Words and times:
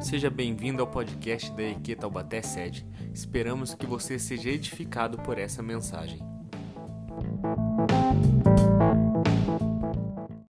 Seja 0.00 0.30
bem-vindo 0.30 0.80
ao 0.80 0.88
podcast 0.88 1.52
da 1.52 1.62
EQ 1.62 1.94
Taubaté 1.96 2.40
Sede. 2.40 2.86
Esperamos 3.12 3.74
que 3.74 3.84
você 3.84 4.18
seja 4.18 4.48
edificado 4.48 5.18
por 5.18 5.36
essa 5.36 5.62
mensagem. 5.62 6.18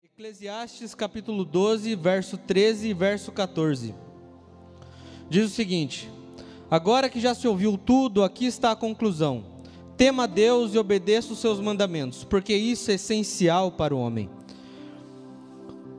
Eclesiastes 0.04 0.94
capítulo 0.94 1.46
12, 1.46 1.94
verso 1.94 2.36
13 2.36 2.88
e 2.88 2.94
verso 2.94 3.32
14. 3.32 3.94
Diz 5.30 5.46
o 5.46 5.54
seguinte: 5.54 6.10
Agora 6.70 7.08
que 7.08 7.18
já 7.18 7.34
se 7.34 7.48
ouviu 7.48 7.78
tudo, 7.78 8.22
aqui 8.22 8.44
está 8.44 8.72
a 8.72 8.76
conclusão. 8.76 9.44
Tema 9.96 10.24
a 10.24 10.26
Deus 10.26 10.74
e 10.74 10.78
obedeça 10.78 11.32
os 11.32 11.38
seus 11.38 11.58
mandamentos, 11.58 12.22
porque 12.22 12.54
isso 12.54 12.90
é 12.90 12.94
essencial 12.94 13.72
para 13.72 13.94
o 13.94 13.98
homem. 13.98 14.28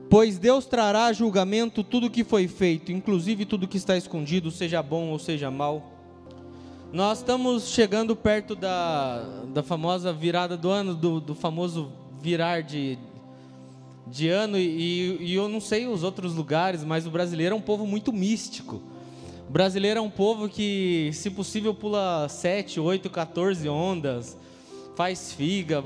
Pois 0.10 0.40
Deus 0.40 0.66
trará 0.66 1.06
a 1.06 1.14
julgamento 1.14 1.84
tudo 1.84 2.08
o 2.08 2.10
que 2.10 2.24
foi 2.24 2.48
feito, 2.48 2.92
inclusive 2.92 3.46
tudo 3.46 3.68
que 3.68 3.78
está 3.78 3.96
escondido, 3.96 4.50
seja 4.50 4.82
bom 4.82 5.10
ou 5.10 5.20
seja 5.20 5.52
mal. 5.52 5.84
Nós 6.92 7.20
estamos 7.20 7.70
chegando 7.70 8.16
perto 8.16 8.56
da, 8.56 9.24
da 9.54 9.62
famosa 9.62 10.12
virada 10.12 10.58
do 10.58 10.72
ano, 10.72 10.96
do, 10.96 11.20
do 11.20 11.36
famoso 11.36 11.92
virar 12.20 12.62
de, 12.64 12.98
de 14.08 14.30
ano, 14.30 14.58
e, 14.58 15.16
e 15.20 15.36
eu 15.36 15.48
não 15.48 15.62
sei 15.62 15.86
os 15.86 16.02
outros 16.02 16.34
lugares, 16.34 16.84
mas 16.84 17.06
o 17.06 17.12
brasileiro 17.12 17.54
é 17.54 17.58
um 17.58 17.62
povo 17.62 17.86
muito 17.86 18.12
místico. 18.12 18.82
O 19.48 19.52
brasileiro 19.52 20.00
é 20.00 20.02
um 20.02 20.10
povo 20.10 20.50
que, 20.50 21.12
se 21.14 21.30
possível, 21.30 21.72
pula 21.72 22.28
7, 22.28 22.80
8, 22.80 23.12
14 23.12 23.70
ondas, 23.70 24.36
faz 24.96 25.32
figa, 25.34 25.84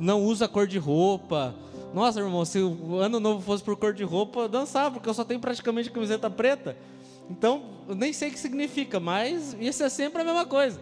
não 0.00 0.24
usa 0.24 0.48
cor 0.48 0.66
de 0.66 0.78
roupa 0.78 1.54
nossa, 1.94 2.20
irmão, 2.20 2.44
se 2.44 2.58
o 2.60 2.96
ano 2.96 3.18
novo 3.18 3.40
fosse 3.40 3.62
por 3.62 3.76
cor 3.76 3.94
de 3.94 4.04
roupa, 4.04 4.40
eu 4.40 4.48
dançava, 4.48 4.92
porque 4.92 5.08
eu 5.08 5.14
só 5.14 5.24
tenho 5.24 5.40
praticamente 5.40 5.90
camiseta 5.90 6.28
preta. 6.28 6.76
Então, 7.30 7.62
eu 7.88 7.94
nem 7.94 8.12
sei 8.12 8.28
o 8.28 8.32
que 8.32 8.38
significa, 8.38 9.00
mas 9.00 9.56
isso 9.60 9.82
é 9.82 9.88
sempre 9.88 10.22
a 10.22 10.24
mesma 10.24 10.44
coisa. 10.44 10.80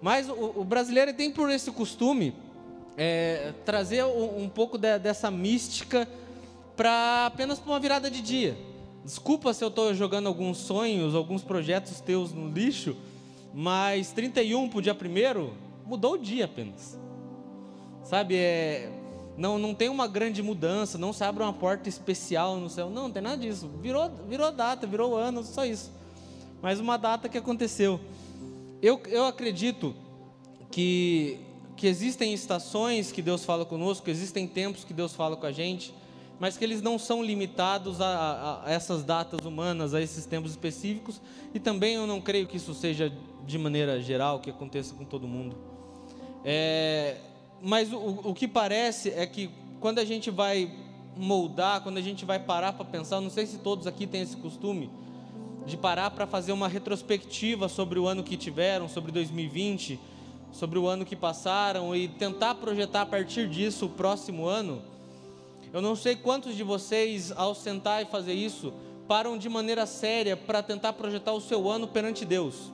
Mas 0.00 0.28
o, 0.28 0.52
o 0.56 0.64
brasileiro 0.64 1.12
tem 1.12 1.30
por 1.30 1.50
esse 1.50 1.70
costume 1.70 2.34
é, 2.96 3.52
trazer 3.64 4.04
um, 4.04 4.44
um 4.44 4.48
pouco 4.48 4.78
de, 4.78 4.98
dessa 4.98 5.30
mística 5.30 6.08
para 6.76 7.26
apenas 7.26 7.58
para 7.58 7.72
uma 7.72 7.80
virada 7.80 8.10
de 8.10 8.20
dia. 8.20 8.56
Desculpa 9.04 9.54
se 9.54 9.64
eu 9.64 9.68
estou 9.68 9.94
jogando 9.94 10.26
alguns 10.26 10.58
sonhos, 10.58 11.14
alguns 11.14 11.42
projetos 11.42 12.00
teus 12.00 12.32
no 12.32 12.48
lixo, 12.48 12.96
mas 13.54 14.12
31 14.12 14.68
para 14.68 14.78
o 14.78 14.82
dia 14.82 14.94
primeiro 14.94 15.54
mudou 15.86 16.14
o 16.14 16.18
dia 16.18 16.44
apenas. 16.44 16.98
Sabe, 18.04 18.36
é, 18.36 18.90
não, 19.38 19.56
não 19.56 19.72
tem 19.72 19.88
uma 19.88 20.08
grande 20.08 20.42
mudança, 20.42 20.98
não 20.98 21.12
se 21.12 21.22
abre 21.22 21.44
uma 21.44 21.52
porta 21.52 21.88
especial 21.88 22.56
no 22.56 22.68
céu. 22.68 22.90
Não, 22.90 23.04
não 23.04 23.10
tem 23.12 23.22
nada 23.22 23.36
disso. 23.36 23.70
Virou, 23.80 24.10
virou 24.28 24.50
data, 24.50 24.84
virou 24.84 25.16
ano, 25.16 25.44
só 25.44 25.64
isso. 25.64 25.92
Mas 26.60 26.80
uma 26.80 26.96
data 26.96 27.28
que 27.28 27.38
aconteceu. 27.38 28.00
Eu, 28.82 29.00
eu 29.06 29.26
acredito 29.26 29.94
que, 30.72 31.38
que 31.76 31.86
existem 31.86 32.34
estações 32.34 33.12
que 33.12 33.22
Deus 33.22 33.44
fala 33.44 33.64
conosco, 33.64 34.10
existem 34.10 34.44
tempos 34.44 34.82
que 34.82 34.92
Deus 34.92 35.14
fala 35.14 35.36
com 35.36 35.46
a 35.46 35.52
gente, 35.52 35.94
mas 36.40 36.56
que 36.56 36.64
eles 36.64 36.82
não 36.82 36.98
são 36.98 37.22
limitados 37.22 38.00
a, 38.00 38.62
a, 38.64 38.72
essas 38.72 39.04
datas 39.04 39.46
humanas, 39.46 39.94
a 39.94 40.02
esses 40.02 40.26
tempos 40.26 40.50
específicos. 40.50 41.20
E 41.54 41.60
também 41.60 41.94
eu 41.94 42.08
não 42.08 42.20
creio 42.20 42.48
que 42.48 42.56
isso 42.56 42.74
seja 42.74 43.12
de 43.46 43.56
maneira 43.56 44.00
geral, 44.02 44.40
que 44.40 44.50
aconteça 44.50 44.94
com 44.96 45.04
todo 45.04 45.28
mundo. 45.28 45.56
É, 46.44 47.18
mas 47.62 47.92
o, 47.92 48.20
o 48.24 48.34
que 48.34 48.46
parece 48.46 49.10
é 49.10 49.26
que 49.26 49.50
quando 49.80 49.98
a 49.98 50.04
gente 50.04 50.30
vai 50.30 50.70
moldar, 51.16 51.82
quando 51.82 51.98
a 51.98 52.02
gente 52.02 52.24
vai 52.24 52.38
parar 52.38 52.72
para 52.72 52.84
pensar, 52.84 53.20
não 53.20 53.30
sei 53.30 53.46
se 53.46 53.58
todos 53.58 53.86
aqui 53.86 54.06
têm 54.06 54.22
esse 54.22 54.36
costume, 54.36 54.90
de 55.66 55.76
parar 55.76 56.10
para 56.10 56.26
fazer 56.26 56.52
uma 56.52 56.68
retrospectiva 56.68 57.68
sobre 57.68 57.98
o 57.98 58.06
ano 58.06 58.22
que 58.22 58.36
tiveram, 58.36 58.88
sobre 58.88 59.12
2020, 59.12 59.98
sobre 60.50 60.78
o 60.78 60.86
ano 60.86 61.04
que 61.04 61.14
passaram 61.14 61.94
e 61.94 62.08
tentar 62.08 62.54
projetar 62.54 63.02
a 63.02 63.06
partir 63.06 63.48
disso 63.48 63.86
o 63.86 63.90
próximo 63.90 64.46
ano. 64.46 64.80
Eu 65.72 65.82
não 65.82 65.94
sei 65.94 66.16
quantos 66.16 66.56
de 66.56 66.62
vocês, 66.62 67.30
ao 67.32 67.54
sentar 67.54 68.02
e 68.02 68.06
fazer 68.06 68.32
isso, 68.32 68.72
param 69.06 69.36
de 69.36 69.48
maneira 69.48 69.84
séria 69.84 70.36
para 70.36 70.62
tentar 70.62 70.94
projetar 70.94 71.32
o 71.32 71.40
seu 71.40 71.68
ano 71.68 71.86
perante 71.86 72.24
Deus. 72.24 72.72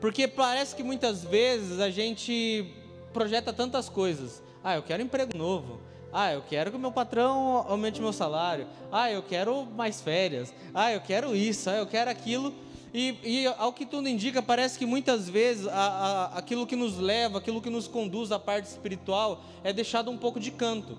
Porque 0.00 0.26
parece 0.26 0.74
que 0.74 0.82
muitas 0.82 1.22
vezes 1.22 1.78
a 1.78 1.88
gente 1.88 2.81
projeta 3.12 3.52
tantas 3.52 3.88
coisas. 3.88 4.42
Ah, 4.62 4.76
eu 4.76 4.82
quero 4.82 5.02
emprego 5.02 5.36
novo. 5.36 5.80
Ah, 6.12 6.32
eu 6.32 6.42
quero 6.42 6.70
que 6.70 6.76
o 6.76 6.80
meu 6.80 6.92
patrão 6.92 7.64
aumente 7.68 8.00
meu 8.00 8.12
salário. 8.12 8.66
Ah, 8.90 9.10
eu 9.10 9.22
quero 9.22 9.64
mais 9.64 10.00
férias. 10.00 10.52
Ah, 10.74 10.92
eu 10.92 11.00
quero 11.00 11.34
isso. 11.34 11.70
Ah, 11.70 11.76
eu 11.76 11.86
quero 11.86 12.10
aquilo. 12.10 12.52
E, 12.92 13.16
e 13.24 13.46
ao 13.46 13.72
que 13.72 13.86
tudo 13.86 14.06
indica, 14.06 14.42
parece 14.42 14.78
que 14.78 14.84
muitas 14.84 15.28
vezes 15.28 15.66
a, 15.66 15.72
a, 15.72 16.24
aquilo 16.38 16.66
que 16.66 16.76
nos 16.76 16.98
leva, 16.98 17.38
aquilo 17.38 17.62
que 17.62 17.70
nos 17.70 17.88
conduz 17.88 18.30
à 18.30 18.38
parte 18.38 18.66
espiritual 18.66 19.42
é 19.64 19.72
deixado 19.72 20.10
um 20.10 20.18
pouco 20.18 20.38
de 20.38 20.50
canto. 20.50 20.98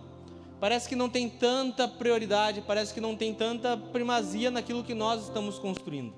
Parece 0.60 0.90
que 0.90 0.96
não 0.96 1.10
tem 1.10 1.30
tanta 1.30 1.88
prioridade, 1.88 2.64
parece 2.66 2.94
que 2.94 3.02
não 3.02 3.16
tem 3.16 3.34
tanta 3.34 3.78
primazia 3.78 4.50
naquilo 4.50 4.84
que 4.84 4.96
nós 4.96 5.24
estamos 5.24 5.60
construindo. 5.60 6.16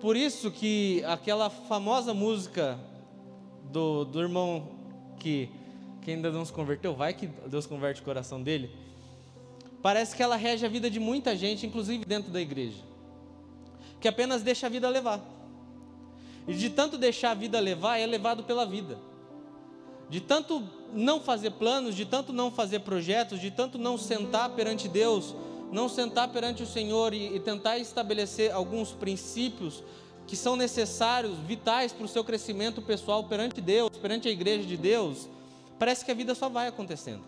Por 0.00 0.16
isso 0.16 0.50
que 0.50 1.02
aquela 1.06 1.48
famosa 1.48 2.12
música 2.12 2.78
do, 3.70 4.04
do 4.04 4.20
irmão 4.20 4.68
que, 5.18 5.50
que 6.02 6.10
ainda 6.10 6.30
não 6.30 6.44
se 6.44 6.52
converteu, 6.52 6.94
vai 6.94 7.12
que 7.12 7.26
Deus 7.26 7.66
converte 7.66 8.00
o 8.00 8.04
coração 8.04 8.42
dele. 8.42 8.70
Parece 9.82 10.16
que 10.16 10.22
ela 10.22 10.36
rege 10.36 10.64
a 10.66 10.68
vida 10.68 10.90
de 10.90 10.98
muita 10.98 11.36
gente, 11.36 11.66
inclusive 11.66 12.04
dentro 12.04 12.32
da 12.32 12.40
igreja, 12.40 12.82
que 14.00 14.08
apenas 14.08 14.42
deixa 14.42 14.66
a 14.66 14.70
vida 14.70 14.88
levar. 14.88 15.20
E 16.48 16.54
de 16.54 16.70
tanto 16.70 16.96
deixar 16.96 17.32
a 17.32 17.34
vida 17.34 17.58
levar, 17.58 17.98
é 17.98 18.06
levado 18.06 18.44
pela 18.44 18.64
vida. 18.64 18.98
De 20.08 20.20
tanto 20.20 20.62
não 20.92 21.20
fazer 21.20 21.52
planos, 21.52 21.94
de 21.94 22.06
tanto 22.06 22.32
não 22.32 22.50
fazer 22.50 22.80
projetos, 22.80 23.40
de 23.40 23.50
tanto 23.50 23.78
não 23.78 23.98
sentar 23.98 24.50
perante 24.50 24.88
Deus, 24.88 25.34
não 25.72 25.88
sentar 25.88 26.28
perante 26.28 26.62
o 26.62 26.66
Senhor 26.66 27.12
e, 27.12 27.34
e 27.34 27.40
tentar 27.40 27.78
estabelecer 27.78 28.52
alguns 28.52 28.92
princípios 28.92 29.82
que 30.26 30.36
são 30.36 30.56
necessários, 30.56 31.38
vitais 31.46 31.92
para 31.92 32.04
o 32.04 32.08
seu 32.08 32.24
crescimento 32.24 32.82
pessoal 32.82 33.24
perante 33.24 33.60
Deus, 33.60 33.90
perante 33.96 34.28
a 34.28 34.30
igreja 34.30 34.66
de 34.66 34.76
Deus, 34.76 35.28
parece 35.78 36.04
que 36.04 36.10
a 36.10 36.14
vida 36.14 36.34
só 36.34 36.48
vai 36.48 36.66
acontecendo. 36.66 37.22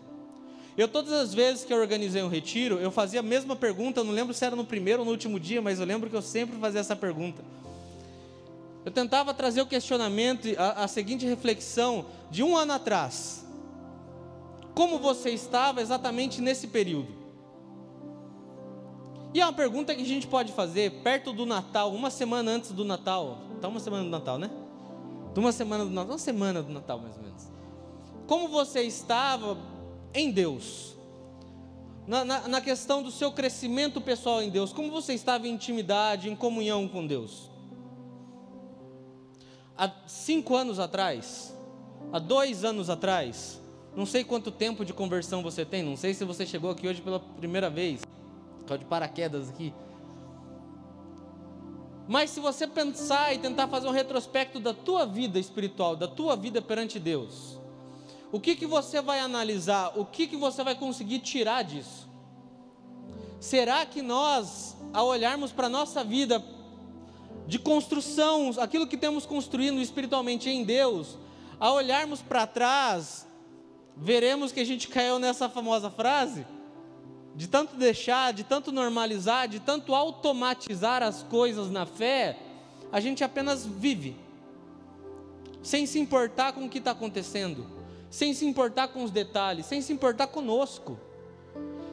Eu, 0.77 0.87
todas 0.87 1.11
as 1.11 1.33
vezes 1.33 1.65
que 1.65 1.73
eu 1.73 1.77
organizei 1.77 2.21
um 2.23 2.29
retiro, 2.29 2.79
eu 2.79 2.91
fazia 2.91 3.19
a 3.19 3.23
mesma 3.23 3.55
pergunta, 3.55 3.99
eu 3.99 4.03
não 4.03 4.13
lembro 4.13 4.33
se 4.33 4.45
era 4.45 4.55
no 4.55 4.65
primeiro 4.65 5.01
ou 5.01 5.05
no 5.05 5.11
último 5.11 5.39
dia, 5.39 5.61
mas 5.61 5.79
eu 5.79 5.85
lembro 5.85 6.09
que 6.09 6.15
eu 6.15 6.21
sempre 6.21 6.57
fazia 6.57 6.79
essa 6.79 6.95
pergunta. 6.95 7.43
Eu 8.85 8.91
tentava 8.91 9.33
trazer 9.33 9.61
o 9.61 9.65
questionamento, 9.65 10.47
a, 10.57 10.83
a 10.83 10.87
seguinte 10.87 11.25
reflexão 11.25 12.05
de 12.31 12.43
um 12.43 12.55
ano 12.55 12.73
atrás. 12.73 13.45
Como 14.73 14.99
você 14.99 15.31
estava 15.31 15.81
exatamente 15.81 16.41
nesse 16.41 16.67
período? 16.67 17.18
E 19.33 19.39
é 19.39 19.45
uma 19.45 19.53
pergunta 19.53 19.93
que 19.93 20.01
a 20.01 20.05
gente 20.05 20.25
pode 20.25 20.51
fazer 20.53 20.91
perto 21.03 21.31
do 21.31 21.45
Natal, 21.45 21.93
uma 21.93 22.09
semana 22.09 22.51
antes 22.51 22.71
do 22.71 22.83
Natal. 22.83 23.37
Está 23.55 23.67
uma 23.67 23.79
semana 23.79 24.03
do 24.03 24.09
Natal, 24.09 24.39
né? 24.39 24.49
De 25.33 25.39
uma 25.39 25.51
semana 25.51 25.85
do 25.85 25.91
Natal, 25.91 26.13
uma 26.13 26.19
semana 26.19 26.63
do 26.63 26.73
Natal 26.73 26.99
mais 26.99 27.15
ou 27.15 27.21
menos. 27.21 27.47
Como 28.25 28.47
você 28.47 28.81
estava 28.81 29.57
em 30.13 30.31
Deus? 30.31 30.95
Na, 32.07 32.25
na, 32.25 32.47
na 32.47 32.61
questão 32.61 33.03
do 33.03 33.11
seu 33.11 33.31
crescimento 33.31 34.01
pessoal 34.01 34.41
em 34.41 34.49
Deus, 34.49 34.73
como 34.73 34.89
você 34.89 35.13
estava 35.13 35.47
em 35.47 35.51
intimidade, 35.51 36.27
em 36.27 36.35
comunhão 36.35 36.87
com 36.87 37.05
Deus? 37.05 37.51
Há 39.77 39.91
cinco 40.07 40.55
anos 40.55 40.79
atrás, 40.79 41.55
há 42.11 42.17
dois 42.17 42.65
anos 42.65 42.89
atrás, 42.89 43.61
não 43.95 44.07
sei 44.07 44.23
quanto 44.23 44.49
tempo 44.49 44.83
de 44.83 44.91
conversão 44.91 45.43
você 45.43 45.63
tem, 45.63 45.83
não 45.83 45.95
sei 45.95 46.15
se 46.15 46.25
você 46.25 46.47
chegou 46.47 46.71
aqui 46.71 46.87
hoje 46.87 46.99
pela 46.99 47.19
primeira 47.19 47.69
vez 47.69 48.01
Estou 48.69 48.77
de 48.77 48.85
paraquedas 48.85 49.49
aqui. 49.49 49.73
Mas 52.07 52.29
se 52.29 52.39
você 52.39 52.67
pensar 52.67 53.33
e 53.33 53.39
tentar 53.39 53.67
fazer 53.67 53.87
um 53.87 53.91
retrospecto 53.91 54.59
da 54.59 54.75
tua 54.75 55.07
vida 55.07 55.39
espiritual, 55.39 55.95
da 55.95 56.07
tua 56.07 56.35
vida 56.35 56.61
perante 56.61 56.99
Deus, 56.99 57.59
o 58.31 58.39
que, 58.39 58.55
que 58.55 58.67
você 58.67 59.01
vai 59.01 59.21
analisar? 59.21 59.97
O 59.97 60.05
que, 60.05 60.27
que 60.27 60.37
você 60.37 60.63
vai 60.63 60.75
conseguir 60.75 61.17
tirar 61.17 61.63
disso? 61.63 62.07
Será 63.39 63.83
que 63.87 64.03
nós, 64.03 64.77
ao 64.93 65.07
olharmos 65.07 65.51
para 65.51 65.65
a 65.65 65.69
nossa 65.69 66.03
vida 66.03 66.43
de 67.47 67.57
construção, 67.57 68.51
aquilo 68.59 68.85
que 68.85 68.97
temos 68.97 69.25
construído 69.25 69.81
espiritualmente 69.81 70.47
em 70.47 70.63
Deus, 70.63 71.17
ao 71.59 71.73
olharmos 71.73 72.21
para 72.21 72.45
trás, 72.45 73.27
veremos 73.97 74.51
que 74.51 74.59
a 74.59 74.65
gente 74.65 74.87
caiu 74.89 75.17
nessa 75.17 75.49
famosa 75.49 75.89
frase? 75.89 76.45
De 77.39 77.47
tanto 77.47 77.77
deixar, 77.77 78.33
de 78.33 78.43
tanto 78.43 78.69
normalizar, 78.69 79.47
de 79.47 79.61
tanto 79.61 79.95
automatizar 79.95 81.01
as 81.01 81.23
coisas 81.23 81.71
na 81.71 81.85
fé, 81.85 82.37
a 82.91 82.99
gente 82.99 83.23
apenas 83.23 83.65
vive, 83.65 84.13
sem 85.63 85.85
se 85.85 85.97
importar 85.97 86.51
com 86.51 86.65
o 86.65 86.69
que 86.69 86.79
está 86.79 86.91
acontecendo, 86.91 87.65
sem 88.09 88.33
se 88.33 88.45
importar 88.45 88.89
com 88.89 89.05
os 89.05 89.09
detalhes, 89.09 89.67
sem 89.67 89.81
se 89.81 89.93
importar 89.93 90.27
conosco, 90.27 90.99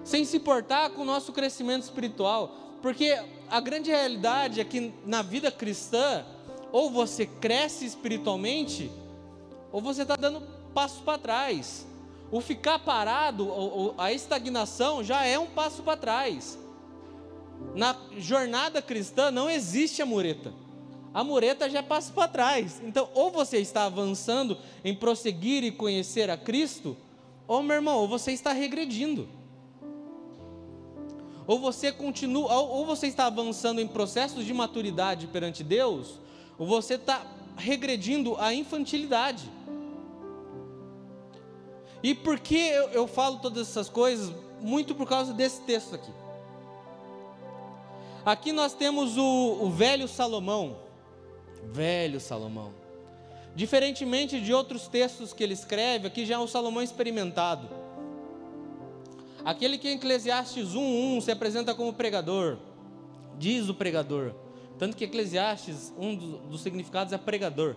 sem 0.02 0.24
se 0.24 0.38
importar 0.38 0.90
com 0.90 1.02
o 1.02 1.04
nosso 1.04 1.32
crescimento 1.32 1.84
espiritual, 1.84 2.52
porque 2.82 3.16
a 3.48 3.60
grande 3.60 3.88
realidade 3.88 4.60
é 4.60 4.64
que 4.64 4.92
na 5.04 5.22
vida 5.22 5.52
cristã, 5.52 6.26
ou 6.72 6.90
você 6.90 7.24
cresce 7.24 7.86
espiritualmente, 7.86 8.90
ou 9.70 9.80
você 9.80 10.02
está 10.02 10.16
dando 10.16 10.42
passos 10.74 11.02
para 11.02 11.18
trás. 11.18 11.85
O 12.30 12.40
ficar 12.40 12.78
parado, 12.80 13.94
a 13.96 14.12
estagnação 14.12 15.02
já 15.02 15.24
é 15.24 15.38
um 15.38 15.46
passo 15.46 15.82
para 15.82 15.96
trás. 15.96 16.58
Na 17.74 17.96
jornada 18.18 18.82
cristã 18.82 19.30
não 19.30 19.48
existe 19.48 20.02
a 20.02 20.06
mureta. 20.06 20.52
A 21.14 21.24
mureta 21.24 21.70
já 21.70 21.78
é 21.78 21.82
passo 21.82 22.12
para 22.12 22.28
trás. 22.28 22.82
Então, 22.84 23.08
ou 23.14 23.30
você 23.30 23.58
está 23.58 23.84
avançando 23.84 24.58
em 24.84 24.94
prosseguir 24.94 25.64
e 25.64 25.70
conhecer 25.70 26.28
a 26.28 26.36
Cristo, 26.36 26.96
ou 27.46 27.62
meu 27.62 27.76
irmão, 27.76 27.98
ou 28.00 28.08
você 28.08 28.32
está 28.32 28.52
regredindo. 28.52 29.28
Ou 31.46 31.60
você 31.60 31.92
continua, 31.92 32.52
ou 32.52 32.84
você 32.84 33.06
está 33.06 33.26
avançando 33.26 33.80
em 33.80 33.86
processos 33.86 34.44
de 34.44 34.52
maturidade 34.52 35.28
perante 35.28 35.62
Deus, 35.62 36.18
ou 36.58 36.66
você 36.66 36.94
está 36.94 37.24
regredindo 37.56 38.36
à 38.36 38.52
infantilidade. 38.52 39.55
E 42.06 42.14
por 42.14 42.38
que 42.38 42.54
eu, 42.54 42.88
eu 42.90 43.08
falo 43.08 43.38
todas 43.38 43.68
essas 43.68 43.88
coisas? 43.88 44.32
Muito 44.60 44.94
por 44.94 45.08
causa 45.08 45.34
desse 45.34 45.60
texto 45.62 45.96
aqui. 45.96 46.12
Aqui 48.24 48.52
nós 48.52 48.74
temos 48.74 49.18
o, 49.18 49.58
o 49.60 49.70
velho 49.70 50.06
Salomão. 50.06 50.76
Velho 51.64 52.20
Salomão. 52.20 52.72
Diferentemente 53.56 54.40
de 54.40 54.54
outros 54.54 54.86
textos 54.86 55.32
que 55.32 55.42
ele 55.42 55.54
escreve, 55.54 56.06
aqui 56.06 56.24
já 56.24 56.36
é 56.36 56.38
um 56.38 56.46
Salomão 56.46 56.80
experimentado. 56.80 57.68
Aquele 59.44 59.76
que 59.76 59.88
em 59.88 59.96
Eclesiastes 59.96 60.76
1:1 60.76 61.22
se 61.22 61.32
apresenta 61.32 61.74
como 61.74 61.92
pregador, 61.92 62.58
diz 63.36 63.68
o 63.68 63.74
pregador. 63.74 64.32
Tanto 64.78 64.96
que 64.96 65.02
Eclesiastes, 65.02 65.92
um 65.98 66.14
dos 66.14 66.60
significados 66.60 67.12
é 67.12 67.18
pregador. 67.18 67.74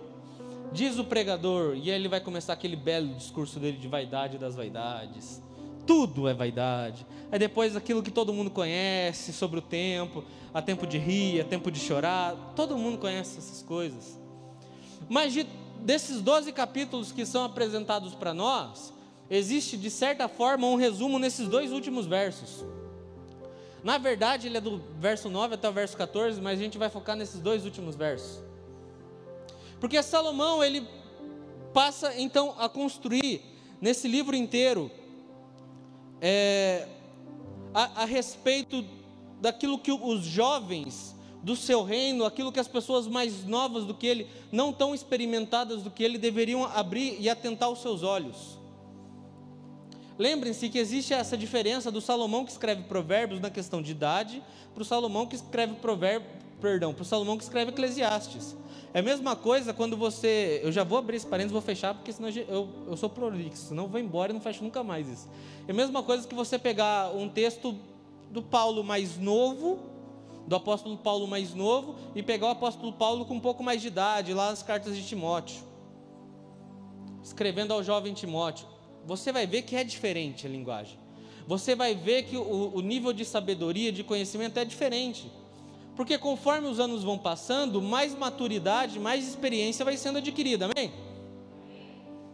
Diz 0.72 1.00
o 1.00 1.04
pregador, 1.04 1.76
e 1.76 1.90
aí 1.90 2.00
ele 2.00 2.08
vai 2.08 2.22
começar 2.22 2.54
aquele 2.54 2.76
belo 2.76 3.08
discurso 3.16 3.60
dele 3.60 3.78
de 3.78 3.88
vaidade 3.88 4.38
das 4.38 4.56
vaidades. 4.56 5.42
Tudo 5.88 6.28
é 6.28 6.34
vaidade. 6.34 7.08
Aí 7.32 7.40
depois 7.40 7.76
aquilo 7.76 8.04
que 8.04 8.12
todo 8.12 8.32
mundo 8.32 8.52
conhece 8.52 9.34
sobre 9.34 9.58
o 9.58 9.62
tempo, 9.64 10.24
há 10.54 10.62
tempo 10.62 10.86
de 10.86 11.00
rir, 11.00 11.42
há 11.42 11.44
tempo 11.44 11.72
de 11.72 11.80
chorar, 11.80 12.54
todo 12.56 12.78
mundo 12.78 13.00
conhece 13.00 13.40
essas 13.40 13.64
coisas. 13.64 14.20
Mas 15.10 15.34
de, 15.34 15.48
desses 15.80 16.22
12 16.22 16.52
capítulos 16.52 17.12
que 17.12 17.26
são 17.26 17.46
apresentados 17.46 18.14
para 18.14 18.32
nós, 18.32 18.94
existe 19.28 19.76
de 19.76 19.90
certa 19.90 20.28
forma 20.28 20.68
um 20.68 20.76
resumo 20.76 21.18
nesses 21.18 21.48
dois 21.48 21.72
últimos 21.72 22.06
versos. 22.06 22.64
Na 23.84 23.98
verdade, 23.98 24.46
ele 24.46 24.58
é 24.58 24.62
do 24.62 24.80
verso 25.00 25.30
9 25.30 25.56
até 25.56 25.68
o 25.68 25.74
verso 25.74 25.98
14, 25.98 26.40
mas 26.40 26.60
a 26.60 26.62
gente 26.62 26.78
vai 26.78 26.90
focar 26.90 27.16
nesses 27.16 27.40
dois 27.40 27.66
últimos 27.66 27.96
versos. 27.96 28.49
Porque 29.80 30.02
Salomão, 30.04 30.64
ele 30.64 30.88
passa 31.74 32.20
então 32.20 32.56
a 32.58 32.68
construir 32.68 33.42
nesse 33.80 34.08
livro 34.08 34.36
inteiro 34.36 34.92
é, 36.22 36.88
a, 37.74 38.04
a 38.04 38.06
respeito 38.06 38.84
daquilo 39.40 39.80
que 39.80 39.92
os 39.92 40.22
jovens 40.24 41.16
do 41.42 41.56
seu 41.56 41.84
reino, 41.84 42.26
aquilo 42.26 42.52
que 42.52 42.60
as 42.60 42.68
pessoas 42.68 43.08
mais 43.08 43.46
novas 43.46 43.86
do 43.86 43.94
que 43.94 44.06
ele, 44.06 44.28
não 44.52 44.74
tão 44.74 44.94
experimentadas 44.94 45.82
do 45.82 45.90
que 45.90 46.04
ele, 46.04 46.18
deveriam 46.18 46.66
abrir 46.66 47.16
e 47.20 47.30
atentar 47.30 47.70
os 47.70 47.82
seus 47.82 48.04
olhos. 48.04 48.60
Lembrem-se 50.18 50.68
que 50.68 50.78
existe 50.78 51.14
essa 51.14 51.38
diferença 51.38 51.90
do 51.90 52.02
Salomão 52.02 52.44
que 52.44 52.52
escreve 52.52 52.84
provérbios 52.84 53.40
na 53.40 53.50
questão 53.50 53.82
de 53.82 53.92
idade, 53.92 54.44
para 54.74 54.82
o 54.82 54.86
Salomão 54.86 55.26
que 55.26 55.36
escreve 55.36 55.76
provérbio, 55.76 56.30
perdão, 56.60 56.94
para 56.94 57.04
o 57.04 57.06
Salomão 57.06 57.38
que 57.38 57.44
escreve 57.44 57.72
Eclesiastes. 57.72 58.54
É 58.94 59.00
a 59.00 59.04
mesma 59.04 59.36
coisa 59.36 59.74
quando 59.74 59.96
você. 59.96 60.62
Eu 60.64 60.72
já 60.72 60.84
vou 60.84 60.98
abrir 60.98 61.18
esse 61.18 61.28
parênteses, 61.28 61.52
vou 61.52 61.62
fechar, 61.62 61.94
porque 61.94 62.12
senão 62.12 62.30
eu, 62.30 62.68
eu 62.88 62.98
sou 62.98 63.10
prolixo, 63.10 63.68
senão 63.68 63.84
eu 63.84 63.90
vou 63.90 64.00
embora 64.00 64.32
e 64.32 64.34
não 64.34 64.42
fecho 64.42 64.64
nunca 64.64 64.84
mais 64.84 65.08
isso. 65.08 65.30
É 65.68 65.72
a 65.72 65.76
mesma 65.76 66.02
coisa 66.02 66.28
que 66.28 66.34
você 66.34 66.58
pegar 66.58 67.16
um 67.16 67.30
texto 67.30 67.76
do 68.32 68.42
Paulo 68.42 68.84
mais 68.84 69.18
novo, 69.18 69.80
do 70.48 70.56
apóstolo 70.56 70.98
Paulo 70.98 71.28
mais 71.28 71.54
novo, 71.54 71.96
e 72.16 72.24
pegar 72.24 72.48
o 72.48 72.50
apóstolo 72.50 72.92
Paulo 72.92 73.26
com 73.26 73.36
um 73.36 73.40
pouco 73.40 73.64
mais 73.64 73.80
de 73.82 73.88
idade, 73.88 74.34
lá 74.34 74.50
nas 74.50 74.64
cartas 74.64 74.96
de 74.96 75.06
Timóteo, 75.06 75.62
escrevendo 77.24 77.74
ao 77.74 77.84
jovem 77.84 78.14
Timóteo. 78.14 78.68
Você 79.06 79.32
vai 79.32 79.46
ver 79.46 79.62
que 79.62 79.76
é 79.76 79.84
diferente 79.84 80.48
a 80.48 80.50
linguagem. 80.50 80.98
Você 81.48 81.76
vai 81.76 81.96
ver 81.96 82.24
que 82.24 82.38
o, 82.38 82.72
o 82.76 82.82
nível 82.82 83.14
de 83.14 83.26
sabedoria, 83.26 83.92
de 83.92 84.04
conhecimento 84.04 84.58
é 84.58 84.66
diferente. 84.66 85.32
Porque 86.00 86.18
conforme 86.18 86.66
os 86.66 86.80
anos 86.80 87.04
vão 87.04 87.18
passando, 87.18 87.82
mais 87.82 88.16
maturidade, 88.16 88.98
mais 88.98 89.28
experiência 89.28 89.84
vai 89.84 89.98
sendo 89.98 90.20
adquirida, 90.20 90.64
amém? 90.64 90.94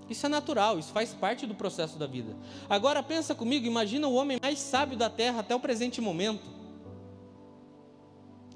Isso 0.08 0.24
é 0.24 0.30
natural, 0.30 0.78
isso 0.78 0.94
faz 0.94 1.16
parte 1.16 1.48
do 1.48 1.56
processo 1.56 1.98
da 1.98 2.06
vida. 2.06 2.36
Agora 2.70 3.02
pensa 3.02 3.34
comigo, 3.34 3.66
imagina 3.66 4.08
o 4.08 4.14
homem 4.14 4.38
mais 4.40 4.60
sábio 4.60 4.96
da 4.96 5.10
terra 5.10 5.40
até 5.40 5.56
o 5.56 5.60
presente 5.60 6.00
momento. 6.00 6.48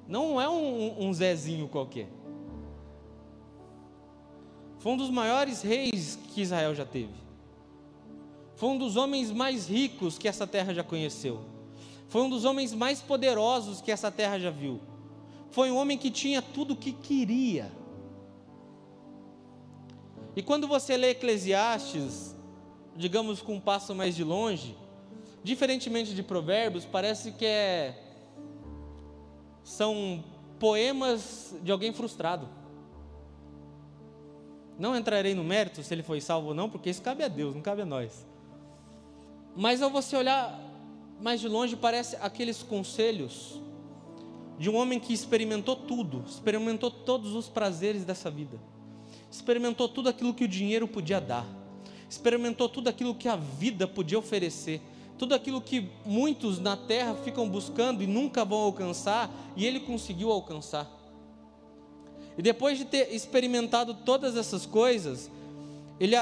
Não 0.08 0.40
é 0.40 0.48
um, 0.48 1.08
um 1.08 1.12
Zezinho 1.12 1.68
qualquer. 1.68 2.08
Foi 4.78 4.92
um 4.92 4.98
dos 4.98 5.10
maiores 5.10 5.64
reis 5.64 6.20
que 6.36 6.42
Israel 6.42 6.76
já 6.76 6.86
teve. 6.86 7.16
Foi 8.56 8.70
um 8.70 8.78
dos 8.78 8.96
homens 8.96 9.32
mais 9.32 9.68
ricos 9.68 10.20
que 10.20 10.28
essa 10.28 10.46
terra 10.46 10.72
já 10.72 10.84
conheceu. 10.84 11.44
Foi 12.10 12.22
um 12.22 12.30
dos 12.30 12.46
homens 12.46 12.76
mais 12.76 13.02
poderosos 13.02 13.82
que 13.82 13.92
essa 13.92 14.12
terra 14.12 14.38
já 14.38 14.52
viu. 14.52 14.80
Foi 15.51 15.72
um 15.72 15.78
homem 15.78 15.98
que 15.98 16.12
tinha 16.12 16.42
tudo 16.42 16.74
o 16.74 16.78
que 16.78 16.92
queria. 16.92 17.72
E 20.36 20.44
quando 20.44 20.68
você 20.68 20.96
lê 20.96 21.12
Eclesiastes, 21.12 22.36
digamos 22.96 23.42
com 23.42 23.56
um 23.56 23.60
passo 23.60 23.96
mais 23.96 24.16
de 24.16 24.24
longe, 24.24 24.75
diferentemente 25.44 26.13
de 26.13 26.22
Provérbios, 26.22 26.86
parece 26.86 27.31
que 27.31 27.46
é 27.46 28.06
são 29.63 30.24
poemas 30.60 31.56
de 31.62 31.72
alguém 31.72 31.94
frustrado. 31.94 32.48
Não 34.78 34.96
entrarei 34.96 35.36
no 35.36 35.44
mérito 35.44 35.84
se 35.84 35.94
ele 35.94 36.04
foi 36.04 36.22
salvo 36.22 36.50
ou 36.50 36.54
não, 36.54 36.69
porque 36.69 36.90
isso 36.90 37.01
cabe 37.01 37.24
a 37.24 37.28
Deus, 37.28 37.54
não 37.54 37.62
cabe 37.62 37.81
a 37.81 37.86
nós. 37.86 38.25
Mas 39.56 39.81
ao 39.81 39.90
você 39.90 40.16
olhar 40.16 40.60
mais 41.19 41.42
de 41.42 41.48
longe, 41.48 41.75
parece 41.75 42.15
aqueles 42.22 42.63
conselhos 42.63 43.60
de 44.60 44.70
um 44.70 44.75
homem 44.75 45.00
que 45.00 45.13
experimentou 45.13 45.75
tudo, 45.75 46.24
experimentou 46.28 46.92
todos 46.92 47.34
os 47.34 47.48
prazeres 47.48 48.04
dessa 48.04 48.30
vida, 48.30 48.60
experimentou 49.32 49.88
tudo 49.88 50.10
aquilo 50.10 50.34
que 50.34 50.44
o 50.44 50.48
dinheiro 50.48 50.86
podia 50.86 51.22
dar, 51.22 51.48
experimentou 52.10 52.68
tudo 52.68 52.89
aquilo 52.89 53.16
que 53.16 53.30
a 53.30 53.38
vida 53.38 53.88
podia 53.88 54.20
oferecer, 54.20 54.82
tudo 55.18 55.34
aquilo 55.34 55.62
que 55.62 55.89
muitos 56.06 56.60
na 56.60 56.75
terra 56.75 57.16
ficam 57.16 57.48
buscando 57.48 58.04
e 58.04 58.08
nunca 58.08 58.44
vão 58.44 58.60
alcançar, 58.60 59.32
e 59.56 59.66
ele 59.66 59.80
conseguiu 59.80 60.30
alcançar. 60.30 60.89
E 62.38 62.42
depois 62.42 62.78
de 62.78 62.86
ter 62.86 63.13
experimentado 63.13 63.94
todas 63.94 64.36
essas 64.36 64.66
coisas, 64.66 65.32
ele 66.00 66.16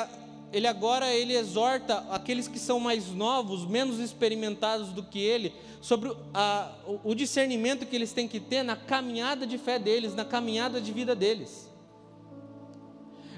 ele 0.52 0.68
agora 0.68 1.14
ele 1.14 1.36
exorta 1.36 2.06
aqueles 2.10 2.48
que 2.48 2.58
são 2.58 2.80
mais 2.80 3.08
novos, 3.08 3.68
menos 3.68 4.00
experimentados 4.00 4.90
do 4.90 5.04
que 5.04 5.20
ele, 5.20 5.54
sobre 5.82 6.16
a, 6.34 6.72
o 7.04 7.14
discernimento 7.14 7.86
que 7.86 7.96
eles 7.96 8.14
têm 8.14 8.28
que 8.28 8.40
ter 8.40 8.64
na 8.64 8.76
caminhada 8.76 9.46
de 9.46 9.58
fé 9.58 9.78
deles, 9.78 10.16
na 10.16 10.24
caminhada 10.24 10.80
de 10.80 10.92
vida 10.92 11.16
deles. 11.16 11.68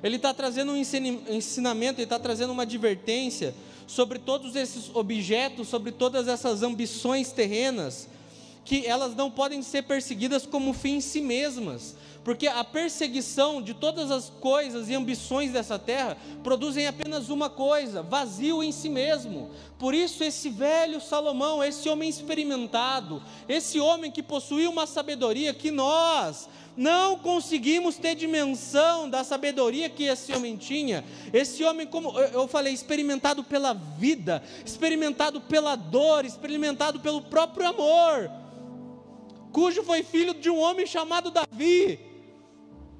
Ele 0.01 0.15
está 0.15 0.33
trazendo 0.33 0.71
um 0.71 0.77
ensinamento, 0.77 1.99
ele 1.99 2.03
está 2.03 2.19
trazendo 2.19 2.53
uma 2.53 2.63
advertência 2.63 3.53
sobre 3.85 4.19
todos 4.19 4.55
esses 4.55 4.95
objetos, 4.95 5.67
sobre 5.67 5.91
todas 5.91 6.27
essas 6.27 6.63
ambições 6.63 7.31
terrenas, 7.31 8.07
que 8.63 8.85
elas 8.85 9.15
não 9.15 9.31
podem 9.31 9.61
ser 9.63 9.81
perseguidas 9.81 10.45
como 10.45 10.73
fim 10.73 10.97
em 10.97 11.01
si 11.01 11.21
mesmas, 11.21 11.95
porque 12.29 12.45
a 12.45 12.63
perseguição 12.63 13.59
de 13.59 13.73
todas 13.73 14.11
as 14.11 14.29
coisas 14.29 14.87
e 14.87 14.93
ambições 14.93 15.51
dessa 15.51 15.79
terra 15.79 16.15
produzem 16.43 16.85
apenas 16.85 17.27
uma 17.29 17.49
coisa: 17.49 18.03
vazio 18.03 18.61
em 18.61 18.71
si 18.71 18.87
mesmo. 18.87 19.49
Por 19.79 19.95
isso, 19.95 20.23
esse 20.23 20.47
velho 20.47 21.01
Salomão, 21.01 21.63
esse 21.63 21.89
homem 21.89 22.07
experimentado, 22.07 23.19
esse 23.47 23.79
homem 23.79 24.11
que 24.11 24.21
possuía 24.21 24.69
uma 24.69 24.85
sabedoria 24.85 25.55
que 25.55 25.71
nós 25.71 26.47
não 26.77 27.17
conseguimos 27.17 27.97
ter 27.97 28.13
dimensão 28.13 29.09
da 29.09 29.23
sabedoria 29.23 29.89
que 29.89 30.03
esse 30.03 30.31
homem 30.31 30.55
tinha. 30.55 31.03
Esse 31.33 31.63
homem, 31.63 31.87
como 31.87 32.11
eu 32.11 32.47
falei, 32.47 32.71
experimentado 32.71 33.43
pela 33.43 33.73
vida, 33.73 34.43
experimentado 34.63 35.41
pela 35.41 35.75
dor, 35.75 36.23
experimentado 36.25 36.99
pelo 36.99 37.23
próprio 37.23 37.67
amor, 37.67 38.29
cujo 39.51 39.81
foi 39.81 40.03
filho 40.03 40.35
de 40.35 40.47
um 40.51 40.59
homem 40.59 40.85
chamado 40.85 41.31
Davi 41.31 42.07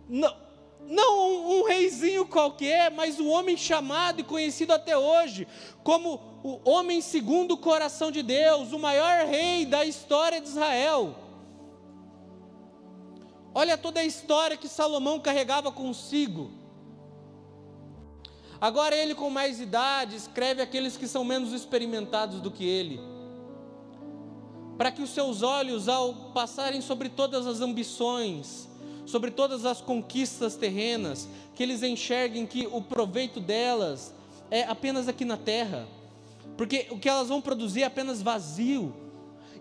não, 0.10 0.36
não 0.82 1.30
um, 1.30 1.60
um 1.60 1.63
reizinho 1.66 2.25
qualquer, 2.25 2.89
mas 2.89 3.20
o 3.20 3.28
homem 3.28 3.56
chamado 3.56 4.20
e 4.20 4.24
conhecido 4.24 4.74
até 4.74 4.98
hoje 4.98 5.48
como 5.84 6.20
o 6.44 6.70
homem 6.70 7.00
segundo 7.00 7.54
o 7.54 7.58
coração 7.58 8.12
de 8.12 8.24
Deus, 8.24 8.72
o 8.72 8.80
maior 8.80 9.25
rei 9.25 9.66
da 9.66 9.86
história 9.86 10.42
de 10.42 10.48
Israel. 10.48 11.16
Olha 13.54 13.78
toda 13.78 14.00
a 14.00 14.06
história 14.06 14.58
que 14.58 14.68
Salomão 14.68 15.20
carregava 15.20 15.72
consigo. 15.72 16.51
Agora 18.62 18.96
ele, 18.96 19.16
com 19.16 19.30
mais 19.30 19.60
idade, 19.60 20.16
escreve 20.16 20.62
aqueles 20.62 20.98
que 20.98 21.08
são 21.08 21.24
menos 21.24 21.54
experimentados 21.54 22.42
do 22.42 22.51
que 22.51 22.66
ele, 22.66 23.00
para 24.78 24.92
que 24.92 25.01
os 25.01 25.12
seus 25.12 25.42
olhos, 25.42 25.88
ao 25.88 26.13
passarem 26.34 26.82
sobre 26.82 27.10
todas 27.10 27.48
as 27.48 27.62
ambições, 27.62 28.68
sobre 29.10 29.32
todas 29.32 29.66
as 29.66 29.82
conquistas 29.82 30.56
terrenas, 30.56 31.28
que 31.56 31.63
eles 31.63 31.82
enxerguem 31.82 32.46
que 32.46 32.68
o 32.68 32.80
proveito 32.80 33.39
delas 33.39 34.13
é 34.51 34.63
apenas 34.63 35.08
aqui 35.08 35.25
na 35.25 35.36
terra, 35.36 35.88
porque 36.56 36.86
o 36.92 37.00
que 37.00 37.10
elas 37.10 37.28
vão 37.28 37.42
produzir 37.42 37.82
é 37.82 37.86
apenas 37.86 38.22
vazio. 38.22 38.94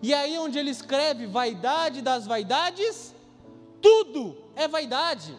E 0.03 0.13
aí, 0.13 0.37
onde 0.37 0.59
ele 0.59 0.69
escreve 0.69 1.25
vaidade 1.25 2.01
das 2.01 2.27
vaidades, 2.27 3.15
tudo 3.81 4.37
é 4.55 4.67
vaidade. 4.67 5.35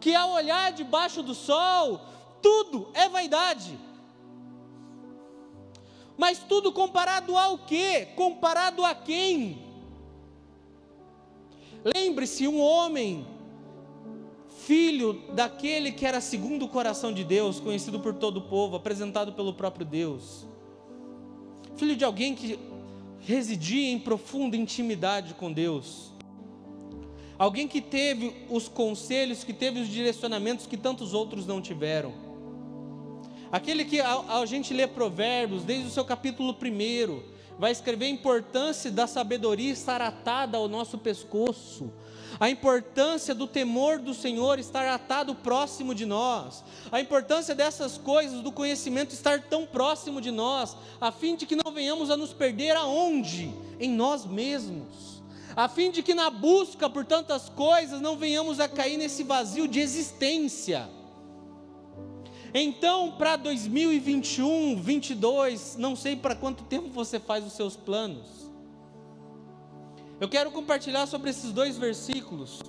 Que 0.00 0.14
ao 0.14 0.32
olhar 0.32 0.72
debaixo 0.72 1.22
do 1.22 1.34
sol, 1.34 2.00
tudo 2.40 2.88
é 2.94 3.10
vaidade. 3.10 3.78
Mas 6.16 6.38
tudo 6.38 6.72
comparado 6.72 7.36
ao 7.36 7.58
quê? 7.58 8.08
Comparado 8.16 8.84
a 8.86 8.94
quem? 8.94 9.65
Lembre-se, 11.94 12.48
um 12.48 12.60
homem, 12.60 13.24
filho 14.66 15.22
daquele 15.34 15.92
que 15.92 16.04
era 16.04 16.20
segundo 16.20 16.64
o 16.64 16.68
coração 16.68 17.12
de 17.12 17.22
Deus, 17.22 17.60
conhecido 17.60 18.00
por 18.00 18.14
todo 18.14 18.38
o 18.38 18.42
povo, 18.42 18.74
apresentado 18.74 19.32
pelo 19.32 19.54
próprio 19.54 19.86
Deus. 19.86 20.46
Filho 21.76 21.94
de 21.94 22.04
alguém 22.04 22.34
que 22.34 22.58
residia 23.20 23.92
em 23.92 23.98
profunda 23.98 24.56
intimidade 24.56 25.34
com 25.34 25.52
Deus. 25.52 26.10
Alguém 27.38 27.68
que 27.68 27.80
teve 27.80 28.34
os 28.48 28.66
conselhos, 28.66 29.44
que 29.44 29.52
teve 29.52 29.80
os 29.80 29.88
direcionamentos 29.88 30.66
que 30.66 30.76
tantos 30.76 31.14
outros 31.14 31.46
não 31.46 31.60
tiveram 31.60 32.26
Aquele 33.50 33.84
que 33.84 34.00
a, 34.00 34.40
a 34.40 34.46
gente 34.46 34.74
lê 34.74 34.86
Provérbios, 34.86 35.62
desde 35.62 35.86
o 35.86 35.90
seu 35.90 36.04
capítulo 36.04 36.52
1, 36.52 37.35
vai 37.58 37.72
escrever 37.72 38.06
a 38.06 38.10
importância 38.10 38.90
da 38.90 39.06
sabedoria 39.06 39.72
estar 39.72 40.00
atada 40.00 40.58
ao 40.58 40.68
nosso 40.68 40.98
pescoço, 40.98 41.92
a 42.38 42.50
importância 42.50 43.34
do 43.34 43.46
temor 43.46 43.98
do 43.98 44.12
Senhor 44.12 44.58
estar 44.58 44.86
atado 44.88 45.34
próximo 45.34 45.94
de 45.94 46.04
nós, 46.04 46.62
a 46.92 47.00
importância 47.00 47.54
dessas 47.54 47.96
coisas, 47.96 48.42
do 48.42 48.52
conhecimento 48.52 49.14
estar 49.14 49.42
tão 49.42 49.64
próximo 49.64 50.20
de 50.20 50.30
nós, 50.30 50.76
a 51.00 51.10
fim 51.10 51.34
de 51.34 51.46
que 51.46 51.56
não 51.56 51.72
venhamos 51.72 52.10
a 52.10 52.16
nos 52.16 52.32
perder 52.32 52.76
aonde? 52.76 53.54
Em 53.80 53.90
nós 53.90 54.26
mesmos. 54.26 55.22
A 55.54 55.68
fim 55.68 55.90
de 55.90 56.02
que 56.02 56.14
na 56.14 56.28
busca 56.28 56.90
por 56.90 57.06
tantas 57.06 57.48
coisas 57.48 58.00
não 58.00 58.16
venhamos 58.16 58.60
a 58.60 58.68
cair 58.68 58.98
nesse 58.98 59.22
vazio 59.22 59.66
de 59.66 59.80
existência 59.80 60.95
então, 62.54 63.12
para 63.12 63.36
2021, 63.36 64.76
22, 64.80 65.76
não 65.76 65.96
sei 65.96 66.16
para 66.16 66.34
quanto 66.34 66.64
tempo 66.64 66.88
você 66.88 67.18
faz 67.18 67.44
os 67.44 67.52
seus 67.52 67.76
planos. 67.76 68.50
Eu 70.20 70.28
quero 70.28 70.50
compartilhar 70.50 71.06
sobre 71.06 71.30
esses 71.30 71.52
dois 71.52 71.76
versículos 71.76 72.60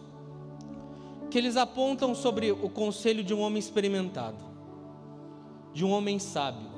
que 1.29 1.37
eles 1.37 1.55
apontam 1.55 2.15
sobre 2.15 2.51
o 2.51 2.69
conselho 2.69 3.23
de 3.23 3.33
um 3.33 3.39
homem 3.39 3.59
experimentado, 3.59 4.43
de 5.73 5.85
um 5.85 5.91
homem 5.91 6.19
sábio, 6.19 6.69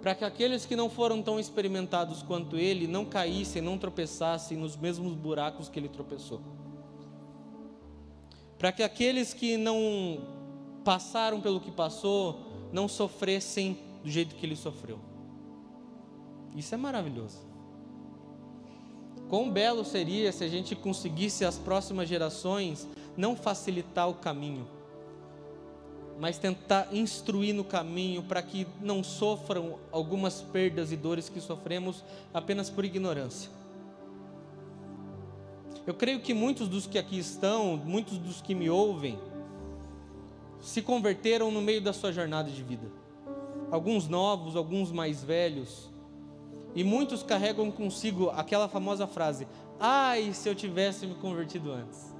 para 0.00 0.14
que 0.14 0.24
aqueles 0.24 0.66
que 0.66 0.74
não 0.74 0.90
foram 0.90 1.22
tão 1.22 1.38
experimentados 1.38 2.22
quanto 2.22 2.56
ele 2.56 2.88
não 2.88 3.04
caíssem, 3.04 3.62
não 3.62 3.78
tropeçassem 3.78 4.56
nos 4.56 4.76
mesmos 4.76 5.14
buracos 5.14 5.68
que 5.68 5.78
ele 5.78 5.88
tropeçou. 5.88 6.40
Para 8.58 8.72
que 8.72 8.82
aqueles 8.82 9.32
que 9.32 9.56
não 9.56 10.41
passaram 10.84 11.40
pelo 11.40 11.60
que 11.60 11.70
passou 11.70 12.40
não 12.72 12.88
sofressem 12.88 13.78
do 14.02 14.10
jeito 14.10 14.34
que 14.34 14.44
ele 14.44 14.56
sofreu. 14.56 14.98
Isso 16.54 16.74
é 16.74 16.78
maravilhoso. 16.78 17.38
Quão 19.28 19.50
belo 19.50 19.84
seria 19.84 20.30
se 20.32 20.44
a 20.44 20.48
gente 20.48 20.76
conseguisse 20.76 21.44
as 21.44 21.56
próximas 21.56 22.08
gerações 22.08 22.86
não 23.16 23.34
facilitar 23.34 24.08
o 24.08 24.14
caminho, 24.14 24.66
mas 26.20 26.38
tentar 26.38 26.88
instruir 26.92 27.54
no 27.54 27.64
caminho 27.64 28.22
para 28.22 28.42
que 28.42 28.66
não 28.80 29.02
sofram 29.02 29.78
algumas 29.90 30.42
perdas 30.42 30.92
e 30.92 30.96
dores 30.96 31.28
que 31.28 31.40
sofremos 31.40 32.04
apenas 32.32 32.68
por 32.68 32.84
ignorância. 32.84 33.50
Eu 35.86 35.94
creio 35.94 36.20
que 36.20 36.32
muitos 36.32 36.68
dos 36.68 36.86
que 36.86 36.98
aqui 36.98 37.18
estão, 37.18 37.76
muitos 37.76 38.18
dos 38.18 38.40
que 38.40 38.54
me 38.54 38.70
ouvem, 38.70 39.18
se 40.62 40.80
converteram 40.80 41.50
no 41.50 41.60
meio 41.60 41.82
da 41.82 41.92
sua 41.92 42.12
jornada 42.12 42.48
de 42.48 42.62
vida. 42.62 42.86
Alguns 43.70 44.08
novos, 44.08 44.54
alguns 44.54 44.92
mais 44.92 45.22
velhos. 45.22 45.90
E 46.74 46.84
muitos 46.84 47.22
carregam 47.22 47.70
consigo 47.70 48.30
aquela 48.30 48.68
famosa 48.68 49.06
frase: 49.06 49.46
Ai, 49.78 50.32
se 50.32 50.48
eu 50.48 50.54
tivesse 50.54 51.06
me 51.06 51.16
convertido 51.16 51.72
antes. 51.72 52.14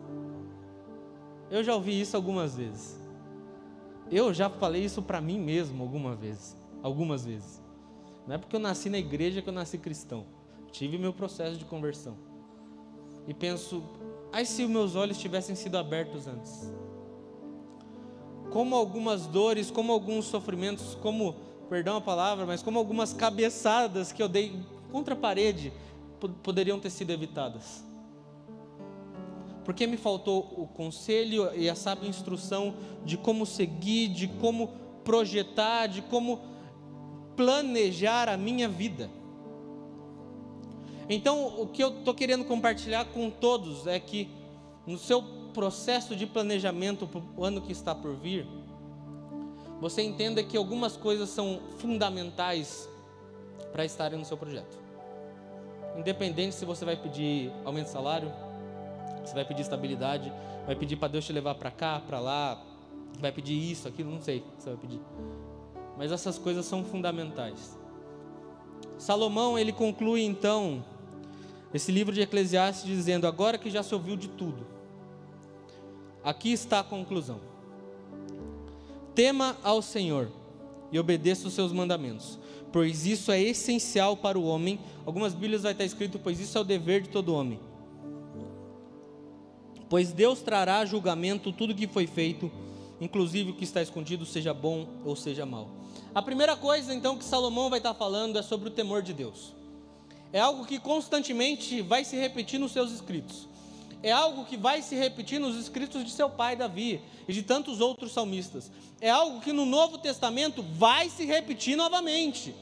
Eu 1.51 1.63
já 1.63 1.75
ouvi 1.75 1.99
isso 1.99 2.17
algumas 2.17 2.57
vezes. 2.57 3.01
Eu 4.11 4.35
já 4.35 4.51
falei 4.51 4.85
isso 4.85 5.01
para 5.01 5.21
mim 5.21 5.39
mesmo 5.39 5.83
alguma 5.83 6.15
vez, 6.15 6.57
algumas 6.83 7.25
vezes. 7.25 7.63
Não 8.27 8.35
é 8.35 8.39
porque 8.39 8.57
eu 8.57 8.61
nasci 8.61 8.91
na 8.91 8.99
igreja 8.99 9.41
que 9.41 9.49
eu 9.49 9.53
nasci 9.53 9.79
cristão. 9.79 10.27
Tive 10.71 10.99
meu 10.99 11.13
processo 11.13 11.57
de 11.57 11.65
conversão. 11.65 12.17
E 13.29 13.33
penso, 13.33 13.83
ai 14.33 14.45
se 14.45 14.67
meus 14.67 14.97
olhos 14.97 15.19
tivessem 15.19 15.55
sido 15.55 15.79
abertos 15.79 16.27
antes 16.27 16.73
como 18.53 18.77
algumas 18.77 19.27
dores, 19.27 19.71
como 19.71 19.93
alguns 19.93 20.27
sofrimentos, 20.27 20.95
como, 20.97 21.35
perdão 21.71 21.97
a 21.97 22.01
palavra, 22.01 22.45
mas 22.45 22.63
como 22.63 22.79
algumas 22.79 23.13
cabeçadas 23.15 24.13
que 24.13 24.23
eu 24.23 24.29
dei 24.29 24.55
contra 24.91 25.15
a 25.15 25.17
parede 25.17 25.73
poderiam 26.43 26.79
ter 26.79 26.91
sido 26.91 27.11
evitadas. 27.11 27.83
Porque 29.65 29.87
me 29.87 29.97
faltou 29.97 30.53
o 30.57 30.67
conselho 30.67 31.51
e 31.55 31.69
a 31.69 31.75
sábia 31.75 32.09
instrução 32.09 32.75
de 33.05 33.17
como 33.17 33.47
seguir, 33.47 34.09
de 34.09 34.29
como 34.29 34.69
projetar, 35.03 35.87
de 35.87 36.03
como 36.03 36.41
planejar 37.35 38.29
a 38.29 38.37
minha 38.37 38.69
vida. 38.69 39.11
Então, 41.09 41.61
o 41.61 41.67
que 41.67 41.83
eu 41.83 41.99
estou 41.99 42.15
querendo 42.15 42.45
compartilhar 42.45 43.07
com 43.07 43.31
todos 43.31 43.87
é 43.87 43.99
que 43.99 44.29
no 44.87 44.99
seu 44.99 45.42
processo 45.53 46.17
de 46.17 46.27
planejamento 46.27 47.07
para 47.07 47.21
o 47.37 47.45
ano 47.45 47.61
que 47.61 47.73
está 47.73 47.95
por 47.95 48.15
vir, 48.15 48.47
você 49.81 50.03
entenda 50.03 50.43
que 50.43 50.57
algumas 50.57 50.97
coisas 50.97 51.29
são 51.29 51.61
fundamentais 51.79 52.89
para 53.73 53.85
estarem 53.85 54.19
no 54.19 54.25
seu 54.25 54.37
projeto. 54.37 54.79
Independente 55.97 56.55
se 56.55 56.65
você 56.65 56.85
vai 56.85 56.97
pedir 56.97 57.51
aumento 57.65 57.87
de 57.87 57.93
salário, 57.93 58.33
se 59.25 59.35
vai 59.35 59.45
pedir 59.45 59.63
estabilidade, 59.63 60.33
vai 60.67 60.75
pedir 60.75 60.97
para 60.97 61.09
Deus 61.09 61.25
te 61.25 61.33
levar 61.33 61.55
para 61.55 61.71
cá, 61.71 62.01
para 62.01 62.21
lá, 62.21 62.63
vai 63.21 63.33
pedir 63.33 63.55
isso, 63.55 63.89
aquilo, 63.89 64.11
não 64.11 64.23
sei 64.23 64.39
o 64.39 64.43
que 64.43 64.63
você 64.63 64.71
vai 64.71 64.79
pedir. 64.79 65.01
Mas 65.99 66.13
essas 66.13 66.39
coisas 66.39 66.65
são 66.65 66.85
fundamentais. 66.85 67.79
Salomão, 68.97 69.59
ele 69.59 69.73
conclui 69.73 70.23
então 70.23 70.85
esse 71.75 71.91
livro 71.91 72.15
de 72.15 72.21
Eclesiastes 72.21 72.85
dizendo: 72.85 73.27
Agora 73.27 73.59
que 73.59 73.71
já 73.71 73.83
se 73.83 73.95
ouviu 73.95 74.17
de 74.17 74.29
tudo, 74.29 74.67
Aqui 76.25 76.53
está 76.53 76.81
a 76.81 76.85
conclusão. 76.85 77.41
Tema 79.13 79.57
ao 79.63 79.83
Senhor 79.83 80.31
e 80.93 80.99
obedeça 80.99 81.49
os 81.49 81.55
seus 81.55 81.73
mandamentos, 81.73 82.39
pois 82.73 83.05
isso 83.05 83.33
é 83.33 83.41
essencial 83.41 84.17
para 84.17 84.39
o 84.39 84.45
homem. 84.45 84.79
Algumas 85.05 85.35
Bíblias 85.35 85.63
vai 85.63 85.73
estar 85.73 85.85
escrito, 85.85 86.21
pois 86.21 86.39
isso 86.39 86.57
é 86.57 86.61
o 86.61 86.65
dever 86.65 87.03
de 87.03 87.09
todo 87.09 87.35
homem. 87.35 87.59
Pois 89.91 90.13
Deus 90.13 90.41
trará 90.41 90.85
julgamento 90.87 91.53
tudo 91.53 91.75
que 91.75 91.89
foi 91.89 92.07
feito, 92.07 92.51
inclusive 93.01 93.51
o 93.51 93.55
que 93.55 93.65
está 93.65 93.83
escondido, 93.83 94.25
seja 94.25 94.55
bom 94.55 94.87
ou 95.05 95.17
seja 95.17 95.45
mal. 95.45 95.69
A 96.15 96.23
primeira 96.23 96.57
coisa 96.57 96.95
então 96.95 97.19
que 97.19 97.25
Salomão 97.25 97.69
vai 97.69 97.81
estar 97.81 97.95
falando 97.95 98.39
é 98.39 98.43
sobre 98.43 98.69
o 98.69 98.73
temor 98.73 99.03
de 99.03 99.13
Deus. 99.13 99.53
É 100.33 100.39
algo 100.39 100.65
que 100.65 100.79
constantemente 100.79 101.83
vai 101.83 102.05
se 102.05 102.17
repetir 102.17 102.61
nos 102.61 102.73
seus 102.73 102.93
escritos 102.93 103.52
é 104.03 104.11
algo 104.11 104.45
que 104.45 104.57
vai 104.57 104.83
se 104.83 104.97
repetir 104.97 105.39
nos 105.39 105.57
escritos 105.57 106.05
de 106.05 106.11
seu 106.11 106.29
pai 106.29 106.57
Davi 106.57 107.01
e 107.29 107.33
de 107.33 107.43
tantos 107.43 107.81
outros 107.81 108.13
salmistas. 108.13 108.71
É 109.01 109.09
algo 109.09 109.41
que 109.41 109.53
no 109.53 109.65
Novo 109.65 109.97
Testamento 109.99 110.63
vai 110.63 111.09
se 111.09 111.25
repetir 111.25 111.77
novamente. 111.77 112.55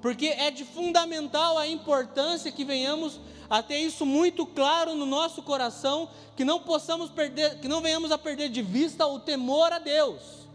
Porque 0.00 0.28
é 0.28 0.50
de 0.50 0.64
fundamental 0.64 1.58
a 1.58 1.66
importância 1.66 2.50
que 2.50 2.64
venhamos 2.64 3.20
a 3.50 3.62
ter 3.62 3.78
isso 3.78 4.06
muito 4.06 4.46
claro 4.46 4.94
no 4.94 5.04
nosso 5.04 5.42
coração, 5.42 6.08
que 6.36 6.44
não 6.44 6.60
possamos 6.60 7.10
perder, 7.10 7.58
que 7.60 7.68
não 7.68 7.80
venhamos 7.80 8.10
a 8.10 8.18
perder 8.18 8.48
de 8.48 8.62
vista 8.62 9.06
o 9.06 9.18
temor 9.18 9.72
a 9.72 9.78
Deus. 9.78 10.48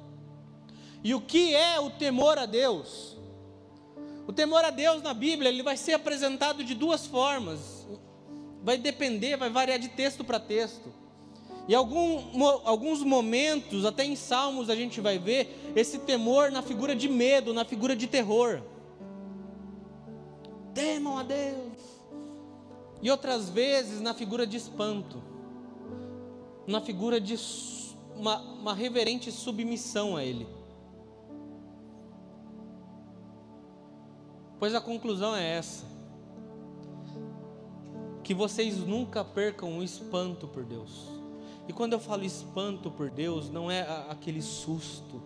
E 1.04 1.14
o 1.14 1.22
que 1.22 1.54
é 1.54 1.80
o 1.80 1.90
temor 1.90 2.40
a 2.40 2.46
Deus? 2.46 3.18
O 4.26 4.32
temor 4.32 4.64
a 4.64 4.70
Deus 4.70 5.04
na 5.04 5.14
Bíblia, 5.14 5.50
ele 5.50 5.62
vai 5.62 5.76
ser 5.76 5.94
apresentado 5.94 6.64
de 6.64 6.74
duas 6.74 7.06
formas 7.06 7.86
vai 8.64 8.78
depender, 8.78 9.36
vai 9.36 9.50
variar 9.50 9.78
de 9.78 9.90
texto 9.90 10.24
para 10.24 10.40
texto. 10.40 10.92
E 11.68 11.76
algum, 11.76 12.44
alguns 12.66 13.04
momentos, 13.04 13.86
até 13.86 14.04
em 14.04 14.16
Salmos, 14.16 14.70
a 14.70 14.76
gente 14.76 15.00
vai 15.00 15.18
ver 15.18 15.74
esse 15.76 16.00
temor 16.00 16.52
na 16.52 16.62
figura 16.62 16.96
de 16.96 17.08
medo, 17.08 17.54
na 17.54 17.64
figura 17.64 17.96
de 17.96 18.08
terror. 18.08 18.62
Temam 20.74 21.18
a 21.18 21.24
Deus. 21.24 21.78
E 23.02 23.12
outras 23.12 23.50
vezes 23.50 24.02
na 24.02 24.14
figura 24.14 24.48
de 24.48 24.58
espanto, 24.58 25.22
na 26.66 26.82
figura 26.82 27.20
de 27.20 27.38
uma, 28.16 28.40
uma 28.40 28.74
reverente 28.74 29.32
submissão 29.32 30.16
a 30.16 30.24
Ele. 30.24 30.48
Pois 34.58 34.74
a 34.74 34.80
conclusão 34.80 35.36
é 35.36 35.58
essa: 35.58 35.86
que 38.24 38.34
vocês 38.34 38.78
nunca 38.78 39.24
percam 39.24 39.78
o 39.78 39.84
espanto 39.84 40.48
por 40.48 40.64
Deus. 40.64 41.08
E 41.68 41.74
quando 41.74 41.94
eu 41.94 42.00
falo 42.00 42.24
espanto 42.24 42.90
por 42.90 43.10
Deus, 43.10 43.50
não 43.50 43.70
é 43.70 43.82
aquele 44.10 44.42
susto, 44.42 45.22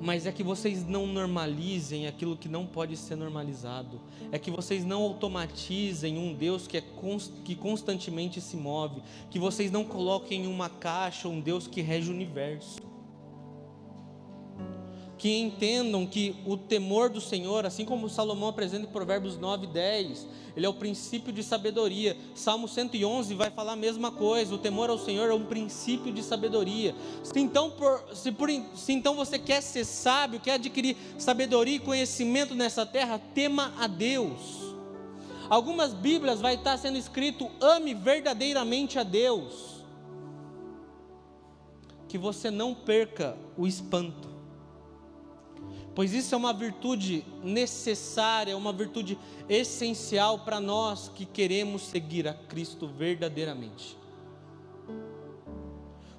mas 0.00 0.26
é 0.26 0.32
que 0.32 0.42
vocês 0.42 0.86
não 0.86 1.06
normalizem 1.06 2.06
aquilo 2.06 2.36
que 2.36 2.48
não 2.48 2.66
pode 2.66 2.96
ser 2.96 3.16
normalizado, 3.16 4.00
é 4.32 4.38
que 4.38 4.50
vocês 4.50 4.84
não 4.84 5.02
automatizem 5.02 6.18
um 6.18 6.34
Deus 6.34 6.66
que, 6.66 6.76
é 6.76 6.80
const, 6.80 7.32
que 7.44 7.54
constantemente 7.54 8.40
se 8.40 8.56
move, 8.56 9.02
que 9.30 9.38
vocês 9.38 9.70
não 9.70 9.84
coloquem 9.84 10.44
em 10.44 10.46
uma 10.46 10.68
caixa 10.68 11.28
um 11.28 11.40
Deus 11.40 11.66
que 11.66 11.80
rege 11.80 12.10
o 12.10 12.14
universo 12.14 12.93
que 15.24 15.38
entendam 15.38 16.06
que 16.06 16.36
o 16.44 16.54
temor 16.54 17.08
do 17.08 17.18
Senhor, 17.18 17.64
assim 17.64 17.82
como 17.82 18.10
Salomão 18.10 18.50
apresenta 18.50 18.84
em 18.84 18.92
Provérbios 18.92 19.38
9 19.38 19.64
e 19.64 19.68
10, 19.70 20.26
ele 20.54 20.66
é 20.66 20.68
o 20.68 20.74
princípio 20.74 21.32
de 21.32 21.42
sabedoria. 21.42 22.14
Salmo 22.34 22.68
111 22.68 23.32
vai 23.32 23.50
falar 23.50 23.72
a 23.72 23.76
mesma 23.76 24.12
coisa. 24.12 24.54
O 24.54 24.58
temor 24.58 24.90
ao 24.90 24.98
Senhor 24.98 25.30
é 25.30 25.32
um 25.32 25.46
princípio 25.46 26.12
de 26.12 26.22
sabedoria. 26.22 26.94
Se 27.22 27.40
então, 27.40 27.70
por, 27.70 28.04
se, 28.12 28.30
por, 28.32 28.50
se 28.74 28.92
então 28.92 29.14
você 29.14 29.38
quer 29.38 29.62
ser 29.62 29.86
sábio, 29.86 30.40
quer 30.40 30.56
adquirir 30.56 30.94
sabedoria 31.16 31.76
e 31.76 31.80
conhecimento 31.80 32.54
nessa 32.54 32.84
terra, 32.84 33.18
tema 33.34 33.72
a 33.78 33.86
Deus. 33.86 34.74
Algumas 35.48 35.94
Bíblias 35.94 36.42
vai 36.42 36.56
estar 36.56 36.76
sendo 36.76 36.98
escrito: 36.98 37.50
ame 37.62 37.94
verdadeiramente 37.94 38.98
a 38.98 39.02
Deus. 39.02 39.82
Que 42.10 42.18
você 42.18 42.50
não 42.50 42.74
perca 42.74 43.38
o 43.56 43.66
espanto 43.66 44.33
pois 45.94 46.12
isso 46.12 46.34
é 46.34 46.38
uma 46.38 46.52
virtude 46.52 47.24
necessária, 47.42 48.52
é 48.52 48.56
uma 48.56 48.72
virtude 48.72 49.16
essencial 49.48 50.40
para 50.40 50.60
nós 50.60 51.08
que 51.08 51.24
queremos 51.24 51.82
seguir 51.82 52.26
a 52.26 52.34
Cristo 52.34 52.88
verdadeiramente. 52.88 53.96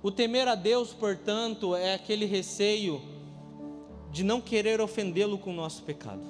O 0.01 0.11
temer 0.11 0.47
a 0.47 0.55
Deus, 0.55 0.93
portanto, 0.93 1.75
é 1.75 1.93
aquele 1.93 2.25
receio 2.25 3.01
de 4.11 4.23
não 4.23 4.39
querer 4.39 4.79
ofendê-lo 4.79 5.37
com 5.37 5.49
o 5.49 5.55
nosso 5.55 5.83
pecado. 5.83 6.23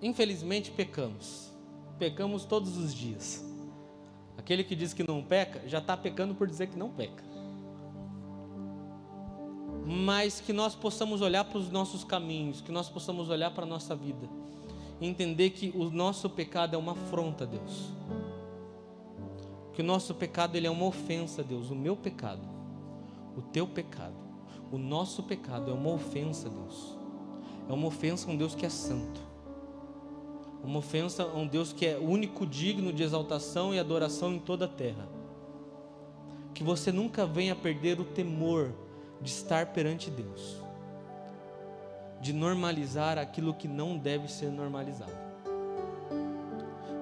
Infelizmente 0.00 0.70
pecamos, 0.70 1.50
pecamos 1.98 2.44
todos 2.44 2.76
os 2.76 2.94
dias. 2.94 3.44
Aquele 4.36 4.62
que 4.62 4.76
diz 4.76 4.92
que 4.92 5.02
não 5.02 5.22
peca, 5.22 5.66
já 5.66 5.78
está 5.78 5.96
pecando 5.96 6.34
por 6.34 6.46
dizer 6.46 6.68
que 6.68 6.78
não 6.78 6.90
peca 6.90 7.35
mas 9.86 10.40
que 10.40 10.52
nós 10.52 10.74
possamos 10.74 11.20
olhar 11.20 11.44
para 11.44 11.58
os 11.58 11.70
nossos 11.70 12.02
caminhos, 12.02 12.60
que 12.60 12.72
nós 12.72 12.88
possamos 12.88 13.30
olhar 13.30 13.52
para 13.52 13.62
a 13.62 13.68
nossa 13.68 13.94
vida, 13.94 14.28
e 15.00 15.06
entender 15.06 15.50
que 15.50 15.72
o 15.76 15.88
nosso 15.90 16.28
pecado 16.28 16.74
é 16.74 16.78
uma 16.78 16.92
afronta 16.92 17.44
a 17.44 17.46
Deus, 17.46 17.92
que 19.72 19.80
o 19.82 19.84
nosso 19.84 20.12
pecado 20.12 20.56
ele 20.56 20.66
é 20.66 20.70
uma 20.70 20.86
ofensa 20.86 21.42
a 21.42 21.44
Deus, 21.44 21.70
o 21.70 21.76
meu 21.76 21.94
pecado, 21.94 22.42
o 23.36 23.42
teu 23.42 23.68
pecado, 23.68 24.16
o 24.72 24.78
nosso 24.78 25.22
pecado 25.22 25.70
é 25.70 25.74
uma 25.74 25.90
ofensa 25.90 26.48
a 26.48 26.50
Deus, 26.50 26.96
é 27.68 27.72
uma 27.72 27.86
ofensa 27.86 28.28
a 28.28 28.32
um 28.32 28.36
Deus 28.36 28.56
que 28.56 28.66
é 28.66 28.70
santo, 28.70 29.20
uma 30.64 30.80
ofensa 30.80 31.22
a 31.22 31.36
um 31.36 31.46
Deus 31.46 31.72
que 31.72 31.86
é 31.86 31.96
único, 31.96 32.44
digno 32.44 32.92
de 32.92 33.04
exaltação 33.04 33.72
e 33.72 33.78
adoração 33.78 34.32
em 34.34 34.40
toda 34.40 34.64
a 34.64 34.68
terra. 34.68 35.08
Que 36.52 36.64
você 36.64 36.90
nunca 36.90 37.24
venha 37.24 37.54
perder 37.54 38.00
o 38.00 38.04
temor 38.04 38.72
de 39.20 39.30
estar 39.30 39.66
perante 39.66 40.10
Deus, 40.10 40.56
de 42.20 42.32
normalizar 42.32 43.18
aquilo 43.18 43.54
que 43.54 43.68
não 43.68 43.96
deve 43.96 44.28
ser 44.28 44.50
normalizado, 44.50 45.12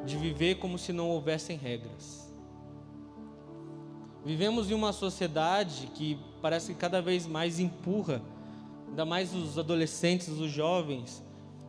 de 0.04 0.16
viver 0.16 0.56
como 0.56 0.78
se 0.78 0.92
não 0.92 1.08
houvessem 1.10 1.56
regras. 1.56 2.32
Vivemos 4.24 4.70
em 4.70 4.74
uma 4.74 4.92
sociedade 4.92 5.90
que 5.94 6.18
parece 6.40 6.72
que 6.72 6.78
cada 6.78 7.02
vez 7.02 7.26
mais 7.26 7.58
empurra, 7.58 8.22
ainda 8.88 9.04
mais 9.04 9.34
os 9.34 9.58
adolescentes, 9.58 10.28
os 10.28 10.50
jovens, 10.50 11.22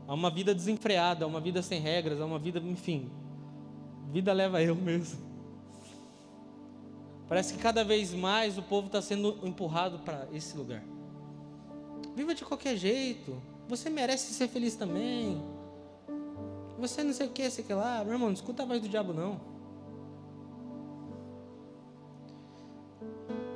a 0.08 0.14
uma 0.14 0.30
vida 0.30 0.54
desenfreada, 0.54 1.26
a 1.26 1.28
uma 1.28 1.42
vida 1.42 1.62
sem 1.62 1.82
regras, 1.82 2.22
a 2.22 2.26
uma 2.26 2.40
vida, 2.40 2.60
enfim, 2.60 3.10
vida 4.12 4.32
leva 4.32 4.62
eu 4.62 4.76
mesmo. 4.76 5.25
Parece 7.28 7.54
que 7.54 7.60
cada 7.60 7.84
vez 7.84 8.14
mais 8.14 8.58
o 8.58 8.62
povo 8.62 8.88
está 8.88 9.02
sendo 9.02 9.40
empurrado 9.44 10.00
para 10.00 10.28
esse 10.32 10.56
lugar. 10.56 10.84
Viva 12.16 12.36
de 12.36 12.46
qualquer 12.46 12.78
jeito. 12.78 13.42
Você 13.68 13.90
merece 13.90 14.34
ser 14.34 14.48
feliz 14.48 14.76
também. 14.76 15.42
Você 16.80 17.04
não 17.04 17.14
sei 17.14 17.28
o 17.28 17.32
que, 17.32 17.50
sei 17.50 17.64
que 17.64 17.74
lá. 17.74 18.04
Meu 18.04 18.14
irmão, 18.14 18.28
não 18.28 18.34
escuta 18.34 18.64
a 18.64 18.66
voz 18.66 18.82
do 18.82 18.88
diabo, 18.88 19.14
não. 19.14 19.42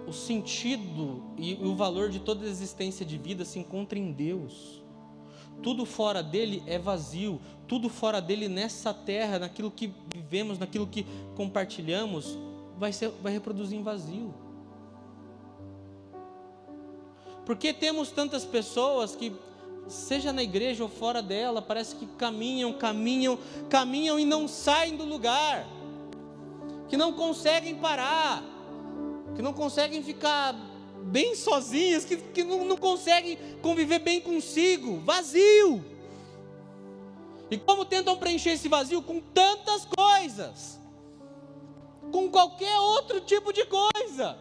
O 0.07 0.11
sentido 0.11 1.23
e 1.37 1.53
o 1.53 1.75
valor 1.75 2.09
de 2.09 2.19
toda 2.19 2.47
existência 2.47 3.05
de 3.05 3.17
vida 3.17 3.45
se 3.45 3.59
encontra 3.59 3.99
em 3.99 4.11
Deus. 4.11 4.83
Tudo 5.61 5.85
fora 5.85 6.23
dele 6.23 6.63
é 6.65 6.79
vazio. 6.79 7.39
Tudo 7.67 7.87
fora 7.89 8.19
dele 8.19 8.47
nessa 8.47 8.91
terra, 8.93 9.37
naquilo 9.37 9.69
que 9.69 9.93
vivemos, 10.11 10.57
naquilo 10.57 10.87
que 10.87 11.05
compartilhamos, 11.35 12.37
vai, 12.79 12.93
ser, 12.93 13.09
vai 13.21 13.33
reproduzir 13.33 13.77
em 13.77 13.83
vazio. 13.83 14.33
Porque 17.45 17.73
temos 17.73 18.09
tantas 18.09 18.45
pessoas 18.45 19.15
que, 19.15 19.35
seja 19.87 20.31
na 20.31 20.41
igreja 20.41 20.83
ou 20.83 20.89
fora 20.89 21.21
dela, 21.21 21.61
parece 21.61 21.95
que 21.95 22.05
caminham, 22.05 22.71
caminham, 22.73 23.37
caminham 23.69 24.19
e 24.19 24.25
não 24.25 24.47
saem 24.47 24.95
do 24.95 25.03
lugar, 25.03 25.67
que 26.87 26.95
não 26.95 27.11
conseguem 27.13 27.75
parar, 27.75 28.43
que 29.35 29.41
não 29.41 29.51
conseguem 29.51 30.01
ficar 30.01 30.55
bem 31.03 31.35
sozinhas, 31.35 32.05
que, 32.05 32.17
que 32.17 32.43
não, 32.43 32.63
não 32.65 32.77
conseguem 32.77 33.37
conviver 33.61 33.99
bem 33.99 34.21
consigo, 34.21 34.99
vazio. 34.99 35.83
E 37.51 37.57
como 37.57 37.83
tentam 37.83 38.15
preencher 38.15 38.51
esse 38.51 38.69
vazio? 38.69 39.01
Com 39.01 39.19
tantas 39.19 39.85
coisas 39.85 40.78
com 42.11 42.29
qualquer 42.29 42.77
outro 42.79 43.21
tipo 43.21 43.53
de 43.53 43.65
coisa. 43.65 44.37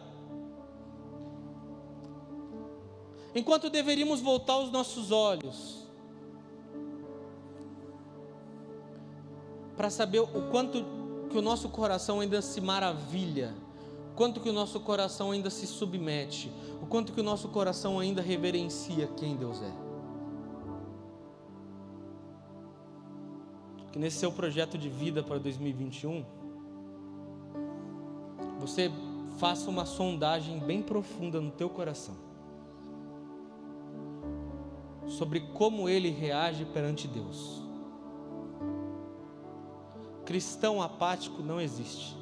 Enquanto 3.33 3.69
deveríamos 3.69 4.21
voltar 4.21 4.57
os 4.57 4.71
nossos 4.71 5.11
olhos 5.11 5.87
para 9.77 9.89
saber 9.89 10.19
o 10.19 10.49
quanto 10.51 10.83
que 11.29 11.37
o 11.37 11.41
nosso 11.41 11.69
coração 11.69 12.19
ainda 12.19 12.41
se 12.41 12.59
maravilha, 12.59 13.55
o 14.11 14.15
quanto 14.15 14.41
que 14.41 14.49
o 14.49 14.53
nosso 14.53 14.79
coração 14.79 15.31
ainda 15.31 15.49
se 15.49 15.67
submete, 15.67 16.51
o 16.81 16.87
quanto 16.87 17.13
que 17.13 17.21
o 17.21 17.23
nosso 17.23 17.47
coração 17.49 17.99
ainda 17.99 18.21
reverencia 18.21 19.07
quem 19.15 19.37
Deus 19.37 19.61
é. 19.61 19.71
Que 23.91 23.99
nesse 23.99 24.17
seu 24.17 24.31
projeto 24.31 24.77
de 24.77 24.89
vida 24.89 25.23
para 25.23 25.37
2021, 25.37 26.25
você 28.59 28.91
faça 29.37 29.69
uma 29.69 29.85
sondagem 29.85 30.59
bem 30.59 30.81
profunda 30.81 31.39
no 31.39 31.49
teu 31.49 31.69
coração 31.69 32.15
sobre 35.07 35.39
como 35.39 35.89
ele 35.89 36.09
reage 36.09 36.65
perante 36.65 37.07
Deus. 37.07 37.63
Cristão 40.25 40.81
apático 40.81 41.41
não 41.41 41.59
existe. 41.59 42.15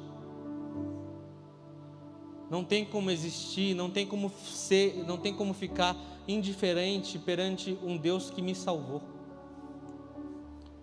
Não 2.48 2.64
tem 2.64 2.86
como 2.86 3.10
existir, 3.10 3.74
não 3.74 3.90
tem 3.90 4.06
como 4.06 4.30
ser, 4.30 5.04
não 5.06 5.18
tem 5.18 5.34
como 5.34 5.52
ficar 5.52 5.94
indiferente 6.26 7.18
perante 7.18 7.78
um 7.82 7.98
Deus 7.98 8.30
que 8.30 8.40
me 8.40 8.54
salvou 8.54 9.02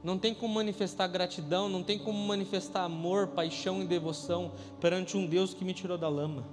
não 0.06 0.20
tem 0.20 0.36
como 0.36 0.54
manifestar 0.54 1.08
gratidão, 1.08 1.68
não 1.68 1.82
tem 1.82 1.98
como 1.98 2.20
manifestar 2.28 2.84
amor, 2.84 3.30
paixão 3.30 3.82
e 3.82 3.86
devoção 3.86 4.52
perante 4.80 5.18
um 5.18 5.26
Deus 5.26 5.52
que 5.52 5.66
me 5.66 5.74
tirou 5.74 5.98
da 5.98 6.08
lama. 6.08 6.46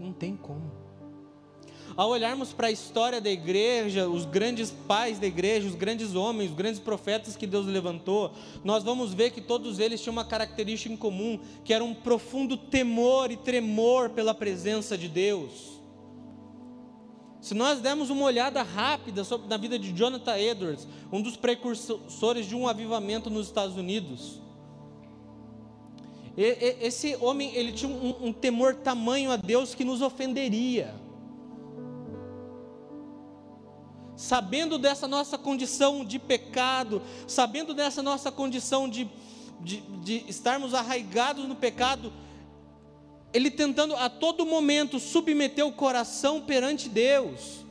Não 0.00 0.10
tem 0.10 0.34
como. 0.34 0.72
Ao 1.94 2.08
olharmos 2.08 2.50
para 2.50 2.68
a 2.68 2.70
história 2.70 3.20
da 3.20 3.30
igreja, 3.30 4.08
os 4.08 4.24
grandes 4.24 4.70
pais 4.70 5.18
da 5.18 5.26
igreja, 5.26 5.68
os 5.68 5.74
grandes 5.74 6.14
homens, 6.14 6.50
os 6.50 6.56
grandes 6.56 6.80
profetas 6.80 7.36
que 7.36 7.46
Deus 7.46 7.66
levantou, 7.66 8.32
nós 8.64 8.82
vamos 8.82 9.12
ver 9.12 9.30
que 9.30 9.42
todos 9.42 9.78
eles 9.78 10.00
tinham 10.00 10.14
uma 10.14 10.24
característica 10.24 10.92
em 10.92 10.96
comum, 10.96 11.38
que 11.62 11.74
era 11.74 11.84
um 11.84 11.94
profundo 11.94 12.56
temor 12.56 13.30
e 13.30 13.36
tremor 13.36 14.08
pela 14.08 14.32
presença 14.32 14.96
de 14.96 15.08
Deus. 15.08 15.76
Se 17.40 17.54
nós 17.54 17.80
dermos 17.80 18.10
uma 18.10 18.24
olhada 18.24 18.62
rápida 18.62 19.22
sobre, 19.22 19.46
na 19.48 19.56
vida 19.56 19.78
de 19.78 19.92
Jonathan 19.92 20.36
Edwards, 20.36 20.86
um 21.12 21.22
dos 21.22 21.36
precursores 21.36 22.46
de 22.46 22.54
um 22.54 22.66
avivamento 22.66 23.30
nos 23.30 23.46
Estados 23.46 23.76
Unidos, 23.76 24.40
esse 26.36 27.16
homem 27.16 27.54
ele 27.54 27.72
tinha 27.72 27.90
um, 27.90 28.28
um 28.28 28.32
temor 28.32 28.74
tamanho 28.74 29.30
a 29.30 29.36
Deus 29.36 29.74
que 29.74 29.84
nos 29.84 30.02
ofenderia. 30.02 30.94
Sabendo 34.14 34.78
dessa 34.78 35.08
nossa 35.08 35.38
condição 35.38 36.04
de 36.04 36.18
pecado, 36.18 37.00
sabendo 37.26 37.72
dessa 37.72 38.02
nossa 38.02 38.30
condição 38.30 38.88
de, 38.88 39.08
de, 39.60 39.80
de 39.80 40.24
estarmos 40.28 40.74
arraigados 40.74 41.46
no 41.46 41.54
pecado, 41.54 42.12
ele 43.36 43.50
tentando 43.50 43.94
a 43.94 44.08
todo 44.08 44.46
momento 44.46 44.98
submeter 44.98 45.66
o 45.66 45.72
coração 45.72 46.40
perante 46.40 46.88
Deus. 46.88 47.64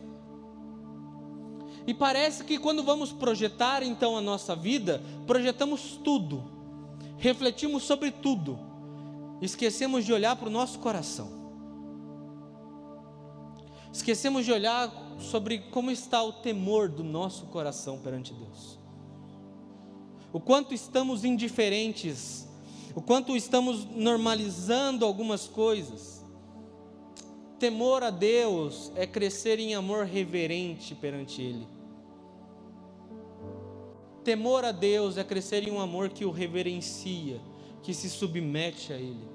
E 1.87 1.93
parece 1.93 2.43
que 2.43 2.57
quando 2.57 2.83
vamos 2.83 3.11
projetar 3.11 3.83
então 3.83 4.17
a 4.17 4.21
nossa 4.21 4.55
vida, 4.55 5.01
projetamos 5.25 5.99
tudo 6.03 6.55
refletimos 7.17 7.83
sobre 7.83 8.11
tudo, 8.11 8.59
esquecemos 9.41 10.05
de 10.05 10.13
olhar 10.13 10.35
para 10.35 10.47
o 10.47 10.51
nosso 10.51 10.79
coração. 10.79 11.45
Esquecemos 13.91 14.43
de 14.43 14.51
olhar 14.51 14.91
sobre 15.19 15.59
como 15.71 15.89
está 15.89 16.21
o 16.21 16.33
temor 16.33 16.89
do 16.89 17.03
nosso 17.03 17.45
coração 17.45 17.97
perante 17.97 18.33
Deus. 18.33 18.77
O 20.33 20.39
quanto 20.39 20.73
estamos 20.73 21.23
indiferentes, 21.23 22.44
o 22.95 23.01
quanto 23.01 23.35
estamos 23.35 23.83
normalizando 23.83 25.03
algumas 25.03 25.47
coisas. 25.47 26.23
Temor 27.59 28.01
a 28.03 28.09
Deus 28.09 28.89
é 28.95 29.05
crescer 29.05 29.59
em 29.59 29.75
amor 29.75 30.05
reverente 30.05 30.95
perante 30.95 31.41
Ele. 31.41 31.67
Temor 34.23 34.63
a 34.63 34.71
Deus 34.71 35.17
é 35.17 35.25
crescer 35.25 35.67
em 35.67 35.71
um 35.71 35.79
amor 35.79 36.09
que 36.09 36.23
o 36.23 36.31
reverencia, 36.31 37.41
que 37.83 37.93
se 37.93 38.09
submete 38.09 38.93
a 38.93 38.95
Ele. 38.95 39.27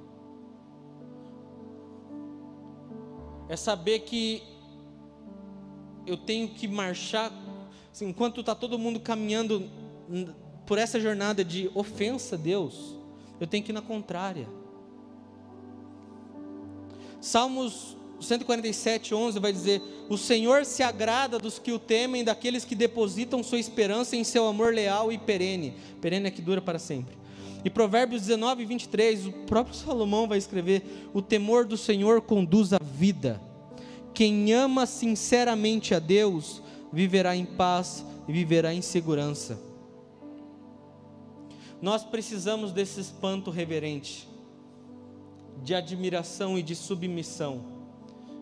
É 3.47 3.57
saber 3.57 4.01
que 4.01 4.43
eu 6.07 6.17
tenho 6.17 6.49
que 6.49 6.67
marchar, 6.67 7.31
assim, 7.93 8.09
enquanto 8.09 8.41
está 8.41 8.55
todo 8.55 8.79
mundo 8.79 8.99
caminhando 9.01 9.69
por 10.65 10.79
essa 10.79 10.99
jornada 10.99 11.45
de 11.45 11.71
ofensa 11.75 12.37
a 12.37 12.39
Deus, 12.39 13.00
eu 13.41 13.47
tenho 13.47 13.65
que 13.65 13.73
ir 13.73 13.75
na 13.75 13.83
contrária. 13.83 14.47
Salmos 17.21 17.97
147, 18.21 19.15
11 19.15 19.39
vai 19.39 19.53
dizer: 19.53 19.83
O 20.09 20.19
Senhor 20.19 20.65
se 20.65 20.83
agrada 20.83 21.39
dos 21.39 21.59
que 21.59 21.73
o 21.73 21.79
temem, 21.79 22.23
daqueles 22.23 22.65
que 22.65 22.75
depositam 22.75 23.43
sua 23.43 23.59
esperança 23.59 24.15
em 24.15 24.25
seu 24.25 24.47
amor 24.47 24.75
leal 24.75 25.11
e 25.11 25.19
perene. 25.19 25.75
Perene 26.01 26.29
é 26.29 26.31
que 26.31 26.43
dura 26.43 26.61
para 26.61 26.79
sempre. 26.79 27.19
E 27.65 27.69
Provérbios 27.69 28.23
19, 28.23 28.65
23, 28.65 29.27
o 29.27 29.33
próprio 29.33 29.75
Salomão 29.77 30.29
vai 30.29 30.39
escrever: 30.39 31.09
O 31.15 31.23
temor 31.23 31.65
do 31.65 31.77
Senhor 31.77 32.21
conduz 32.21 32.73
à 32.73 32.79
vida. 32.79 33.41
Quem 34.13 34.53
ama 34.53 34.87
sinceramente 34.87 35.95
a 35.95 35.99
Deus 35.99 36.63
viverá 36.93 37.35
em 37.35 37.45
paz 37.45 38.05
e 38.29 38.33
viverá 38.33 38.75
em 38.75 38.83
segurança. 38.83 39.70
Nós 41.81 42.05
precisamos 42.05 42.73
desse 42.73 43.01
espanto 43.01 43.51
reverente, 43.51 44.29
de 45.63 45.75
admiração 45.75 46.59
e 46.59 46.63
de 46.63 46.75
submissão 46.75 47.81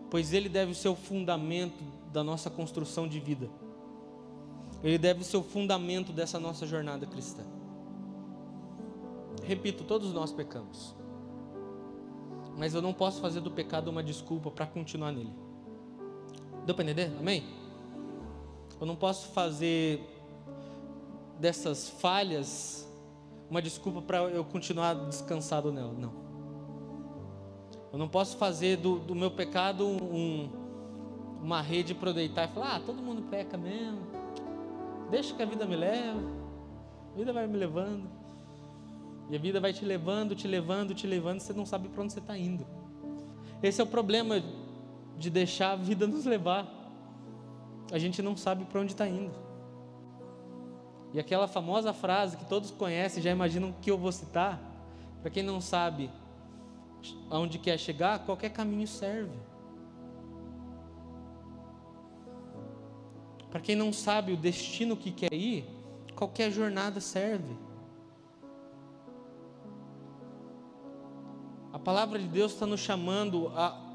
pois 0.09 0.33
ele 0.33 0.49
deve 0.49 0.73
ser 0.73 0.89
o 0.89 0.95
fundamento 0.95 1.83
da 2.11 2.23
nossa 2.23 2.49
construção 2.49 3.07
de 3.07 3.19
vida. 3.19 3.49
Ele 4.83 4.97
deve 4.97 5.23
ser 5.23 5.37
o 5.37 5.43
fundamento 5.43 6.11
dessa 6.11 6.39
nossa 6.39 6.65
jornada 6.65 7.05
cristã. 7.05 7.43
Repito, 9.43 9.83
todos 9.83 10.13
nós 10.13 10.31
pecamos. 10.31 10.95
Mas 12.57 12.73
eu 12.73 12.81
não 12.81 12.93
posso 12.93 13.21
fazer 13.21 13.41
do 13.41 13.51
pecado 13.51 13.89
uma 13.89 14.03
desculpa 14.03 14.49
para 14.49 14.65
continuar 14.65 15.11
nele. 15.11 15.33
Deu 16.65 16.73
para 16.73 16.83
entender? 16.83 17.11
Amém? 17.19 17.43
Eu 18.79 18.87
não 18.87 18.95
posso 18.95 19.27
fazer 19.29 20.01
dessas 21.39 21.89
falhas 21.89 22.88
uma 23.49 23.61
desculpa 23.61 24.01
para 24.01 24.17
eu 24.23 24.43
continuar 24.43 24.93
descansado 24.93 25.71
nela. 25.71 25.93
Não. 25.93 26.13
Eu 27.91 27.97
não 27.97 28.07
posso 28.07 28.37
fazer 28.37 28.77
do, 28.77 28.99
do 28.99 29.15
meu 29.15 29.31
pecado 29.31 29.85
um, 29.87 30.49
uma 31.41 31.61
rede 31.61 31.95
para 31.95 32.09
eu 32.09 32.13
deitar 32.13 32.49
e 32.49 32.53
falar: 32.53 32.75
ah, 32.75 32.79
todo 32.79 33.01
mundo 33.01 33.23
peca 33.23 33.57
mesmo. 33.57 34.01
Deixa 35.09 35.33
que 35.33 35.41
a 35.41 35.45
vida 35.45 35.65
me 35.65 35.75
leve. 35.75 36.19
A 37.13 37.17
vida 37.17 37.33
vai 37.33 37.47
me 37.47 37.57
levando. 37.57 38.07
E 39.29 39.35
a 39.35 39.39
vida 39.39 39.59
vai 39.59 39.73
te 39.73 39.85
levando, 39.85 40.35
te 40.35 40.47
levando, 40.47 40.93
te 40.93 41.05
levando, 41.05 41.39
você 41.39 41.53
não 41.53 41.65
sabe 41.65 41.87
para 41.87 42.03
onde 42.03 42.13
você 42.13 42.19
está 42.19 42.37
indo. 42.37 42.65
Esse 43.61 43.79
é 43.81 43.83
o 43.83 43.87
problema 43.87 44.41
de 45.17 45.29
deixar 45.29 45.71
a 45.71 45.75
vida 45.75 46.05
nos 46.07 46.25
levar. 46.25 46.67
A 47.91 47.97
gente 47.97 48.21
não 48.21 48.37
sabe 48.37 48.65
para 48.65 48.81
onde 48.81 48.91
está 48.91 49.07
indo. 49.07 49.48
E 51.13 51.19
aquela 51.19 51.47
famosa 51.47 51.91
frase 51.91 52.37
que 52.37 52.45
todos 52.45 52.69
conhecem, 52.71 53.21
já 53.21 53.31
imaginam 53.31 53.73
que 53.81 53.89
eu 53.89 53.97
vou 53.97 54.11
citar, 54.11 54.61
para 55.21 55.31
quem 55.31 55.43
não 55.43 55.59
sabe, 55.59 56.09
aonde 57.29 57.57
quer 57.57 57.77
chegar, 57.77 58.19
qualquer 58.19 58.49
caminho 58.49 58.87
serve. 58.87 59.37
Para 63.49 63.59
quem 63.59 63.75
não 63.75 63.91
sabe 63.91 64.33
o 64.33 64.37
destino 64.37 64.95
que 64.95 65.11
quer 65.11 65.33
ir, 65.33 65.65
qualquer 66.15 66.51
jornada 66.51 67.01
serve. 67.01 67.57
A 71.73 71.79
palavra 71.79 72.19
de 72.19 72.27
Deus 72.27 72.53
está 72.53 72.67
nos 72.67 72.79
chamando 72.79 73.47
a 73.55 73.89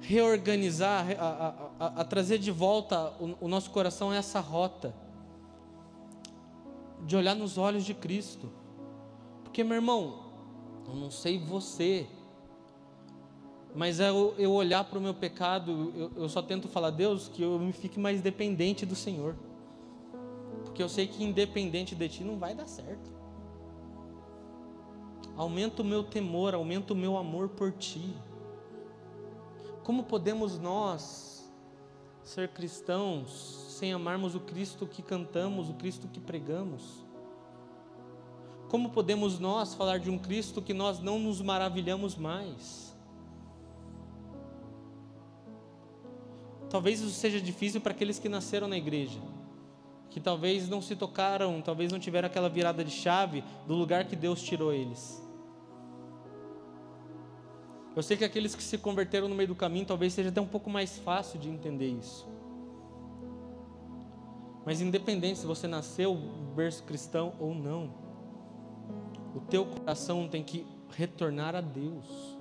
reorganizar, 0.00 1.06
a, 1.18 1.24
a, 1.24 1.86
a, 1.86 2.00
a 2.00 2.04
trazer 2.04 2.38
de 2.38 2.50
volta 2.50 3.12
o, 3.20 3.36
o 3.42 3.48
nosso 3.48 3.70
coração 3.70 4.12
essa 4.12 4.40
rota, 4.40 4.94
de 7.04 7.16
olhar 7.16 7.34
nos 7.34 7.58
olhos 7.58 7.84
de 7.84 7.94
Cristo. 7.94 8.50
Porque, 9.42 9.64
meu 9.64 9.76
irmão, 9.76 10.26
eu 10.86 10.94
não 10.94 11.10
sei 11.10 11.38
você, 11.38 12.06
mas 13.74 14.00
é 14.00 14.08
eu, 14.08 14.34
eu 14.38 14.52
olhar 14.52 14.84
para 14.84 14.98
o 14.98 15.02
meu 15.02 15.14
pecado, 15.14 15.92
eu, 15.94 16.12
eu 16.16 16.28
só 16.28 16.42
tento 16.42 16.68
falar, 16.68 16.90
Deus, 16.90 17.28
que 17.28 17.42
eu 17.42 17.58
me 17.58 17.72
fique 17.72 17.98
mais 17.98 18.20
dependente 18.20 18.86
do 18.86 18.94
Senhor, 18.94 19.36
porque 20.64 20.82
eu 20.82 20.88
sei 20.88 21.06
que 21.06 21.22
independente 21.22 21.94
de 21.94 22.08
Ti 22.08 22.24
não 22.24 22.38
vai 22.38 22.54
dar 22.54 22.66
certo. 22.66 23.10
Aumenta 25.36 25.82
o 25.82 25.84
meu 25.84 26.02
temor, 26.02 26.54
aumenta 26.54 26.92
o 26.92 26.96
meu 26.96 27.16
amor 27.16 27.50
por 27.50 27.72
Ti. 27.72 28.14
Como 29.84 30.02
podemos 30.02 30.58
nós 30.58 31.48
ser 32.24 32.48
cristãos 32.48 33.67
sem 33.78 33.92
amarmos 33.92 34.34
o 34.34 34.40
Cristo 34.40 34.86
que 34.86 35.02
cantamos, 35.02 35.70
o 35.70 35.74
Cristo 35.74 36.08
que 36.08 36.18
pregamos? 36.18 37.06
Como 38.68 38.90
podemos 38.90 39.38
nós 39.38 39.72
falar 39.72 39.98
de 39.98 40.10
um 40.10 40.18
Cristo 40.18 40.60
que 40.60 40.74
nós 40.74 40.98
não 40.98 41.18
nos 41.20 41.40
maravilhamos 41.40 42.16
mais? 42.16 42.94
Talvez 46.68 47.00
isso 47.00 47.14
seja 47.14 47.40
difícil 47.40 47.80
para 47.80 47.92
aqueles 47.92 48.18
que 48.18 48.28
nasceram 48.28 48.66
na 48.66 48.76
igreja, 48.76 49.20
que 50.10 50.20
talvez 50.20 50.68
não 50.68 50.82
se 50.82 50.96
tocaram, 50.96 51.62
talvez 51.62 51.92
não 51.92 52.00
tiveram 52.00 52.26
aquela 52.26 52.48
virada 52.48 52.84
de 52.84 52.90
chave 52.90 53.44
do 53.66 53.74
lugar 53.74 54.06
que 54.06 54.16
Deus 54.16 54.42
tirou 54.42 54.72
eles. 54.72 55.24
Eu 57.94 58.02
sei 58.02 58.16
que 58.16 58.24
aqueles 58.24 58.54
que 58.54 58.62
se 58.62 58.76
converteram 58.76 59.28
no 59.28 59.34
meio 59.34 59.48
do 59.48 59.54
caminho 59.54 59.86
talvez 59.86 60.12
seja 60.12 60.28
até 60.30 60.40
um 60.40 60.46
pouco 60.46 60.68
mais 60.68 60.98
fácil 60.98 61.38
de 61.38 61.48
entender 61.48 61.88
isso. 61.88 62.37
Mas 64.68 64.82
independente 64.82 65.38
se 65.38 65.46
você 65.46 65.66
nasceu 65.66 66.14
berço 66.54 66.82
cristão 66.82 67.32
ou 67.40 67.54
não, 67.54 67.90
o 69.34 69.40
teu 69.40 69.64
coração 69.64 70.28
tem 70.28 70.44
que 70.44 70.66
retornar 70.90 71.56
a 71.56 71.62
Deus. 71.62 72.36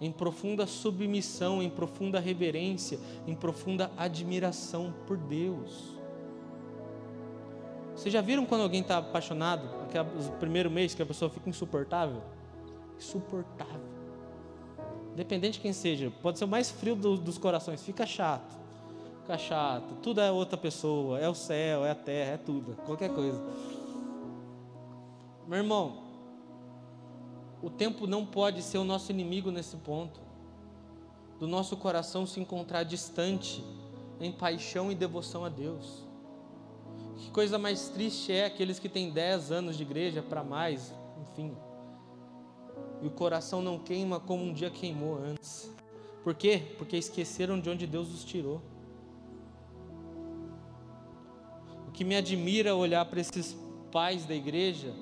Em 0.00 0.10
profunda 0.10 0.66
submissão, 0.66 1.62
em 1.62 1.68
profunda 1.68 2.18
reverência, 2.18 2.98
em 3.26 3.34
profunda 3.34 3.90
admiração 3.98 4.94
por 5.06 5.18
Deus. 5.18 5.94
Vocês 7.94 8.10
já 8.10 8.22
viram 8.22 8.46
quando 8.46 8.62
alguém 8.62 8.80
está 8.80 8.96
apaixonado? 8.96 9.68
Aquele 9.82 10.06
primeiro 10.38 10.70
mês 10.70 10.94
que 10.94 11.02
a 11.02 11.06
pessoa 11.06 11.30
fica 11.30 11.50
insuportável? 11.50 12.22
Insuportável. 12.96 13.90
Independente 15.12 15.52
de 15.56 15.60
quem 15.60 15.74
seja, 15.74 16.10
pode 16.22 16.38
ser 16.38 16.46
o 16.46 16.48
mais 16.48 16.70
frio 16.70 16.96
do, 16.96 17.18
dos 17.18 17.36
corações, 17.36 17.82
fica 17.82 18.06
chato. 18.06 18.58
Chato. 19.38 19.94
Tudo 20.02 20.20
é 20.20 20.30
outra 20.30 20.56
pessoa, 20.56 21.18
é 21.18 21.28
o 21.28 21.34
céu, 21.34 21.84
é 21.84 21.90
a 21.90 21.94
terra, 21.94 22.32
é 22.32 22.36
tudo, 22.36 22.76
qualquer 22.84 23.10
coisa. 23.10 23.42
Meu 25.46 25.58
irmão, 25.58 26.04
o 27.62 27.68
tempo 27.68 28.06
não 28.06 28.24
pode 28.24 28.62
ser 28.62 28.78
o 28.78 28.84
nosso 28.84 29.10
inimigo 29.10 29.50
nesse 29.50 29.76
ponto. 29.76 30.20
Do 31.38 31.46
nosso 31.46 31.76
coração 31.76 32.26
se 32.26 32.38
encontrar 32.38 32.84
distante 32.84 33.64
em 34.20 34.30
paixão 34.30 34.92
e 34.92 34.94
devoção 34.94 35.44
a 35.44 35.48
Deus. 35.48 36.04
Que 37.16 37.30
coisa 37.30 37.58
mais 37.58 37.88
triste 37.88 38.32
é 38.32 38.46
aqueles 38.46 38.78
que 38.78 38.88
têm 38.88 39.10
10 39.10 39.52
anos 39.52 39.76
de 39.76 39.82
igreja 39.82 40.22
para 40.22 40.42
mais, 40.42 40.92
enfim. 41.20 41.56
E 43.02 43.06
o 43.06 43.10
coração 43.10 43.60
não 43.60 43.78
queima 43.78 44.20
como 44.20 44.44
um 44.44 44.52
dia 44.52 44.70
queimou 44.70 45.18
antes. 45.18 45.70
Por 46.22 46.34
quê? 46.34 46.62
Porque 46.78 46.96
esqueceram 46.96 47.58
de 47.58 47.68
onde 47.68 47.86
Deus 47.86 48.12
os 48.12 48.24
tirou. 48.24 48.62
Que 52.00 52.04
me 52.04 52.16
admira 52.16 52.74
olhar 52.74 53.04
para 53.04 53.20
esses 53.20 53.54
pais 53.92 54.24
da 54.24 54.34
igreja 54.34 54.94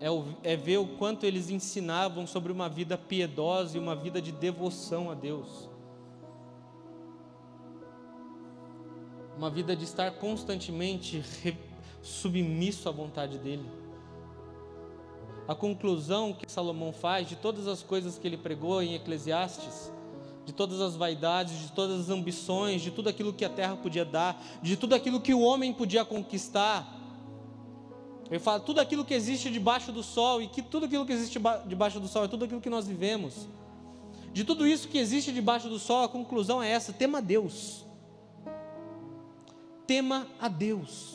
é, 0.00 0.08
é, 0.42 0.56
ver 0.56 0.78
o 0.78 0.96
quanto 0.96 1.24
eles 1.24 1.48
ensinavam 1.48 2.26
sobre 2.26 2.50
uma 2.50 2.68
vida 2.68 2.98
piedosa 2.98 3.76
e 3.76 3.80
uma 3.80 3.94
vida 3.94 4.20
de 4.20 4.32
devoção 4.32 5.12
a 5.12 5.14
Deus. 5.14 5.70
Uma 9.38 9.48
vida 9.48 9.76
de 9.76 9.84
estar 9.84 10.10
constantemente 10.10 11.22
submisso 12.02 12.88
à 12.88 12.90
vontade 12.90 13.38
dEle. 13.38 13.70
A 15.46 15.54
conclusão 15.54 16.32
que 16.32 16.50
Salomão 16.50 16.92
faz 16.92 17.28
de 17.28 17.36
todas 17.36 17.68
as 17.68 17.80
coisas 17.80 18.18
que 18.18 18.26
ele 18.26 18.36
pregou 18.36 18.82
em 18.82 18.96
Eclesiastes, 18.96 19.92
de 20.46 20.52
todas 20.52 20.80
as 20.80 20.94
vaidades, 20.94 21.58
de 21.58 21.72
todas 21.72 22.00
as 22.00 22.08
ambições, 22.08 22.80
de 22.80 22.92
tudo 22.92 23.08
aquilo 23.08 23.32
que 23.32 23.44
a 23.44 23.48
terra 23.50 23.76
podia 23.76 24.04
dar, 24.04 24.40
de 24.62 24.76
tudo 24.76 24.94
aquilo 24.94 25.20
que 25.20 25.34
o 25.34 25.40
homem 25.40 25.72
podia 25.72 26.04
conquistar, 26.04 26.96
ele 28.30 28.40
fala 28.40 28.60
tudo 28.60 28.80
aquilo 28.80 29.04
que 29.04 29.14
existe 29.14 29.50
debaixo 29.50 29.92
do 29.92 30.02
sol 30.02 30.42
e 30.42 30.48
que 30.48 30.62
tudo 30.62 30.86
aquilo 30.86 31.04
que 31.06 31.12
existe 31.12 31.38
debaixo 31.66 32.00
do 32.00 32.08
sol 32.08 32.24
é 32.24 32.28
tudo 32.28 32.44
aquilo 32.44 32.60
que 32.60 32.70
nós 32.70 32.86
vivemos. 32.86 33.48
De 34.32 34.44
tudo 34.44 34.66
isso 34.66 34.88
que 34.88 34.98
existe 34.98 35.32
debaixo 35.32 35.68
do 35.68 35.78
sol, 35.78 36.04
a 36.04 36.08
conclusão 36.08 36.62
é 36.62 36.70
essa: 36.70 36.92
tema 36.92 37.18
a 37.18 37.20
Deus. 37.20 37.84
Tema 39.86 40.26
a 40.40 40.48
Deus. 40.48 41.14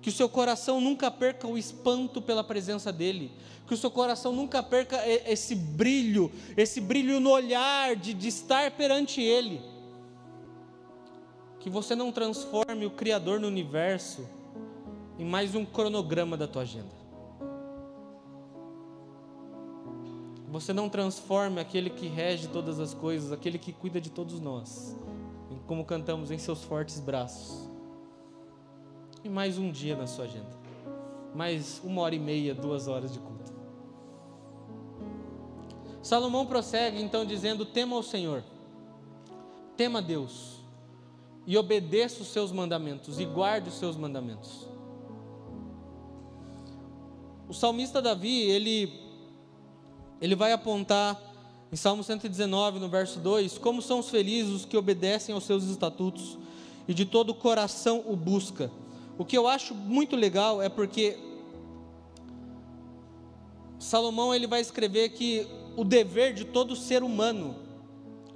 Que 0.00 0.08
o 0.08 0.12
seu 0.12 0.28
coração 0.28 0.80
nunca 0.80 1.10
perca 1.10 1.46
o 1.46 1.56
espanto 1.56 2.20
pela 2.20 2.42
presença 2.42 2.92
dEle. 2.92 3.30
Que 3.66 3.74
o 3.74 3.76
seu 3.76 3.90
coração 3.90 4.32
nunca 4.32 4.62
perca 4.62 4.96
esse 5.06 5.54
brilho, 5.54 6.30
esse 6.56 6.80
brilho 6.80 7.18
no 7.18 7.30
olhar 7.30 7.96
de, 7.96 8.12
de 8.12 8.28
estar 8.28 8.70
perante 8.72 9.22
Ele. 9.22 9.60
Que 11.60 11.70
você 11.70 11.94
não 11.94 12.12
transforme 12.12 12.84
o 12.84 12.90
Criador 12.90 13.40
no 13.40 13.46
universo 13.46 14.28
em 15.18 15.24
mais 15.24 15.54
um 15.54 15.64
cronograma 15.64 16.36
da 16.36 16.46
tua 16.46 16.62
agenda. 16.62 17.04
Você 20.54 20.72
não 20.72 20.88
transforme 20.88 21.60
aquele 21.60 21.90
que 21.90 22.06
rege 22.06 22.46
todas 22.46 22.78
as 22.78 22.94
coisas, 22.94 23.32
aquele 23.32 23.58
que 23.58 23.72
cuida 23.72 24.00
de 24.00 24.08
todos 24.08 24.38
nós, 24.38 24.96
como 25.66 25.84
cantamos 25.84 26.30
em 26.30 26.38
seus 26.38 26.62
fortes 26.62 27.00
braços. 27.00 27.68
E 29.24 29.28
mais 29.28 29.58
um 29.58 29.72
dia 29.72 29.96
na 29.96 30.06
sua 30.06 30.26
agenda. 30.26 30.56
Mais 31.34 31.80
uma 31.82 32.02
hora 32.02 32.14
e 32.14 32.20
meia, 32.20 32.54
duas 32.54 32.86
horas 32.86 33.12
de 33.12 33.18
culto. 33.18 33.33
Salomão 36.04 36.44
prossegue 36.44 37.02
então 37.02 37.24
dizendo: 37.24 37.64
tema 37.64 37.96
ao 37.96 38.02
Senhor, 38.02 38.44
tema 39.74 40.02
Deus, 40.02 40.60
e 41.46 41.56
obedeça 41.56 42.20
os 42.20 42.28
seus 42.28 42.52
mandamentos, 42.52 43.18
e 43.18 43.24
guarde 43.24 43.70
os 43.70 43.78
seus 43.78 43.96
mandamentos. 43.96 44.68
O 47.48 47.54
salmista 47.54 48.02
Davi, 48.02 48.42
ele, 48.42 48.92
ele 50.20 50.34
vai 50.34 50.52
apontar 50.52 51.18
em 51.72 51.76
Salmo 51.76 52.04
119, 52.04 52.78
no 52.78 52.88
verso 52.88 53.18
2, 53.18 53.56
como 53.56 53.80
são 53.80 54.00
os 54.00 54.10
felizes 54.10 54.52
os 54.52 54.64
que 54.66 54.76
obedecem 54.76 55.34
aos 55.34 55.44
seus 55.44 55.64
estatutos 55.64 56.38
e 56.86 56.92
de 56.92 57.06
todo 57.06 57.30
o 57.30 57.34
coração 57.34 58.04
o 58.06 58.14
busca. 58.14 58.70
O 59.16 59.24
que 59.24 59.38
eu 59.38 59.48
acho 59.48 59.74
muito 59.74 60.16
legal 60.16 60.60
é 60.60 60.68
porque 60.68 61.18
Salomão 63.78 64.34
ele 64.34 64.46
vai 64.46 64.60
escrever 64.60 65.08
que 65.10 65.63
o 65.76 65.84
dever 65.84 66.34
de 66.34 66.44
todo 66.44 66.76
ser 66.76 67.02
humano, 67.02 67.56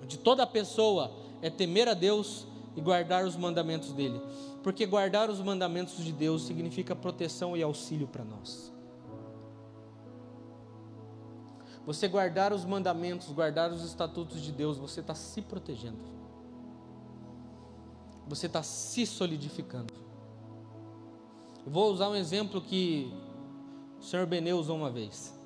de 0.06 0.18
toda 0.18 0.46
pessoa, 0.46 1.12
é 1.40 1.50
temer 1.50 1.88
a 1.88 1.94
Deus 1.94 2.46
e 2.76 2.80
guardar 2.80 3.24
os 3.24 3.36
mandamentos 3.36 3.92
dele. 3.92 4.20
Porque 4.62 4.86
guardar 4.86 5.30
os 5.30 5.40
mandamentos 5.40 6.04
de 6.04 6.12
Deus 6.12 6.42
significa 6.42 6.94
proteção 6.96 7.56
e 7.56 7.62
auxílio 7.62 8.08
para 8.08 8.24
nós. 8.24 8.72
Você 11.86 12.06
guardar 12.06 12.52
os 12.52 12.64
mandamentos, 12.64 13.32
guardar 13.32 13.72
os 13.72 13.82
estatutos 13.82 14.42
de 14.42 14.52
Deus, 14.52 14.76
você 14.76 15.00
está 15.00 15.14
se 15.14 15.40
protegendo. 15.40 16.04
Você 18.26 18.46
está 18.46 18.62
se 18.62 19.06
solidificando. 19.06 19.94
Eu 21.64 21.72
vou 21.72 21.90
usar 21.90 22.10
um 22.10 22.14
exemplo 22.14 22.60
que 22.60 23.10
o 23.98 24.02
Senhor 24.02 24.26
Benê 24.26 24.52
usou 24.52 24.76
uma 24.76 24.90
vez. 24.90 25.37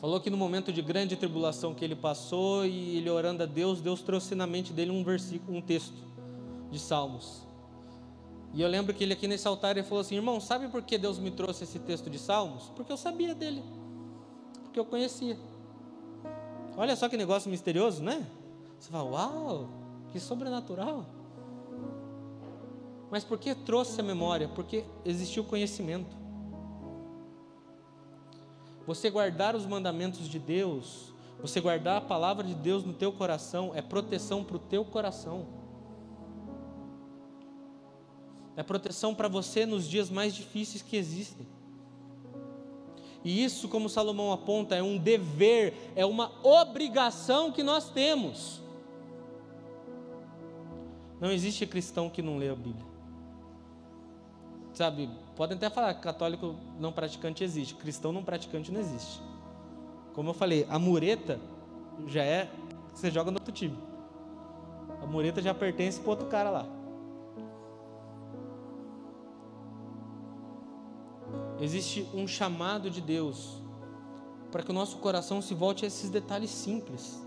Falou 0.00 0.20
que 0.20 0.30
no 0.30 0.36
momento 0.36 0.72
de 0.72 0.80
grande 0.80 1.14
tribulação 1.14 1.74
que 1.74 1.84
ele 1.84 1.94
passou 1.94 2.64
e 2.64 2.96
ele 2.96 3.10
orando 3.10 3.42
a 3.42 3.46
Deus, 3.46 3.80
Deus 3.80 4.00
trouxe 4.00 4.34
na 4.34 4.46
mente 4.46 4.72
dele 4.72 4.90
um 4.90 5.04
versículo, 5.04 5.58
um 5.58 5.60
texto 5.60 5.94
de 6.70 6.78
Salmos. 6.78 7.42
E 8.54 8.62
eu 8.62 8.68
lembro 8.68 8.94
que 8.94 9.04
ele 9.04 9.12
aqui 9.12 9.28
nesse 9.28 9.46
altar 9.46 9.76
ele 9.76 9.86
falou 9.86 10.00
assim: 10.00 10.16
"Irmão, 10.16 10.40
sabe 10.40 10.68
por 10.68 10.82
que 10.82 10.96
Deus 10.96 11.18
me 11.18 11.30
trouxe 11.30 11.64
esse 11.64 11.78
texto 11.78 12.08
de 12.08 12.18
Salmos? 12.18 12.72
Porque 12.74 12.90
eu 12.90 12.96
sabia 12.96 13.34
dele 13.34 13.62
porque 14.70 14.78
eu 14.78 14.84
conhecia. 14.84 15.36
Olha 16.76 16.94
só 16.94 17.08
que 17.08 17.16
negócio 17.16 17.50
misterioso, 17.50 18.02
né? 18.04 18.24
Você 18.78 18.88
fala, 18.88 19.10
uau, 19.10 19.68
que 20.12 20.20
sobrenatural. 20.20 21.04
Mas 23.10 23.24
por 23.24 23.36
que 23.36 23.52
trouxe 23.52 24.00
a 24.00 24.04
memória? 24.04 24.48
Porque 24.48 24.84
existiu 25.04 25.42
conhecimento. 25.42 26.16
Você 28.86 29.10
guardar 29.10 29.54
os 29.54 29.66
mandamentos 29.66 30.28
de 30.28 30.38
Deus, 30.38 31.12
você 31.40 31.60
guardar 31.60 31.98
a 31.98 32.00
palavra 32.00 32.44
de 32.44 32.54
Deus 32.54 32.84
no 32.84 32.92
teu 32.92 33.12
coração, 33.12 33.72
é 33.74 33.82
proteção 33.82 34.44
para 34.44 34.56
o 34.56 34.60
teu 34.60 34.84
coração. 34.84 35.46
É 38.56 38.62
proteção 38.62 39.14
para 39.14 39.28
você 39.28 39.64
nos 39.64 39.88
dias 39.88 40.10
mais 40.10 40.34
difíceis 40.34 40.82
que 40.82 40.96
existem. 40.96 41.46
E 43.24 43.44
isso, 43.44 43.68
como 43.68 43.88
Salomão 43.88 44.32
aponta, 44.32 44.74
é 44.74 44.82
um 44.82 44.96
dever, 44.96 45.74
é 45.94 46.04
uma 46.06 46.32
obrigação 46.42 47.52
que 47.52 47.62
nós 47.62 47.90
temos. 47.90 48.62
Não 51.20 51.30
existe 51.30 51.66
cristão 51.66 52.08
que 52.08 52.22
não 52.22 52.38
lê 52.38 52.48
a 52.48 52.54
Bíblia. 52.54 52.86
Sabe, 54.72 55.10
podem 55.40 55.56
até 55.56 55.70
falar 55.70 55.94
que 55.94 56.02
católico 56.02 56.54
não 56.78 56.92
praticante 56.92 57.42
existe, 57.42 57.74
cristão 57.74 58.12
não 58.12 58.22
praticante 58.22 58.70
não 58.70 58.78
existe. 58.78 59.22
Como 60.12 60.28
eu 60.28 60.34
falei, 60.34 60.66
a 60.68 60.78
mureta 60.78 61.40
já 62.06 62.22
é, 62.22 62.50
você 62.92 63.10
joga 63.10 63.30
no 63.30 63.38
outro 63.38 63.50
time. 63.50 63.78
A 65.02 65.06
mureta 65.06 65.40
já 65.40 65.54
pertence 65.54 65.98
para 65.98 66.10
outro 66.10 66.26
cara 66.26 66.50
lá. 66.50 66.66
existe 71.58 72.06
um 72.12 72.28
chamado 72.28 72.90
de 72.90 73.00
Deus 73.00 73.62
para 74.52 74.62
que 74.62 74.70
o 74.70 74.74
nosso 74.74 74.98
coração 74.98 75.40
se 75.40 75.54
volte 75.54 75.86
a 75.86 75.88
esses 75.88 76.10
detalhes 76.10 76.50
simples. 76.50 77.18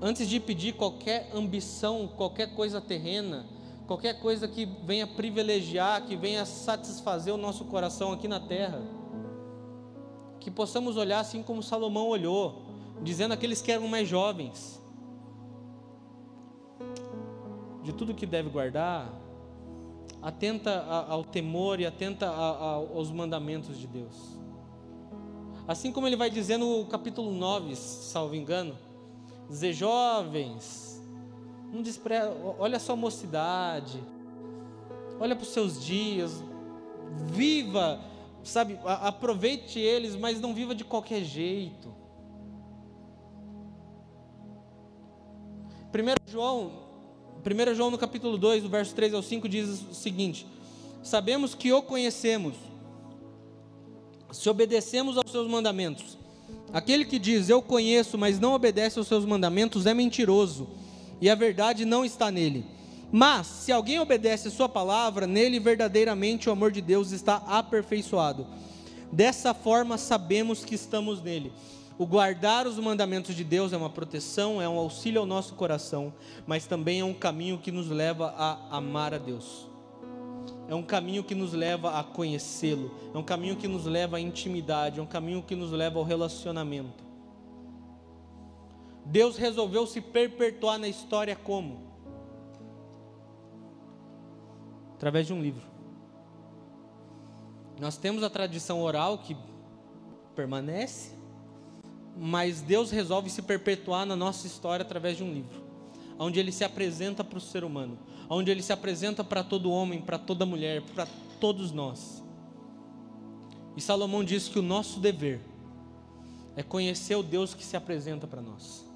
Antes 0.00 0.28
de 0.28 0.38
pedir 0.38 0.74
qualquer 0.74 1.30
ambição, 1.34 2.06
qualquer 2.06 2.54
coisa 2.54 2.80
terrena, 2.80 3.44
qualquer 3.86 4.20
coisa 4.20 4.48
que 4.48 4.64
venha 4.64 5.06
privilegiar, 5.06 6.04
que 6.06 6.16
venha 6.16 6.44
satisfazer 6.44 7.32
o 7.32 7.36
nosso 7.36 7.64
coração 7.66 8.12
aqui 8.12 8.26
na 8.26 8.40
terra, 8.40 8.82
que 10.40 10.50
possamos 10.50 10.96
olhar 10.96 11.20
assim 11.20 11.42
como 11.42 11.62
Salomão 11.62 12.08
olhou, 12.08 12.62
dizendo 13.02 13.32
aqueles 13.32 13.60
que 13.60 13.72
eram 13.72 13.88
mais 13.88 14.08
jovens, 14.08 14.80
de 17.82 17.92
tudo 17.92 18.14
que 18.14 18.24
deve 18.24 18.48
guardar, 18.48 19.12
atenta 20.22 20.84
ao 21.08 21.22
temor 21.22 21.80
e 21.80 21.86
atenta 21.86 22.26
aos 22.28 23.10
mandamentos 23.10 23.78
de 23.78 23.86
Deus. 23.86 24.38
Assim 25.68 25.92
como 25.92 26.06
ele 26.06 26.16
vai 26.16 26.30
dizer 26.30 26.56
no 26.56 26.86
capítulo 26.86 27.30
9, 27.32 27.76
salvo 27.76 28.34
engano, 28.34 28.76
dizer 29.48 29.72
jovens, 29.72 30.93
não 31.74 31.82
despreza, 31.82 32.32
olha 32.56 32.76
a 32.76 32.80
sua 32.80 32.94
mocidade, 32.94 33.98
olha 35.18 35.34
para 35.34 35.42
os 35.42 35.48
seus 35.48 35.84
dias, 35.84 36.40
viva, 37.26 38.00
sabe, 38.44 38.78
aproveite 38.84 39.80
eles, 39.80 40.14
mas 40.14 40.40
não 40.40 40.54
viva 40.54 40.72
de 40.72 40.84
qualquer 40.84 41.24
jeito. 41.24 41.92
1 45.92 46.30
João, 46.30 46.70
1 47.44 47.74
João 47.74 47.90
no 47.90 47.98
capítulo 47.98 48.38
2, 48.38 48.62
do 48.62 48.68
verso 48.68 48.94
3 48.94 49.12
ao 49.12 49.22
5 49.22 49.48
diz 49.48 49.82
o 49.90 49.94
seguinte: 49.94 50.46
Sabemos 51.02 51.56
que 51.56 51.72
o 51.72 51.82
conhecemos 51.82 52.54
se 54.30 54.48
obedecemos 54.48 55.18
aos 55.18 55.28
seus 55.28 55.48
mandamentos. 55.50 56.16
Aquele 56.72 57.04
que 57.04 57.18
diz 57.18 57.48
eu 57.48 57.60
conheço, 57.60 58.16
mas 58.16 58.38
não 58.38 58.52
obedece 58.52 58.96
aos 58.96 59.08
seus 59.08 59.24
mandamentos 59.24 59.86
é 59.86 59.94
mentiroso 59.94 60.83
e 61.20 61.30
a 61.30 61.34
verdade 61.34 61.84
não 61.84 62.04
está 62.04 62.30
nele. 62.30 62.64
Mas, 63.10 63.46
se 63.46 63.70
alguém 63.70 64.00
obedece 64.00 64.48
a 64.48 64.50
sua 64.50 64.68
palavra, 64.68 65.26
nele 65.26 65.60
verdadeiramente 65.60 66.48
o 66.48 66.52
amor 66.52 66.72
de 66.72 66.80
Deus 66.80 67.12
está 67.12 67.36
aperfeiçoado. 67.46 68.46
Dessa 69.12 69.54
forma 69.54 69.96
sabemos 69.96 70.64
que 70.64 70.74
estamos 70.74 71.22
nele. 71.22 71.52
O 71.96 72.06
guardar 72.06 72.66
os 72.66 72.76
mandamentos 72.76 73.36
de 73.36 73.44
Deus 73.44 73.72
é 73.72 73.76
uma 73.76 73.88
proteção, 73.88 74.60
é 74.60 74.68
um 74.68 74.76
auxílio 74.76 75.20
ao 75.20 75.26
nosso 75.26 75.54
coração, 75.54 76.12
mas 76.44 76.66
também 76.66 76.98
é 76.98 77.04
um 77.04 77.14
caminho 77.14 77.58
que 77.58 77.70
nos 77.70 77.88
leva 77.88 78.34
a 78.36 78.76
amar 78.76 79.14
a 79.14 79.18
Deus. 79.18 79.68
É 80.68 80.74
um 80.74 80.82
caminho 80.82 81.22
que 81.22 81.36
nos 81.36 81.52
leva 81.52 81.96
a 81.96 82.02
conhecê-lo, 82.02 82.92
é 83.14 83.16
um 83.16 83.22
caminho 83.22 83.54
que 83.54 83.68
nos 83.68 83.84
leva 83.84 84.16
à 84.16 84.20
intimidade, 84.20 84.98
é 84.98 85.02
um 85.02 85.06
caminho 85.06 85.40
que 85.40 85.54
nos 85.54 85.70
leva 85.70 86.00
ao 86.00 86.04
relacionamento. 86.04 87.03
Deus 89.04 89.36
resolveu 89.36 89.86
se 89.86 90.00
perpetuar 90.00 90.78
na 90.78 90.88
história 90.88 91.36
como? 91.36 91.82
Através 94.94 95.26
de 95.26 95.32
um 95.32 95.42
livro. 95.42 95.62
Nós 97.78 97.96
temos 97.96 98.22
a 98.22 98.30
tradição 98.30 98.80
oral 98.80 99.18
que 99.18 99.36
permanece, 100.34 101.12
mas 102.16 102.60
Deus 102.60 102.90
resolve 102.90 103.28
se 103.28 103.42
perpetuar 103.42 104.06
na 104.06 104.16
nossa 104.16 104.46
história 104.46 104.84
através 104.84 105.16
de 105.16 105.24
um 105.24 105.32
livro, 105.32 105.62
onde 106.18 106.38
ele 106.38 106.52
se 106.52 106.64
apresenta 106.64 107.24
para 107.24 107.38
o 107.38 107.40
ser 107.40 107.64
humano, 107.64 107.98
onde 108.28 108.50
ele 108.50 108.62
se 108.62 108.72
apresenta 108.72 109.24
para 109.24 109.42
todo 109.42 109.70
homem, 109.70 110.00
para 110.00 110.18
toda 110.18 110.46
mulher, 110.46 110.80
para 110.94 111.06
todos 111.40 111.72
nós. 111.72 112.22
E 113.76 113.80
Salomão 113.80 114.22
diz 114.22 114.48
que 114.48 114.58
o 114.58 114.62
nosso 114.62 115.00
dever 115.00 115.40
é 116.56 116.62
conhecer 116.62 117.16
o 117.16 117.22
Deus 117.22 117.52
que 117.52 117.64
se 117.64 117.76
apresenta 117.76 118.26
para 118.26 118.40
nós. 118.40 118.93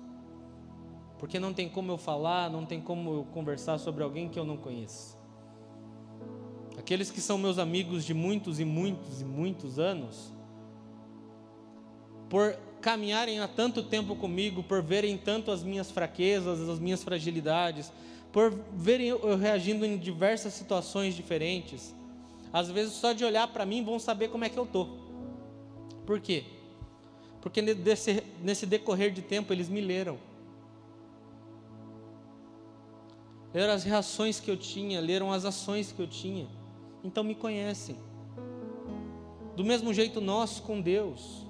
Porque 1.18 1.38
não 1.38 1.52
tem 1.52 1.68
como 1.68 1.90
eu 1.90 1.98
falar, 1.98 2.48
não 2.48 2.64
tem 2.64 2.80
como 2.80 3.12
eu 3.12 3.24
conversar 3.32 3.78
sobre 3.78 4.02
alguém 4.04 4.28
que 4.28 4.38
eu 4.38 4.44
não 4.44 4.56
conheço. 4.56 5.18
Aqueles 6.78 7.10
que 7.10 7.20
são 7.20 7.36
meus 7.36 7.58
amigos 7.58 8.04
de 8.04 8.14
muitos 8.14 8.60
e 8.60 8.64
muitos 8.64 9.20
e 9.20 9.24
muitos 9.24 9.78
anos, 9.78 10.32
por 12.28 12.56
caminharem 12.80 13.40
há 13.40 13.48
tanto 13.48 13.82
tempo 13.82 14.14
comigo, 14.14 14.62
por 14.62 14.82
verem 14.82 15.18
tanto 15.18 15.50
as 15.50 15.62
minhas 15.64 15.90
fraquezas, 15.90 16.68
as 16.68 16.78
minhas 16.78 17.02
fragilidades, 17.02 17.92
por 18.32 18.50
verem 18.72 19.08
eu 19.08 19.36
reagindo 19.36 19.84
em 19.84 19.98
diversas 19.98 20.54
situações 20.54 21.14
diferentes, 21.14 21.94
às 22.52 22.70
vezes 22.70 22.94
só 22.94 23.12
de 23.12 23.24
olhar 23.24 23.48
para 23.48 23.66
mim 23.66 23.84
vão 23.84 23.98
saber 23.98 24.28
como 24.28 24.44
é 24.44 24.48
que 24.48 24.58
eu 24.58 24.66
tô. 24.66 24.86
Por 26.06 26.20
quê? 26.20 26.44
Porque 27.40 27.60
nesse, 27.60 28.22
nesse 28.42 28.66
decorrer 28.66 29.12
de 29.12 29.22
tempo 29.22 29.52
eles 29.52 29.68
me 29.68 29.80
leram. 29.80 30.27
Leram 33.52 33.72
as 33.72 33.84
reações 33.84 34.40
que 34.40 34.50
eu 34.50 34.56
tinha, 34.56 35.00
leram 35.00 35.32
as 35.32 35.44
ações 35.44 35.90
que 35.92 36.00
eu 36.00 36.06
tinha 36.06 36.46
então 37.02 37.22
me 37.22 37.34
conhecem. 37.34 37.96
Do 39.56 39.64
mesmo 39.64 39.92
jeito, 39.92 40.20
nós 40.20 40.60
com 40.60 40.80
Deus. 40.80 41.46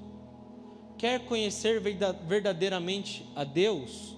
Quer 0.96 1.24
conhecer 1.26 1.80
verdadeiramente 1.80 3.28
a 3.36 3.44
Deus? 3.44 4.16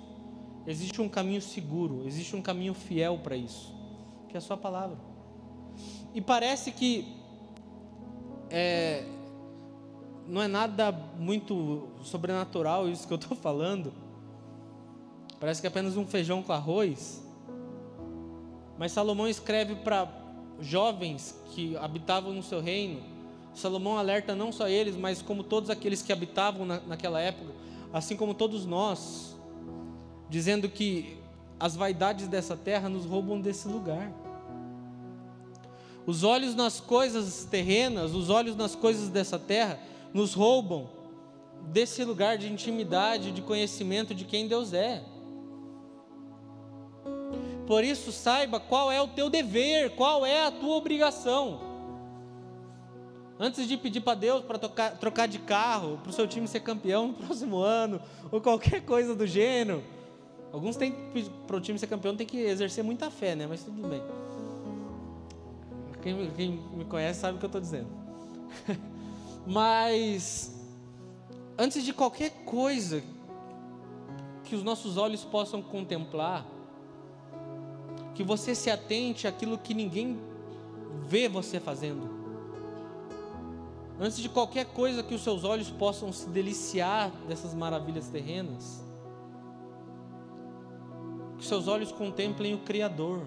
Existe 0.67 1.01
um 1.01 1.09
caminho 1.09 1.43
seguro, 1.43 2.07
existe 2.07 2.37
um 2.37 2.43
caminho 2.43 2.75
fiel 2.75 3.19
para 3.19 3.37
isso, 3.37 3.75
que 4.29 4.37
é 4.37 4.39
a 4.39 4.41
Sua 4.41 4.57
palavra. 4.57 4.99
E 6.15 6.21
parece 6.21 6.71
que 6.71 7.17
é, 8.49 9.05
não 10.27 10.43
é 10.43 10.49
nada 10.49 10.93
muito 11.19 11.89
sobrenatural 12.03 12.89
isso 12.89 13.07
que 13.07 13.13
eu 13.13 13.19
estou 13.19 13.37
falando. 13.37 13.93
Parece 15.39 15.61
que 15.61 15.67
é 15.67 15.71
apenas 15.71 15.97
um 15.97 16.07
feijão 16.07 16.43
com 16.43 16.53
arroz. 16.53 17.23
Mas 18.81 18.93
Salomão 18.93 19.29
escreve 19.29 19.75
para 19.75 20.11
jovens 20.59 21.39
que 21.51 21.77
habitavam 21.77 22.33
no 22.33 22.43
seu 22.43 22.63
reino, 22.63 23.03
Salomão 23.53 23.99
alerta 23.99 24.35
não 24.35 24.51
só 24.51 24.71
eles, 24.71 24.97
mas 24.97 25.21
como 25.21 25.45
todos 25.45 25.69
aqueles 25.69 26.01
que 26.01 26.11
habitavam 26.11 26.65
na, 26.65 26.81
naquela 26.81 27.21
época, 27.21 27.53
assim 27.93 28.17
como 28.17 28.33
todos 28.33 28.65
nós, 28.65 29.37
dizendo 30.31 30.67
que 30.67 31.19
as 31.59 31.77
vaidades 31.77 32.27
dessa 32.27 32.57
terra 32.57 32.89
nos 32.89 33.05
roubam 33.05 33.39
desse 33.39 33.69
lugar. 33.69 34.11
Os 36.07 36.25
olhos 36.25 36.55
nas 36.55 36.81
coisas 36.81 37.45
terrenas, 37.45 38.15
os 38.15 38.31
olhos 38.31 38.57
nas 38.57 38.75
coisas 38.75 39.11
dessa 39.11 39.39
terra, 39.39 39.79
nos 40.15 40.33
roubam 40.33 40.89
desse 41.65 42.03
lugar 42.03 42.39
de 42.39 42.51
intimidade, 42.51 43.31
de 43.31 43.43
conhecimento 43.43 44.15
de 44.15 44.25
quem 44.25 44.49
Deus 44.49 44.73
é. 44.73 45.05
Por 47.71 47.85
isso, 47.85 48.11
saiba 48.11 48.59
qual 48.59 48.91
é 48.91 49.01
o 49.01 49.07
teu 49.07 49.31
dever, 49.31 49.95
qual 49.95 50.27
é 50.27 50.45
a 50.45 50.51
tua 50.51 50.75
obrigação. 50.75 51.61
Antes 53.39 53.69
de 53.69 53.77
pedir 53.77 54.01
para 54.01 54.19
Deus 54.19 54.43
para 54.45 54.59
trocar 54.59 55.29
de 55.29 55.39
carro, 55.39 55.97
para 55.99 56.11
o 56.11 56.13
seu 56.13 56.27
time 56.27 56.49
ser 56.49 56.59
campeão 56.59 57.07
no 57.07 57.15
próximo 57.25 57.59
ano, 57.59 58.03
ou 58.33 58.41
qualquer 58.41 58.85
coisa 58.85 59.15
do 59.15 59.25
gênero. 59.25 59.85
Alguns 60.53 60.75
têm 60.75 60.93
para 61.47 61.57
o 61.57 61.61
time 61.61 61.79
ser 61.79 61.87
campeão 61.87 62.17
tem 62.17 62.27
que 62.27 62.39
exercer 62.39 62.83
muita 62.83 63.09
fé, 63.09 63.37
né? 63.37 63.47
Mas 63.49 63.63
tudo 63.63 63.87
bem. 63.87 64.03
Quem, 66.03 66.31
quem 66.33 66.51
me 66.75 66.85
conhece 66.85 67.21
sabe 67.21 67.37
o 67.37 67.39
que 67.39 67.45
eu 67.45 67.51
estou 67.51 67.61
dizendo. 67.61 67.87
Mas 69.47 70.53
antes 71.57 71.85
de 71.85 71.93
qualquer 71.93 72.31
coisa 72.45 73.01
que 74.43 74.57
os 74.57 74.65
nossos 74.65 74.97
olhos 74.97 75.23
possam 75.23 75.63
contemplar, 75.63 76.45
que 78.21 78.25
você 78.25 78.55
se 78.55 78.71
atente 78.71 79.27
àquilo 79.27 79.57
que 79.57 79.73
ninguém 79.73 80.21
vê 81.09 81.27
você 81.27 81.59
fazendo. 81.59 82.07
Antes 83.99 84.19
de 84.19 84.29
qualquer 84.29 84.67
coisa 84.67 85.03
que 85.03 85.15
os 85.15 85.23
seus 85.23 85.43
olhos 85.43 85.71
possam 85.71 86.13
se 86.13 86.29
deliciar 86.29 87.11
dessas 87.27 87.55
maravilhas 87.55 88.09
terrenas, 88.09 88.85
que 91.39 91.47
seus 91.47 91.67
olhos 91.67 91.91
contemplem 91.93 92.53
o 92.53 92.59
Criador. 92.59 93.23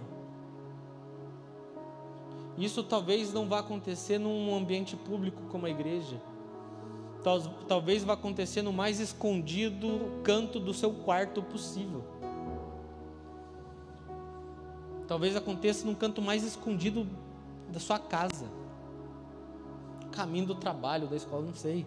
Isso 2.55 2.83
talvez 2.83 3.33
não 3.33 3.49
vá 3.49 3.61
acontecer 3.61 4.19
num 4.19 4.55
ambiente 4.55 4.95
público 4.95 5.41
como 5.49 5.65
a 5.65 5.71
igreja. 5.71 6.21
Talvez 7.67 8.03
vá 8.03 8.13
acontecer 8.13 8.61
no 8.61 8.71
mais 8.71 8.99
escondido 8.99 10.21
canto 10.23 10.59
do 10.59 10.71
seu 10.71 10.93
quarto 10.93 11.41
possível. 11.41 12.12
Talvez 15.07 15.35
aconteça 15.35 15.85
num 15.85 15.95
canto 15.95 16.21
mais 16.21 16.43
escondido 16.43 17.07
da 17.69 17.79
sua 17.79 17.99
casa. 17.99 18.45
Caminho 20.11 20.47
do 20.47 20.55
trabalho, 20.55 21.07
da 21.07 21.15
escola, 21.15 21.43
não 21.43 21.53
sei. 21.53 21.85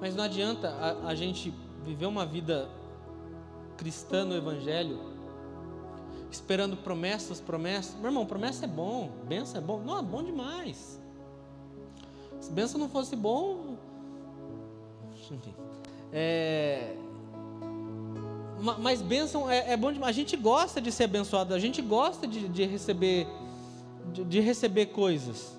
Mas 0.00 0.14
não 0.14 0.24
adianta 0.24 0.70
a, 0.70 1.08
a 1.08 1.14
gente 1.14 1.52
viver 1.84 2.06
uma 2.06 2.24
vida 2.24 2.68
cristã 3.76 4.24
no 4.24 4.34
Evangelho, 4.34 4.98
esperando 6.30 6.76
promessas, 6.76 7.40
promessas. 7.40 7.94
Meu 7.96 8.06
irmão, 8.06 8.26
promessa 8.26 8.64
é 8.64 8.68
bom, 8.68 9.10
benção 9.26 9.60
é 9.60 9.64
bom. 9.64 9.80
Não, 9.80 9.98
é 9.98 10.02
bom 10.02 10.22
demais. 10.22 11.00
Se 12.40 12.50
benção 12.50 12.78
não 12.78 12.88
fosse 12.88 13.16
bom. 13.16 13.76
Enfim. 15.30 15.54
É, 16.12 16.96
mas 18.60 19.02
bênção 19.02 19.50
é, 19.50 19.72
é 19.72 19.76
bom 19.76 19.92
demais. 19.92 20.10
A 20.10 20.18
gente 20.18 20.36
gosta 20.36 20.80
de 20.80 20.90
ser 20.92 21.04
abençoado, 21.04 21.54
a 21.54 21.58
gente 21.58 21.82
gosta 21.82 22.26
de, 22.26 22.48
de 22.48 22.64
receber, 22.64 23.26
de, 24.12 24.24
de 24.24 24.40
receber 24.40 24.86
coisas. 24.86 25.56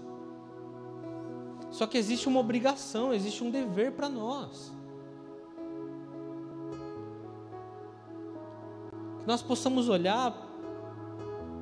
Só 1.71 1.85
que 1.85 1.97
existe 1.97 2.27
uma 2.27 2.39
obrigação, 2.39 3.13
existe 3.13 3.43
um 3.43 3.51
dever 3.51 3.91
para 3.91 4.07
nós. 4.07 4.71
Que 9.19 9.27
nós 9.27 9.41
possamos 9.41 9.89
olhar 9.89 10.33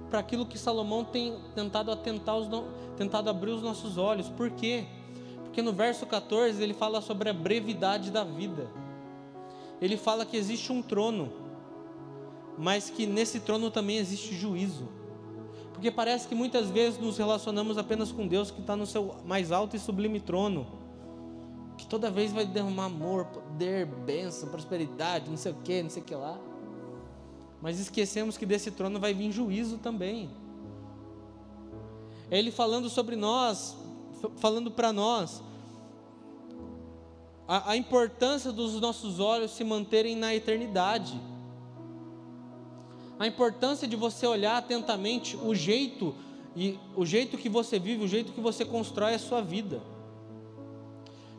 para 0.09 0.19
aquilo 0.19 0.45
que 0.45 0.57
Salomão 0.57 1.03
tem 1.03 1.37
tentado 1.55 1.91
atentar 1.91 2.37
os, 2.37 2.47
tentado 2.95 3.29
abrir 3.29 3.51
os 3.51 3.63
nossos 3.63 3.97
olhos. 3.97 4.29
Por 4.29 4.51
quê? 4.51 4.85
Porque 5.43 5.61
no 5.61 5.73
verso 5.73 6.05
14 6.05 6.61
ele 6.61 6.73
fala 6.73 7.01
sobre 7.01 7.29
a 7.29 7.33
brevidade 7.33 8.11
da 8.11 8.23
vida 8.23 8.82
ele 9.83 9.97
fala 9.97 10.25
que 10.25 10.37
existe 10.37 10.71
um 10.71 10.81
trono, 10.81 11.29
mas 12.57 12.89
que 12.89 13.05
nesse 13.05 13.41
trono 13.41 13.69
também 13.69 13.97
existe 13.97 14.33
juízo. 14.33 14.87
Porque 15.73 15.91
parece 15.91 16.25
que 16.25 16.33
muitas 16.33 16.69
vezes 16.69 16.97
nos 16.97 17.17
relacionamos 17.17 17.77
apenas 17.77 18.09
com 18.09 18.25
Deus 18.25 18.49
que 18.49 18.61
está 18.61 18.77
no 18.77 18.85
seu 18.85 19.15
mais 19.25 19.51
alto 19.51 19.75
e 19.75 19.79
sublime 19.79 20.21
trono, 20.21 20.65
que 21.77 21.85
Toda 21.85 22.09
vez 22.09 22.31
vai 22.31 22.45
derramar 22.45 22.85
amor, 22.85 23.25
poder, 23.25 23.85
bênção, 23.85 24.47
prosperidade, 24.47 25.29
não 25.29 25.35
sei 25.35 25.51
o 25.51 25.55
que, 25.55 25.83
não 25.83 25.89
sei 25.89 26.01
o 26.01 26.05
que 26.05 26.15
lá. 26.15 26.39
Mas 27.61 27.77
esquecemos 27.77 28.37
que 28.37 28.45
desse 28.45 28.71
trono 28.71 29.01
vai 29.01 29.13
vir 29.13 29.33
juízo 29.33 29.77
também. 29.79 30.29
É 32.31 32.39
Ele 32.39 32.51
falando 32.51 32.89
sobre 32.89 33.17
nós, 33.17 33.75
falando 34.37 34.71
para 34.71 34.93
nós, 34.93 35.43
a, 37.47 37.71
a 37.71 37.77
importância 37.77 38.51
dos 38.51 38.79
nossos 38.79 39.19
olhos 39.19 39.51
se 39.51 39.63
manterem 39.63 40.15
na 40.15 40.33
eternidade. 40.33 41.19
A 43.19 43.27
importância 43.27 43.87
de 43.87 43.95
você 43.95 44.25
olhar 44.25 44.57
atentamente 44.57 45.37
o 45.37 45.53
jeito 45.53 46.15
e 46.55 46.77
o 46.95 47.05
jeito 47.05 47.37
que 47.37 47.49
você 47.49 47.79
vive, 47.79 48.03
o 48.03 48.07
jeito 48.07 48.31
que 48.31 48.41
você 48.41 48.63
constrói 48.63 49.15
a 49.15 49.19
sua 49.19 49.41
vida. 49.41 49.81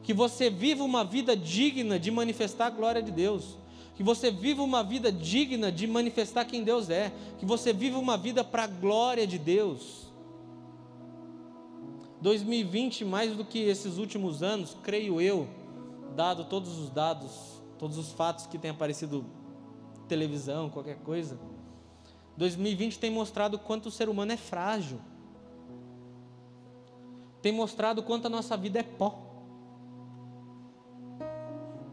Que 0.02 0.12
você 0.12 0.50
viva 0.50 0.84
uma 0.84 1.05
vida 1.05 1.36
digna 1.36 1.98
de 1.98 2.11
manifestar 2.11 2.66
a 2.66 2.70
glória 2.70 3.02
de 3.02 3.11
Deus. 3.11 3.57
Que 3.94 4.02
você 4.02 4.30
viva 4.30 4.62
uma 4.62 4.82
vida 4.82 5.11
digna 5.11 5.70
de 5.72 5.86
manifestar 5.86 6.44
quem 6.44 6.62
Deus 6.62 6.90
é. 6.90 7.12
Que 7.38 7.46
você 7.46 7.72
viva 7.72 7.98
uma 7.98 8.16
vida 8.16 8.44
para 8.44 8.64
a 8.64 8.66
glória 8.66 9.26
de 9.26 9.38
Deus. 9.38 10.05
2020, 12.20 13.05
mais 13.05 13.34
do 13.36 13.44
que 13.44 13.59
esses 13.59 13.98
últimos 13.98 14.42
anos, 14.42 14.76
creio 14.82 15.20
eu, 15.20 15.46
dado 16.14 16.44
todos 16.44 16.78
os 16.78 16.90
dados, 16.90 17.60
todos 17.78 17.98
os 17.98 18.12
fatos 18.12 18.46
que 18.46 18.58
têm 18.58 18.70
aparecido 18.70 19.24
televisão, 20.08 20.70
qualquer 20.70 20.98
coisa, 20.98 21.38
2020 22.36 22.98
tem 22.98 23.10
mostrado 23.10 23.58
quanto 23.58 23.86
o 23.86 23.90
ser 23.90 24.08
humano 24.08 24.32
é 24.32 24.36
frágil. 24.36 25.00
Tem 27.40 27.52
mostrado 27.52 28.02
quanto 28.02 28.26
a 28.26 28.30
nossa 28.30 28.56
vida 28.56 28.80
é 28.80 28.82
pó. 28.82 29.20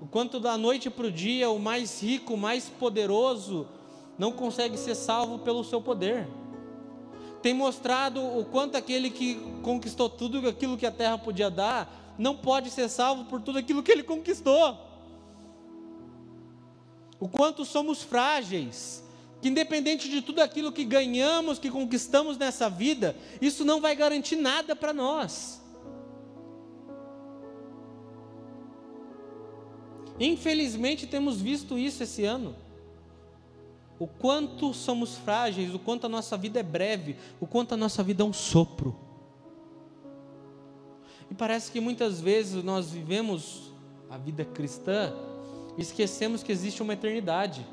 O 0.02 0.08
quanto 0.08 0.40
da 0.40 0.58
noite 0.58 0.90
para 0.90 1.08
o 1.08 1.12
dia 1.12 1.50
o 1.50 1.60
mais 1.60 2.02
rico, 2.02 2.34
o 2.34 2.38
mais 2.38 2.70
poderoso, 2.70 3.68
não 4.18 4.32
consegue 4.32 4.78
ser 4.78 4.96
salvo 4.96 5.40
pelo 5.40 5.64
seu 5.64 5.82
poder. 5.82 6.28
Tem 7.42 7.54
mostrado 7.54 8.22
o 8.22 8.46
quanto 8.46 8.78
aquele 8.78 9.10
que 9.10 9.36
conquistou 9.62 10.10
tudo 10.10 10.48
aquilo 10.48 10.78
que 10.78 10.86
a 10.86 10.92
terra 10.92 11.18
podia 11.18 11.50
dar, 11.50 12.11
não 12.22 12.38
pode 12.38 12.70
ser 12.70 12.88
salvo 12.88 13.26
por 13.26 13.42
tudo 13.42 13.58
aquilo 13.58 13.82
que 13.82 13.92
ele 13.92 14.04
conquistou. 14.04 14.78
O 17.20 17.28
quanto 17.28 17.66
somos 17.66 18.04
frágeis, 18.04 19.04
que 19.42 19.50
independente 19.50 20.08
de 20.08 20.22
tudo 20.22 20.40
aquilo 20.40 20.72
que 20.72 20.86
ganhamos, 20.86 21.58
que 21.58 21.72
conquistamos 21.72 22.38
nessa 22.38 22.70
vida, 22.70 23.16
isso 23.42 23.66
não 23.66 23.82
vai 23.82 23.96
garantir 23.96 24.36
nada 24.36 24.76
para 24.76 24.94
nós. 24.94 25.60
Infelizmente 30.20 31.08
temos 31.08 31.42
visto 31.42 31.76
isso 31.76 32.04
esse 32.04 32.24
ano. 32.24 32.56
O 33.98 34.06
quanto 34.06 34.76
somos 34.76 35.16
frágeis, 35.16 35.74
o 35.74 35.80
quanto 35.80 36.06
a 36.06 36.10
nossa 36.10 36.38
vida 36.38 36.60
é 36.60 36.64
breve, 36.64 37.16
o 37.40 37.48
quanto 37.48 37.74
a 37.74 37.78
nossa 37.78 38.04
vida 38.04 38.22
é 38.22 38.26
um 38.26 38.34
sopro. 38.34 39.11
E 41.32 41.34
parece 41.34 41.72
que 41.72 41.80
muitas 41.80 42.20
vezes 42.20 42.62
nós 42.62 42.92
vivemos 42.92 43.72
a 44.10 44.18
vida 44.18 44.44
cristã 44.44 45.14
e 45.78 45.82
esquecemos 45.82 46.44
que 46.44 46.52
existe 46.52 46.82
uma 46.82 46.92
eternidade. 46.92 47.66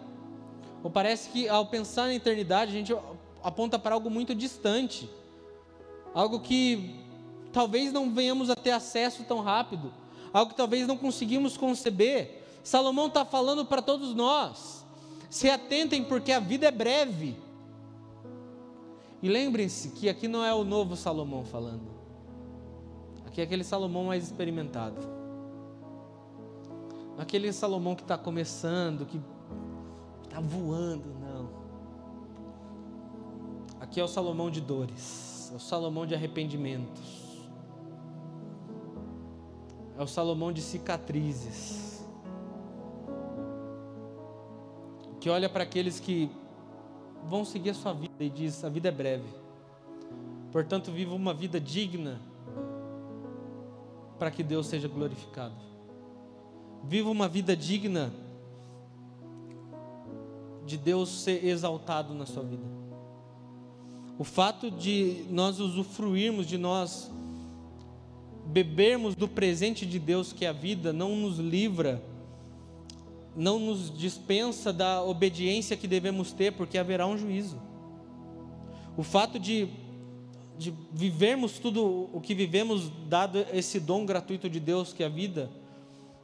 Ou 0.80 0.88
parece 0.88 1.28
que 1.30 1.48
ao 1.48 1.66
pensar 1.66 2.06
na 2.06 2.14
eternidade, 2.14 2.70
a 2.70 2.74
gente 2.74 2.94
aponta 3.42 3.76
para 3.76 3.96
algo 3.96 4.08
muito 4.08 4.32
distante, 4.32 5.10
algo 6.14 6.38
que 6.38 7.00
talvez 7.52 7.92
não 7.92 8.14
venhamos 8.14 8.48
a 8.48 8.54
ter 8.54 8.70
acesso 8.70 9.24
tão 9.24 9.40
rápido, 9.40 9.92
algo 10.32 10.52
que 10.52 10.56
talvez 10.56 10.86
não 10.86 10.96
conseguimos 10.96 11.56
conceber. 11.56 12.44
Salomão 12.62 13.08
está 13.08 13.24
falando 13.24 13.64
para 13.64 13.82
todos 13.82 14.14
nós: 14.14 14.86
se 15.28 15.50
atentem, 15.50 16.04
porque 16.04 16.30
a 16.30 16.38
vida 16.38 16.68
é 16.68 16.70
breve. 16.70 17.34
E 19.20 19.28
lembrem-se 19.28 19.88
que 19.90 20.08
aqui 20.08 20.28
não 20.28 20.44
é 20.44 20.54
o 20.54 20.62
novo 20.62 20.94
Salomão 20.94 21.44
falando, 21.44 21.97
aqui 23.28 23.42
é 23.42 23.44
aquele 23.44 23.62
Salomão 23.62 24.04
mais 24.04 24.24
experimentado, 24.24 24.96
aquele 27.18 27.52
Salomão 27.52 27.94
que 27.94 28.00
está 28.00 28.16
começando, 28.16 29.04
que 29.04 29.20
está 30.24 30.40
voando, 30.40 31.14
não. 31.20 31.50
Aqui 33.80 34.00
é 34.00 34.04
o 34.04 34.08
Salomão 34.08 34.50
de 34.50 34.62
dores, 34.62 35.50
é 35.52 35.56
o 35.56 35.60
Salomão 35.60 36.06
de 36.06 36.14
arrependimentos, 36.14 37.46
é 39.98 40.02
o 40.02 40.06
Salomão 40.06 40.50
de 40.50 40.62
cicatrizes, 40.62 42.02
que 45.20 45.28
olha 45.28 45.50
para 45.50 45.64
aqueles 45.64 46.00
que 46.00 46.30
vão 47.28 47.44
seguir 47.44 47.70
a 47.70 47.74
sua 47.74 47.92
vida 47.92 48.24
e 48.24 48.30
diz: 48.30 48.64
a 48.64 48.70
vida 48.70 48.88
é 48.88 48.92
breve, 48.92 49.28
portanto, 50.50 50.90
viva 50.90 51.14
uma 51.14 51.34
vida 51.34 51.60
digna 51.60 52.18
para 54.18 54.30
que 54.30 54.42
Deus 54.42 54.66
seja 54.66 54.88
glorificado. 54.88 55.54
Viva 56.84 57.10
uma 57.10 57.28
vida 57.28 57.56
digna 57.56 58.12
de 60.66 60.76
Deus 60.76 61.08
ser 61.22 61.44
exaltado 61.44 62.14
na 62.14 62.26
sua 62.26 62.42
vida. 62.42 62.64
O 64.18 64.24
fato 64.24 64.70
de 64.70 65.24
nós 65.30 65.60
usufruirmos, 65.60 66.46
de 66.46 66.58
nós 66.58 67.10
bebermos 68.46 69.14
do 69.14 69.28
presente 69.28 69.86
de 69.86 69.98
Deus 69.98 70.32
que 70.32 70.44
é 70.44 70.48
a 70.48 70.52
vida, 70.52 70.92
não 70.92 71.14
nos 71.16 71.38
livra, 71.38 72.02
não 73.36 73.58
nos 73.58 73.96
dispensa 73.96 74.72
da 74.72 75.02
obediência 75.02 75.76
que 75.76 75.86
devemos 75.86 76.32
ter, 76.32 76.52
porque 76.52 76.76
haverá 76.76 77.06
um 77.06 77.16
juízo. 77.16 77.60
O 78.96 79.02
fato 79.02 79.38
de, 79.38 79.68
de 80.58 80.74
vivermos 80.92 81.60
tudo 81.60 82.10
o 82.12 82.20
que 82.20 82.34
vivemos, 82.34 82.90
dado 83.08 83.38
esse 83.52 83.78
dom 83.78 84.04
gratuito 84.04 84.50
de 84.50 84.58
Deus 84.58 84.92
que 84.92 85.04
é 85.04 85.06
a 85.06 85.08
vida, 85.08 85.48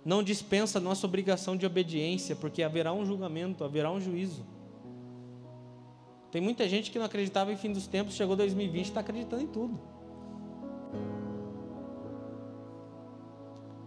não 0.04 0.22
dispensa 0.22 0.80
nossa 0.80 1.06
obrigação 1.06 1.56
de 1.56 1.64
obediência, 1.64 2.34
porque 2.34 2.62
haverá 2.62 2.92
um 2.92 3.06
julgamento, 3.06 3.62
haverá 3.62 3.90
um 3.90 4.00
juízo. 4.00 4.44
Tem 6.30 6.42
muita 6.42 6.68
gente 6.68 6.90
que 6.90 6.98
não 6.98 7.06
acreditava 7.06 7.52
em 7.52 7.56
fim 7.56 7.72
dos 7.72 7.86
tempos, 7.86 8.14
chegou 8.14 8.34
2020 8.34 8.84
e 8.84 8.88
está 8.88 9.00
acreditando 9.00 9.42
em 9.44 9.46
tudo. 9.46 9.80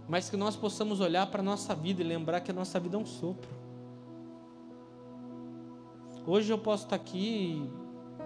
Mas 0.08 0.30
que 0.30 0.38
nós 0.38 0.56
possamos 0.56 1.02
olhar 1.02 1.28
para 1.28 1.42
a 1.42 1.44
nossa 1.44 1.76
vida 1.76 2.02
e 2.02 2.06
lembrar 2.06 2.40
que 2.40 2.50
a 2.50 2.54
nossa 2.54 2.80
vida 2.80 2.96
é 2.96 3.00
um 3.00 3.06
sopro. 3.06 3.50
Hoje 6.26 6.52
eu 6.52 6.58
posso 6.58 6.86
estar 6.86 6.96
aqui, 6.96 7.70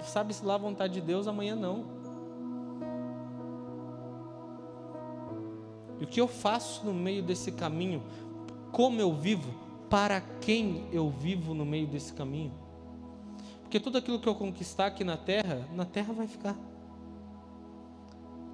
sabe-se 0.02 0.46
lá 0.46 0.54
a 0.54 0.60
vontade 0.60 0.94
de 0.94 1.02
Deus, 1.02 1.28
amanhã 1.28 1.56
não. 1.56 2.01
E 6.02 6.04
o 6.04 6.08
que 6.08 6.20
eu 6.20 6.28
faço 6.28 6.84
no 6.84 6.95
meio 6.95 7.22
desse 7.22 7.52
caminho, 7.52 8.04
como 8.72 8.99
eu 8.99 9.14
vivo, 9.14 9.54
para 9.88 10.20
quem 10.20 10.88
eu 10.91 11.12
vivo 11.12 11.54
no 11.54 11.64
meio 11.64 11.86
desse 11.86 12.12
caminho. 12.12 12.52
Porque 13.62 13.80
tudo 13.80 13.99
aquilo 13.99 14.20
que 14.20 14.28
eu 14.28 14.34
conquistar 14.34 14.88
aqui 14.88 15.04
na 15.04 15.16
terra, 15.16 15.64
na 15.76 15.86
terra 15.86 16.12
vai 16.12 16.26
ficar. 16.26 16.58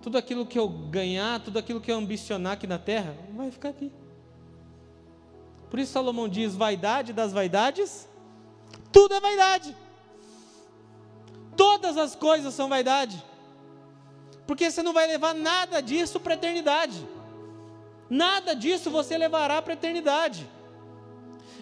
Tudo 0.01 0.17
aquilo 0.17 0.45
que 0.45 0.59
eu 0.59 0.67
ganhar, 0.67 1.39
tudo 1.39 1.57
aquilo 1.57 1.79
que 1.79 1.89
eu 1.89 1.97
ambicionar 1.97 2.53
aqui 2.53 2.67
na 2.67 2.77
terra, 2.77 3.15
vai 3.33 3.49
ficar 3.49 3.69
aqui. 3.69 3.93
Por 5.69 5.79
isso 5.79 5.93
Salomão 5.93 6.27
diz: 6.27 6.53
vaidade 6.53 7.13
das 7.13 7.31
vaidades, 7.31 8.09
tudo 8.91 9.13
é 9.15 9.21
vaidade. 9.21 9.73
Todas 11.55 11.95
as 11.95 12.13
coisas 12.13 12.53
são 12.53 12.67
vaidade. 12.67 13.23
Porque 14.45 14.69
você 14.69 14.83
não 14.83 14.91
vai 14.91 15.07
levar 15.07 15.33
nada 15.33 15.81
disso 15.81 16.19
para 16.19 16.33
a 16.33 16.35
eternidade. 16.35 17.07
Nada 18.09 18.53
disso 18.53 18.89
você 18.89 19.17
levará 19.17 19.61
para 19.61 19.73
a 19.73 19.75
eternidade. 19.75 20.47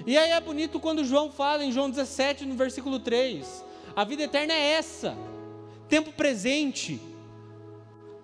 E 0.06 0.18
aí 0.18 0.32
é 0.32 0.40
bonito 0.40 0.80
quando 0.80 1.04
João 1.04 1.32
fala 1.32 1.64
em 1.64 1.72
João 1.72 1.90
17, 1.90 2.46
no 2.46 2.56
versículo 2.56 3.00
3: 3.00 3.64
a 3.96 4.04
vida 4.04 4.24
eterna 4.24 4.54
é 4.54 4.74
essa, 4.74 5.18
tempo 5.88 6.12
presente, 6.12 7.02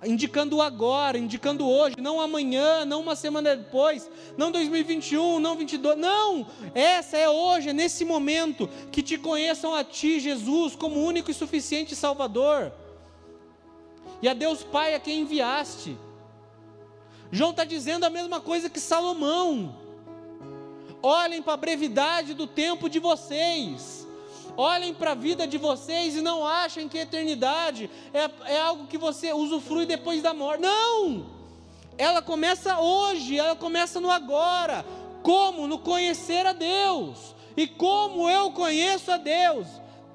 indicando 0.03 0.57
o 0.57 0.61
agora, 0.61 1.17
indicando 1.17 1.67
hoje, 1.67 1.95
não 1.99 2.19
amanhã, 2.19 2.85
não 2.85 3.01
uma 3.01 3.15
semana 3.15 3.55
depois, 3.55 4.09
não 4.37 4.51
2021, 4.51 5.39
não 5.39 5.55
22, 5.55 5.97
não, 5.97 6.45
essa 6.75 7.17
é 7.17 7.29
hoje, 7.29 7.69
é 7.69 7.73
nesse 7.73 8.03
momento, 8.03 8.69
que 8.91 9.01
te 9.01 9.17
conheçam 9.17 9.73
a 9.73 9.83
Ti, 9.83 10.19
Jesus, 10.19 10.75
como 10.75 11.03
único 11.03 11.31
e 11.31 11.33
suficiente 11.33 11.95
Salvador, 11.95 12.71
e 14.21 14.27
a 14.27 14.33
Deus 14.33 14.63
Pai 14.63 14.93
a 14.93 14.99
quem 14.99 15.21
enviaste. 15.21 15.97
João 17.31 17.51
está 17.51 17.63
dizendo 17.63 18.03
a 18.03 18.09
mesma 18.09 18.39
coisa 18.39 18.69
que 18.69 18.79
Salomão. 18.79 19.75
Olhem 21.01 21.41
para 21.41 21.53
a 21.53 21.57
brevidade 21.57 22.33
do 22.33 22.45
tempo 22.45 22.89
de 22.89 22.99
vocês. 22.99 24.07
Olhem 24.57 24.93
para 24.93 25.11
a 25.11 25.15
vida 25.15 25.47
de 25.47 25.57
vocês 25.57 26.15
e 26.15 26.21
não 26.21 26.45
achem 26.45 26.89
que 26.89 26.99
a 26.99 27.03
eternidade 27.03 27.89
é, 28.13 28.53
é 28.53 28.61
algo 28.61 28.87
que 28.87 28.97
você 28.97 29.33
usufrui 29.33 29.85
depois 29.85 30.21
da 30.21 30.33
morte. 30.33 30.61
Não! 30.61 31.41
ela 32.01 32.21
começa 32.21 32.79
hoje, 32.79 33.37
ela 33.37 33.55
começa 33.55 33.99
no 33.99 34.09
agora. 34.09 34.83
Como? 35.21 35.67
No 35.67 35.77
conhecer 35.77 36.45
a 36.47 36.53
Deus. 36.53 37.35
E 37.55 37.67
como 37.67 38.27
eu 38.29 38.51
conheço 38.51 39.11
a 39.11 39.17
Deus? 39.17 39.67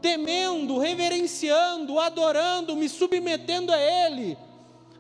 Temendo, 0.03 0.79
reverenciando, 0.79 1.99
adorando, 2.01 2.75
me 2.75 2.89
submetendo 2.89 3.73
a 3.73 3.79
Ele, 3.79 4.37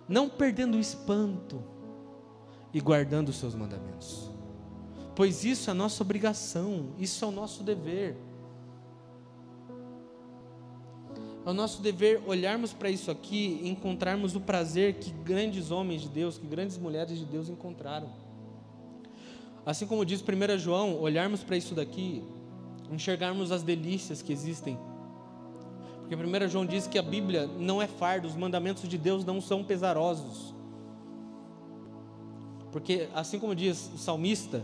não 0.09 0.29
perdendo 0.29 0.77
o 0.77 0.81
espanto 0.81 1.63
e 2.77 2.81
guardando 2.81 3.31
os 3.31 3.37
seus 3.37 3.55
mandamentos. 3.55 4.31
Pois 5.15 5.47
isso 5.47 5.71
é 5.71 5.73
a 5.73 5.75
nossa 5.75 6.03
obrigação, 6.03 6.91
isso 6.99 7.25
é 7.25 7.29
o 7.29 7.31
nosso 7.31 7.63
dever. 7.63 8.19
É 11.47 11.49
o 11.49 11.55
nosso 11.55 11.81
dever 11.81 12.23
olharmos 12.27 12.75
para 12.75 12.91
isso 12.91 13.11
aqui 13.11 13.63
e 13.63 13.69
encontrarmos 13.71 14.37
o 14.37 14.43
prazer 14.43 14.97
que 14.97 15.11
grandes 15.11 15.71
homens 15.71 16.03
de 16.03 16.11
Deus, 16.11 16.37
que 16.37 16.47
grandes 16.47 16.77
mulheres 16.77 17.19
de 17.19 17.25
Deus 17.25 17.49
encontraram. 17.49 18.11
Assim 19.65 19.87
como 19.87 20.05
diz 20.05 20.21
1 20.21 20.59
João, 20.59 21.01
olharmos 21.01 21.43
para 21.43 21.57
isso 21.57 21.75
daqui, 21.75 22.23
enxergarmos 22.93 23.51
as 23.53 23.63
delícias 23.63 24.21
que 24.21 24.35
existem. 24.35 24.79
Porque 26.01 26.15
1 26.15 26.49
João 26.49 26.67
diz 26.67 26.87
que 26.87 26.99
a 26.99 27.03
Bíblia 27.03 27.47
não 27.47 27.81
é 27.81 27.87
fardo, 27.87 28.29
os 28.29 28.37
mandamentos 28.37 28.87
de 28.87 28.99
Deus 28.99 29.25
não 29.25 29.41
são 29.41 29.65
pesarosos. 29.65 30.56
Porque, 32.77 33.09
assim 33.15 33.39
como 33.39 33.55
diz 33.55 33.91
o 33.95 33.97
salmista, 33.97 34.63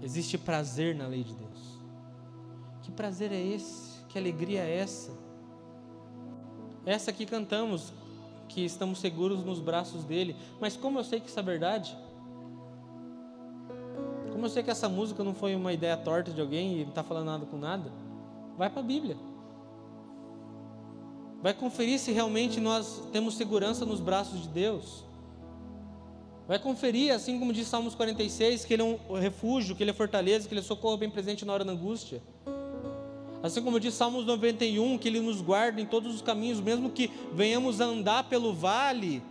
existe 0.00 0.38
prazer 0.38 0.94
na 0.94 1.06
lei 1.06 1.22
de 1.22 1.34
Deus. 1.34 1.78
Que 2.80 2.90
prazer 2.90 3.30
é 3.30 3.38
esse? 3.38 4.02
Que 4.06 4.16
alegria 4.16 4.62
é 4.62 4.78
essa? 4.78 5.12
Essa 6.86 7.12
que 7.12 7.26
cantamos, 7.26 7.92
que 8.48 8.64
estamos 8.64 9.00
seguros 9.00 9.44
nos 9.44 9.60
braços 9.60 10.02
dele. 10.02 10.34
Mas 10.58 10.78
como 10.78 10.98
eu 10.98 11.04
sei 11.04 11.20
que 11.20 11.28
isso 11.28 11.38
é 11.38 11.42
verdade? 11.42 11.94
Como 14.32 14.46
eu 14.46 14.48
sei 14.48 14.62
que 14.62 14.70
essa 14.70 14.88
música 14.88 15.22
não 15.22 15.34
foi 15.34 15.54
uma 15.54 15.74
ideia 15.74 15.94
torta 15.94 16.30
de 16.30 16.40
alguém 16.40 16.78
e 16.78 16.82
não 16.84 16.88
está 16.88 17.04
falando 17.04 17.26
nada 17.26 17.44
com 17.44 17.58
nada? 17.58 17.92
Vai 18.56 18.70
para 18.70 18.80
a 18.80 18.82
Bíblia. 18.82 19.18
Vai 21.42 21.52
conferir 21.52 21.98
se 21.98 22.12
realmente 22.12 22.58
nós 22.60 23.02
temos 23.12 23.36
segurança 23.36 23.84
nos 23.84 24.00
braços 24.00 24.40
de 24.40 24.48
Deus. 24.48 25.06
Vai 26.48 26.58
conferir, 26.58 27.12
assim 27.12 27.38
como 27.38 27.52
diz 27.52 27.68
Salmos 27.68 27.94
46, 27.94 28.64
que 28.64 28.72
Ele 28.72 28.80
é 28.80 28.84
um 28.86 29.20
refúgio, 29.20 29.76
que 29.76 29.82
Ele 29.82 29.90
é 29.90 29.94
fortaleza, 29.94 30.48
que 30.48 30.54
Ele 30.54 30.62
é 30.62 30.64
socorro 30.64 30.96
bem 30.96 31.10
presente 31.10 31.44
na 31.44 31.52
hora 31.52 31.62
da 31.62 31.72
angústia. 31.72 32.22
Assim 33.42 33.62
como 33.62 33.78
diz 33.78 33.92
Salmos 33.92 34.24
91, 34.24 34.96
que 34.96 35.08
Ele 35.08 35.20
nos 35.20 35.42
guarda 35.42 35.78
em 35.78 35.84
todos 35.84 36.14
os 36.14 36.22
caminhos, 36.22 36.58
mesmo 36.58 36.88
que 36.88 37.10
venhamos 37.34 37.82
a 37.82 37.84
andar 37.84 38.24
pelo 38.30 38.54
vale, 38.54 39.22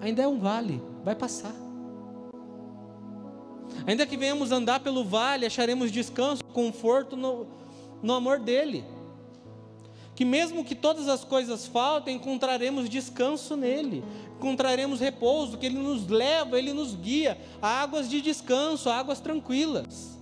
ainda 0.00 0.22
é 0.22 0.26
um 0.26 0.38
vale, 0.38 0.80
vai 1.04 1.14
passar. 1.14 1.54
Ainda 3.86 4.06
que 4.06 4.16
venhamos 4.16 4.50
andar 4.50 4.80
pelo 4.80 5.04
vale, 5.04 5.44
acharemos 5.44 5.92
descanso, 5.92 6.42
conforto 6.42 7.14
no, 7.14 7.46
no 8.02 8.14
amor 8.14 8.38
dEle. 8.38 8.82
Que 10.14 10.24
mesmo 10.24 10.64
que 10.64 10.74
todas 10.74 11.08
as 11.08 11.24
coisas 11.24 11.66
faltem, 11.66 12.16
encontraremos 12.16 12.88
descanso 12.88 13.56
nele, 13.56 14.04
encontraremos 14.36 15.00
repouso, 15.00 15.58
que 15.58 15.66
Ele 15.66 15.78
nos 15.78 16.06
leva, 16.06 16.58
Ele 16.58 16.72
nos 16.72 16.94
guia 16.94 17.38
a 17.60 17.82
águas 17.82 18.08
de 18.08 18.20
descanso, 18.20 18.88
a 18.88 18.96
águas 18.96 19.20
tranquilas. 19.20 20.18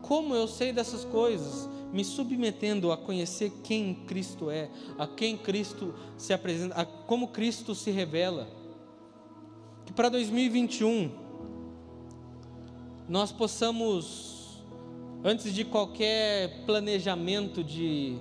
Como 0.00 0.34
eu 0.34 0.48
sei 0.48 0.72
dessas 0.72 1.04
coisas? 1.04 1.68
Me 1.92 2.02
submetendo 2.04 2.90
a 2.90 2.96
conhecer 2.96 3.52
quem 3.62 3.94
Cristo 4.06 4.50
é, 4.50 4.70
a 4.98 5.06
quem 5.06 5.36
Cristo 5.36 5.94
se 6.16 6.32
apresenta, 6.32 6.74
a 6.74 6.84
como 6.84 7.28
Cristo 7.28 7.74
se 7.74 7.90
revela. 7.90 8.48
Que 9.84 9.92
para 9.92 10.08
2021 10.08 11.10
nós 13.08 13.32
possamos, 13.32 14.37
antes 15.24 15.52
de 15.52 15.64
qualquer 15.64 16.64
planejamento 16.64 17.62
de 17.62 18.18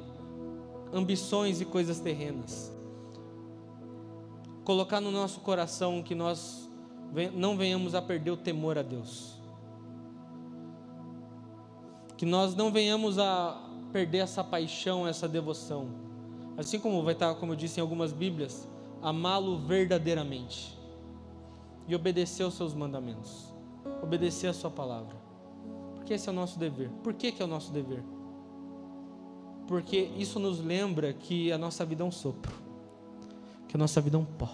ambições 0.94 1.62
e 1.62 1.66
coisas 1.66 2.00
terrenas, 2.00 2.74
colocar 4.64 5.00
no 5.00 5.12
nosso 5.12 5.40
coração 5.42 6.02
que 6.02 6.16
nós 6.16 6.70
não 7.34 7.58
venhamos 7.58 7.96
a 7.96 8.02
perder 8.02 8.32
o 8.32 8.38
temor 8.38 8.78
a 8.78 8.82
Deus 8.82 9.38
que 12.18 12.26
nós 12.26 12.56
não 12.56 12.72
venhamos 12.72 13.20
a 13.20 13.64
perder 13.94 14.20
essa 14.20 14.44
paixão, 14.44 15.08
essa 15.08 15.28
devoção. 15.28 15.88
Assim 16.58 16.80
como 16.80 17.04
vai 17.04 17.14
estar, 17.14 17.36
como 17.36 17.52
eu 17.54 17.56
disse 17.56 17.80
em 17.80 17.82
algumas 17.82 18.12
Bíblias, 18.12 18.68
amá-lo 19.02 19.60
verdadeiramente 19.60 20.76
e 21.88 21.96
obedecer 21.96 22.44
aos 22.44 22.56
seus 22.56 22.74
mandamentos, 22.74 23.54
obedecer 24.02 24.48
a 24.48 24.54
sua 24.54 24.72
palavra. 24.72 25.27
Porque 26.08 26.14
esse 26.14 26.30
é 26.30 26.32
o 26.32 26.36
nosso 26.36 26.58
dever. 26.58 26.90
Por 27.04 27.14
que, 27.14 27.34
que 27.34 27.42
é 27.42 27.46
o 27.46 27.50
nosso 27.50 27.70
dever? 27.70 28.02
Porque 29.68 29.98
isso 30.16 30.40
nos 30.40 30.58
lembra 30.58 31.12
que 31.12 31.52
a 31.52 31.58
nossa 31.58 31.84
vida 31.84 32.02
é 32.02 32.06
um 32.06 32.12
sopro, 32.12 32.56
que 33.68 33.76
a 33.76 33.78
nossa 33.78 34.00
vida 34.00 34.16
é 34.16 34.20
um 34.22 34.24
pó, 34.24 34.50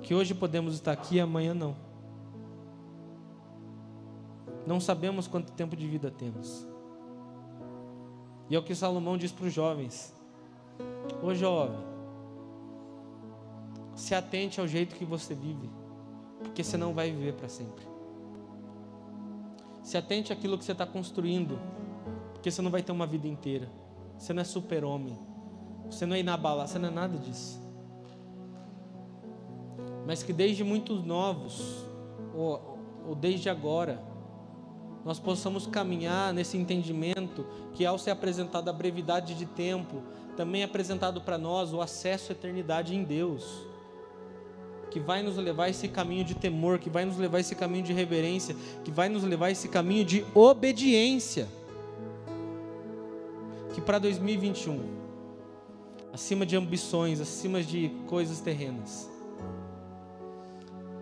que 0.00 0.14
hoje 0.14 0.34
podemos 0.34 0.72
estar 0.72 0.92
aqui 0.92 1.16
e 1.16 1.20
amanhã 1.20 1.52
não 1.52 1.76
não 4.66 4.80
sabemos 4.80 5.28
quanto 5.28 5.52
tempo 5.52 5.76
de 5.76 5.86
vida 5.86 6.10
temos. 6.10 6.66
E 8.48 8.56
é 8.56 8.58
o 8.58 8.62
que 8.62 8.74
Salomão 8.74 9.18
diz 9.18 9.30
para 9.30 9.44
os 9.44 9.52
jovens: 9.52 10.14
Ô 11.22 11.34
jovem, 11.34 11.84
se 13.94 14.14
atente 14.14 14.58
ao 14.58 14.66
jeito 14.66 14.96
que 14.96 15.04
você 15.04 15.34
vive, 15.34 15.68
porque 16.42 16.64
você 16.64 16.78
não 16.78 16.94
vai 16.94 17.10
viver 17.10 17.34
para 17.34 17.50
sempre. 17.50 17.97
Se 19.88 19.96
atente 19.96 20.34
àquilo 20.34 20.58
que 20.58 20.66
você 20.66 20.72
está 20.72 20.84
construindo, 20.84 21.58
porque 22.34 22.50
você 22.50 22.60
não 22.60 22.70
vai 22.70 22.82
ter 22.82 22.92
uma 22.92 23.06
vida 23.06 23.26
inteira. 23.26 23.70
Você 24.18 24.34
não 24.34 24.42
é 24.42 24.44
super-homem, 24.44 25.18
você 25.86 26.04
não 26.04 26.14
é 26.14 26.20
inabalável, 26.20 26.70
você 26.70 26.78
não 26.78 26.88
é 26.88 26.92
nada 26.92 27.16
disso. 27.16 27.58
Mas 30.06 30.22
que 30.22 30.30
desde 30.30 30.62
muito 30.62 30.96
novos, 30.96 31.86
ou, 32.34 32.78
ou 33.08 33.14
desde 33.14 33.48
agora, 33.48 34.04
nós 35.06 35.18
possamos 35.18 35.66
caminhar 35.66 36.34
nesse 36.34 36.58
entendimento 36.58 37.46
que, 37.72 37.86
ao 37.86 37.96
ser 37.96 38.10
apresentado 38.10 38.68
a 38.68 38.74
brevidade 38.74 39.34
de 39.34 39.46
tempo, 39.46 40.02
também 40.36 40.60
é 40.60 40.64
apresentado 40.66 41.22
para 41.22 41.38
nós 41.38 41.72
o 41.72 41.80
acesso 41.80 42.30
à 42.30 42.34
eternidade 42.34 42.94
em 42.94 43.04
Deus, 43.04 43.66
que 44.90 44.98
vai 44.98 45.22
nos 45.22 45.36
levar 45.36 45.64
a 45.64 45.70
esse 45.70 45.88
caminho 45.88 46.24
de 46.24 46.34
temor, 46.34 46.78
que 46.78 46.90
vai 46.90 47.04
nos 47.04 47.16
levar 47.16 47.38
a 47.38 47.40
esse 47.40 47.54
caminho 47.54 47.84
de 47.84 47.92
reverência, 47.92 48.56
que 48.84 48.90
vai 48.90 49.08
nos 49.08 49.22
levar 49.22 49.46
a 49.46 49.50
esse 49.50 49.68
caminho 49.68 50.04
de 50.04 50.24
obediência. 50.34 51.48
Que 53.74 53.80
para 53.80 53.98
2021, 53.98 54.80
acima 56.12 56.44
de 56.44 56.56
ambições, 56.56 57.20
acima 57.20 57.62
de 57.62 57.90
coisas 58.06 58.40
terrenas, 58.40 59.08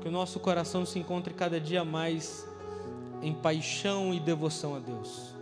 que 0.01 0.09
o 0.09 0.12
nosso 0.12 0.39
coração 0.41 0.84
se 0.84 0.99
encontre 0.99 1.32
cada 1.32 1.61
dia 1.61 1.84
mais 1.84 2.47
em 3.22 3.32
paixão 3.32 4.12
e 4.12 4.20
devoção 4.20 4.74
a 4.74 4.78
Deus. 4.78 5.34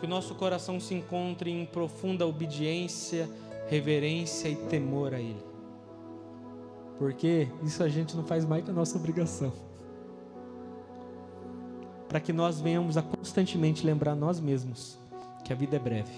Que 0.00 0.06
o 0.06 0.08
nosso 0.08 0.34
coração 0.34 0.80
se 0.80 0.92
encontre 0.92 1.50
em 1.50 1.64
profunda 1.64 2.26
obediência, 2.26 3.28
reverência 3.68 4.48
e 4.48 4.56
temor 4.56 5.14
a 5.14 5.20
Ele. 5.20 5.53
Porque 6.98 7.48
isso 7.62 7.82
a 7.82 7.88
gente 7.88 8.16
não 8.16 8.24
faz 8.24 8.44
mais 8.44 8.64
que 8.64 8.70
a 8.70 8.74
nossa 8.74 8.96
obrigação. 8.96 9.52
Para 12.08 12.20
que 12.20 12.32
nós 12.32 12.60
venhamos 12.60 12.96
a 12.96 13.02
constantemente 13.02 13.84
lembrar 13.84 14.14
nós 14.14 14.38
mesmos 14.38 14.98
que 15.44 15.52
a 15.52 15.56
vida 15.56 15.76
é 15.76 15.78
breve. 15.78 16.12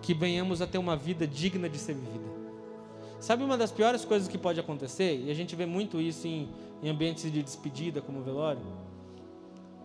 Que 0.00 0.12
venhamos 0.12 0.60
a 0.60 0.66
ter 0.66 0.78
uma 0.78 0.96
vida 0.96 1.26
digna 1.26 1.68
de 1.68 1.78
ser 1.78 1.94
vivida. 1.94 2.32
Sabe 3.18 3.44
uma 3.44 3.56
das 3.56 3.70
piores 3.70 4.04
coisas 4.04 4.28
que 4.28 4.36
pode 4.36 4.58
acontecer? 4.58 5.24
E 5.24 5.30
a 5.30 5.34
gente 5.34 5.54
vê 5.54 5.64
muito 5.64 6.00
isso 6.00 6.26
em 6.26 6.48
em 6.82 6.88
ambientes 6.88 7.30
de 7.30 7.42
despedida, 7.42 8.02
como 8.02 8.18
o 8.18 8.22
velório, 8.22 8.60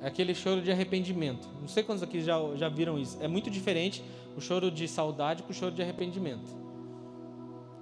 é 0.01 0.07
aquele 0.07 0.33
choro 0.33 0.61
de 0.61 0.71
arrependimento. 0.71 1.47
Não 1.61 1.67
sei 1.67 1.83
quantos 1.83 2.01
aqui 2.01 2.21
já, 2.21 2.35
já 2.55 2.67
viram 2.67 2.97
isso. 2.97 3.17
É 3.21 3.27
muito 3.27 3.49
diferente 3.49 4.03
o 4.35 4.41
choro 4.41 4.71
de 4.71 4.87
saudade 4.87 5.43
com 5.43 5.51
o 5.51 5.53
choro 5.53 5.73
de 5.73 5.81
arrependimento. 5.81 6.66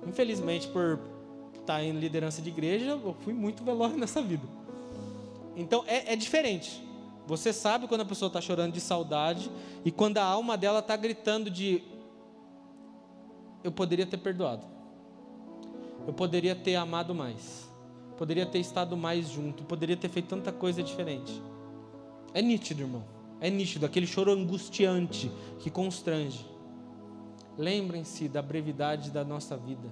Infelizmente, 0.07 0.67
por 0.67 0.99
estar 1.59 1.83
em 1.83 1.91
liderança 1.93 2.41
de 2.41 2.49
igreja, 2.49 2.91
eu 2.91 3.15
fui 3.21 3.33
muito 3.33 3.63
velório 3.63 3.97
nessa 3.97 4.21
vida. 4.21 4.47
Então, 5.55 5.83
é, 5.87 6.13
é 6.13 6.15
diferente. 6.15 6.83
Você 7.27 7.51
sabe 7.51 7.87
quando 7.87 8.01
a 8.01 8.05
pessoa 8.05 8.27
está 8.27 8.39
chorando 8.39 8.73
de 8.73 8.81
saudade 8.81 9.49
e 9.83 9.91
quando 9.91 10.17
a 10.19 10.23
alma 10.23 10.57
dela 10.57 10.79
está 10.79 10.95
gritando 10.95 11.49
de 11.49 11.81
eu 13.63 13.71
poderia 13.71 14.05
ter 14.05 14.17
perdoado. 14.17 14.65
Eu 16.05 16.13
poderia 16.13 16.55
ter 16.55 16.75
amado 16.75 17.15
mais 17.15 17.65
poderia 18.17 18.45
ter 18.45 18.59
estado 18.59 18.95
mais 18.97 19.29
junto, 19.29 19.63
poderia 19.63 19.95
ter 19.95 20.09
feito 20.09 20.27
tanta 20.27 20.51
coisa 20.51 20.81
diferente. 20.81 21.41
É 22.33 22.41
nítido, 22.41 22.81
irmão. 22.81 23.03
É 23.39 23.49
nítido, 23.49 23.85
aquele 23.85 24.07
choro 24.07 24.31
angustiante 24.31 25.31
que 25.59 25.69
constrange. 25.69 26.45
Lembrem-se 27.57 28.27
da 28.27 28.41
brevidade 28.41 29.11
da 29.11 29.23
nossa 29.23 29.55
vida. 29.55 29.89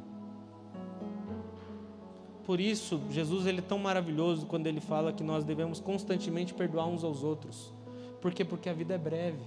Por 2.45 2.59
isso, 2.59 3.01
Jesus 3.09 3.45
ele 3.45 3.59
é 3.59 3.61
tão 3.61 3.77
maravilhoso 3.77 4.45
quando 4.45 4.67
ele 4.67 4.81
fala 4.81 5.13
que 5.13 5.23
nós 5.23 5.45
devemos 5.45 5.79
constantemente 5.79 6.53
perdoar 6.53 6.87
uns 6.87 7.03
aos 7.03 7.23
outros. 7.23 7.73
Por 8.21 8.33
quê? 8.33 8.43
Porque 8.43 8.69
a 8.69 8.73
vida 8.73 8.93
é 8.93 8.97
breve. 8.97 9.43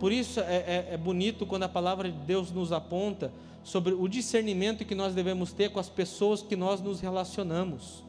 Por 0.00 0.12
isso 0.12 0.40
é, 0.40 0.56
é, 0.56 0.88
é 0.92 0.96
bonito 0.96 1.46
quando 1.46 1.64
a 1.64 1.68
palavra 1.68 2.10
de 2.10 2.18
Deus 2.18 2.50
nos 2.50 2.72
aponta 2.72 3.32
sobre 3.62 3.92
o 3.94 4.06
discernimento 4.08 4.84
que 4.84 4.94
nós 4.94 5.14
devemos 5.14 5.52
ter 5.52 5.70
com 5.70 5.80
as 5.80 5.88
pessoas 5.88 6.42
que 6.42 6.54
nós 6.54 6.80
nos 6.80 7.00
relacionamos. 7.00 8.04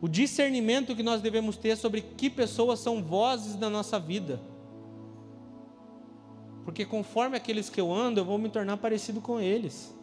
O 0.00 0.08
discernimento 0.08 0.94
que 0.94 1.02
nós 1.02 1.20
devemos 1.20 1.56
ter 1.56 1.76
sobre 1.76 2.02
que 2.02 2.30
pessoas 2.30 2.78
são 2.78 3.02
vozes 3.02 3.58
na 3.58 3.68
nossa 3.68 3.98
vida. 3.98 4.40
Porque 6.68 6.84
conforme 6.84 7.34
aqueles 7.34 7.70
que 7.70 7.80
eu 7.80 7.90
ando, 7.90 8.20
eu 8.20 8.26
vou 8.26 8.36
me 8.36 8.50
tornar 8.50 8.76
parecido 8.76 9.22
com 9.22 9.40
eles. 9.40 9.98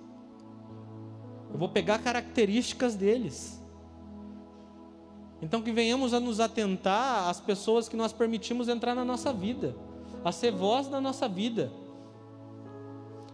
Eu 1.54 1.60
vou 1.60 1.70
pegar 1.70 2.00
características 2.00 2.96
deles. 2.96 3.64
Então 5.44 5.62
que 5.62 5.72
venhamos 5.72 6.12
a 6.12 6.20
nos 6.20 6.40
atentar 6.40 7.30
às 7.30 7.40
pessoas 7.40 7.88
que 7.88 7.96
nós 7.96 8.12
permitimos 8.12 8.68
entrar 8.68 8.96
na 8.96 9.06
nossa 9.06 9.32
vida, 9.32 9.76
a 10.24 10.32
ser 10.32 10.54
voz 10.54 10.90
na 10.90 11.00
nossa 11.00 11.28
vida. 11.28 11.72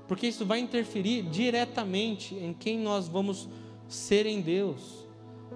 Porque 0.10 0.28
isso 0.28 0.46
vai 0.46 0.60
interferir 0.60 1.22
diretamente 1.22 2.36
em 2.36 2.52
quem 2.52 2.80
nós 2.80 3.08
vamos 3.08 3.48
ser 3.88 4.26
em 4.26 4.42
Deus. 4.42 5.08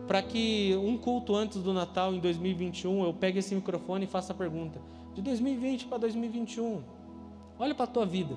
Para 0.07 0.21
que 0.21 0.73
um 0.81 0.97
culto 0.97 1.35
antes 1.35 1.61
do 1.61 1.73
Natal 1.73 2.13
em 2.13 2.19
2021 2.19 3.03
eu 3.03 3.13
pegue 3.13 3.39
esse 3.39 3.53
microfone 3.53 4.05
e 4.05 4.07
faça 4.07 4.31
a 4.31 4.35
pergunta: 4.35 4.79
de 5.13 5.21
2020 5.21 5.87
para 5.87 5.97
2021, 5.97 6.94
olha 7.59 7.73
para 7.73 7.85
a 7.85 7.87
tua 7.87 8.05
vida. 8.05 8.35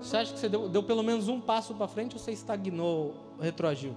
Você 0.00 0.16
acha 0.16 0.32
que 0.32 0.38
você 0.38 0.48
deu, 0.48 0.68
deu 0.68 0.82
pelo 0.82 1.02
menos 1.02 1.28
um 1.28 1.40
passo 1.40 1.74
para 1.74 1.88
frente 1.88 2.14
ou 2.14 2.18
você 2.18 2.30
estagnou, 2.30 3.14
retroagiu? 3.40 3.94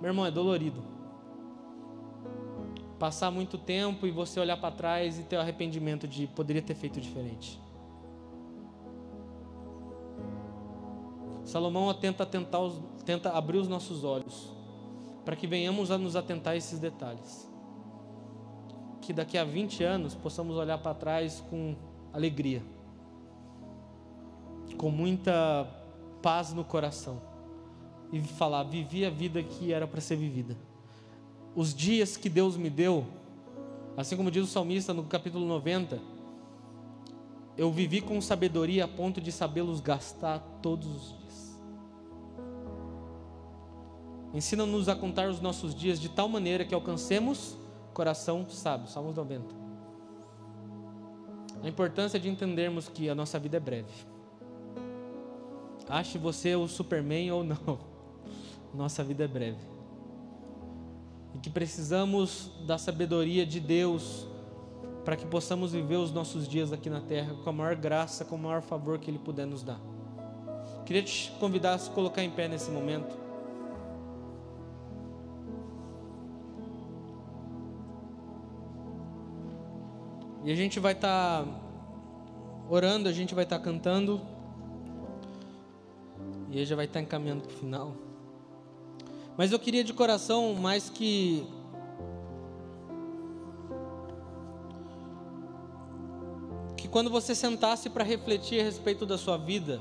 Meu 0.00 0.10
irmão, 0.10 0.26
é 0.26 0.30
dolorido. 0.30 0.82
Passar 2.98 3.30
muito 3.30 3.58
tempo 3.58 4.06
e 4.06 4.10
você 4.10 4.40
olhar 4.40 4.56
para 4.56 4.74
trás 4.74 5.18
e 5.18 5.24
ter 5.24 5.36
o 5.36 5.40
arrependimento 5.40 6.08
de 6.08 6.26
poderia 6.26 6.62
ter 6.62 6.74
feito 6.74 7.00
diferente. 7.00 7.60
Salomão 11.44 11.92
tenta, 11.92 12.24
tentar 12.24 12.60
os, 12.60 12.80
tenta 13.04 13.30
abrir 13.30 13.58
os 13.58 13.68
nossos 13.68 14.04
olhos 14.04 14.50
para 15.24 15.36
que 15.36 15.46
venhamos 15.46 15.90
a 15.90 15.98
nos 15.98 16.16
atentar 16.16 16.54
a 16.54 16.56
esses 16.56 16.78
detalhes. 16.78 17.51
Que 19.02 19.12
daqui 19.12 19.36
a 19.36 19.44
20 19.44 19.84
anos 19.84 20.14
possamos 20.14 20.56
olhar 20.56 20.78
para 20.78 20.94
trás 20.94 21.44
com 21.50 21.76
alegria 22.12 22.62
com 24.82 24.90
muita 24.90 25.64
paz 26.20 26.52
no 26.52 26.64
coração 26.64 27.22
e 28.12 28.20
falar: 28.20 28.64
vivi 28.64 29.04
a 29.04 29.10
vida 29.10 29.40
que 29.40 29.72
era 29.72 29.86
para 29.86 30.00
ser 30.00 30.16
vivida. 30.16 30.56
Os 31.54 31.72
dias 31.72 32.16
que 32.16 32.28
Deus 32.28 32.56
me 32.56 32.68
deu, 32.68 33.06
assim 33.96 34.16
como 34.16 34.28
diz 34.28 34.42
o 34.42 34.48
salmista 34.48 34.92
no 34.92 35.04
capítulo 35.04 35.46
90, 35.46 36.00
eu 37.56 37.70
vivi 37.70 38.00
com 38.00 38.20
sabedoria 38.20 38.84
a 38.86 38.88
ponto 38.88 39.20
de 39.20 39.30
sabê-los 39.30 39.78
gastar 39.78 40.40
todos 40.60 40.88
os 40.88 41.08
dias. 41.18 41.60
Ensina-nos 44.34 44.88
a 44.88 44.96
contar 44.96 45.28
os 45.28 45.40
nossos 45.40 45.72
dias 45.72 46.00
de 46.00 46.08
tal 46.08 46.28
maneira 46.28 46.64
que 46.64 46.74
alcancemos 46.74 47.56
coração 47.92 48.48
sábio. 48.48 48.88
Salmos 48.88 49.14
90. 49.16 49.54
A 51.62 51.68
importância 51.68 52.18
de 52.18 52.28
entendermos 52.28 52.88
que 52.88 53.08
a 53.08 53.14
nossa 53.14 53.38
vida 53.38 53.56
é 53.56 53.60
breve. 53.60 53.92
Ache 55.88 56.18
você 56.18 56.56
o 56.56 56.66
Superman 56.66 57.30
ou 57.30 57.44
não. 57.44 57.78
Nossa 58.74 59.04
vida 59.04 59.24
é 59.24 59.28
breve. 59.28 59.58
E 61.34 61.38
que 61.38 61.50
precisamos 61.50 62.50
da 62.66 62.78
sabedoria 62.78 63.44
de 63.44 63.60
Deus 63.60 64.26
para 65.04 65.16
que 65.16 65.26
possamos 65.26 65.72
viver 65.72 65.96
os 65.96 66.12
nossos 66.12 66.48
dias 66.48 66.72
aqui 66.72 66.88
na 66.88 67.00
terra 67.00 67.34
com 67.42 67.50
a 67.50 67.52
maior 67.52 67.74
graça, 67.74 68.24
com 68.24 68.36
o 68.36 68.38
maior 68.38 68.62
favor 68.62 68.98
que 68.98 69.10
Ele 69.10 69.18
puder 69.18 69.46
nos 69.46 69.62
dar. 69.62 69.80
Queria 70.86 71.02
te 71.02 71.30
convidar 71.38 71.74
a 71.74 71.78
se 71.78 71.90
colocar 71.90 72.22
em 72.22 72.30
pé 72.30 72.48
nesse 72.48 72.70
momento. 72.70 73.21
E 80.44 80.50
a 80.50 80.56
gente 80.56 80.80
vai 80.80 80.92
estar 80.92 81.44
tá 81.44 81.48
orando, 82.68 83.08
a 83.08 83.12
gente 83.12 83.34
vai 83.34 83.44
estar 83.44 83.58
tá 83.58 83.64
cantando. 83.64 84.20
E 86.50 86.58
aí 86.58 86.64
já 86.64 86.74
vai 86.74 86.86
estar 86.86 87.00
encaminhando 87.00 87.42
para 87.42 87.52
o 87.52 87.56
final. 87.56 87.96
Mas 89.36 89.52
eu 89.52 89.58
queria 89.58 89.84
de 89.84 89.92
coração 89.92 90.54
mais 90.54 90.90
que 90.90 91.46
que 96.76 96.88
quando 96.88 97.08
você 97.08 97.34
sentasse 97.34 97.88
para 97.88 98.02
refletir 98.02 98.60
a 98.60 98.64
respeito 98.64 99.06
da 99.06 99.16
sua 99.16 99.36
vida, 99.36 99.80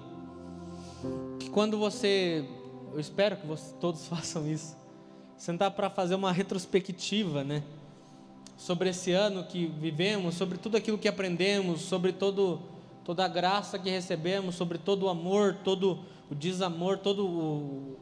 que 1.40 1.50
quando 1.50 1.78
você, 1.78 2.46
eu 2.94 3.00
espero 3.00 3.36
que 3.38 3.48
você, 3.48 3.74
todos 3.80 4.06
façam 4.08 4.48
isso, 4.48 4.78
sentar 5.36 5.72
para 5.72 5.90
fazer 5.90 6.14
uma 6.14 6.32
retrospectiva, 6.32 7.44
né? 7.44 7.64
Sobre 8.62 8.92
esse 8.92 9.12
ano 9.12 9.44
que 9.44 9.66
vivemos, 9.66 10.36
sobre 10.36 10.56
tudo 10.56 10.78
aquilo 10.78 10.96
que 10.96 11.08
aprendemos, 11.08 11.82
sobre 11.82 12.14
todo, 12.14 12.62
toda 13.04 13.26
a 13.26 13.28
graça 13.28 13.80
que 13.80 13.90
recebemos, 13.90 14.54
sobre 14.54 14.78
todo 14.78 15.08
o 15.08 15.10
amor, 15.10 15.58
todo 15.64 16.06
o 16.30 16.36
desamor, 16.36 17.00
todo 17.00 17.26
o, 17.26 17.98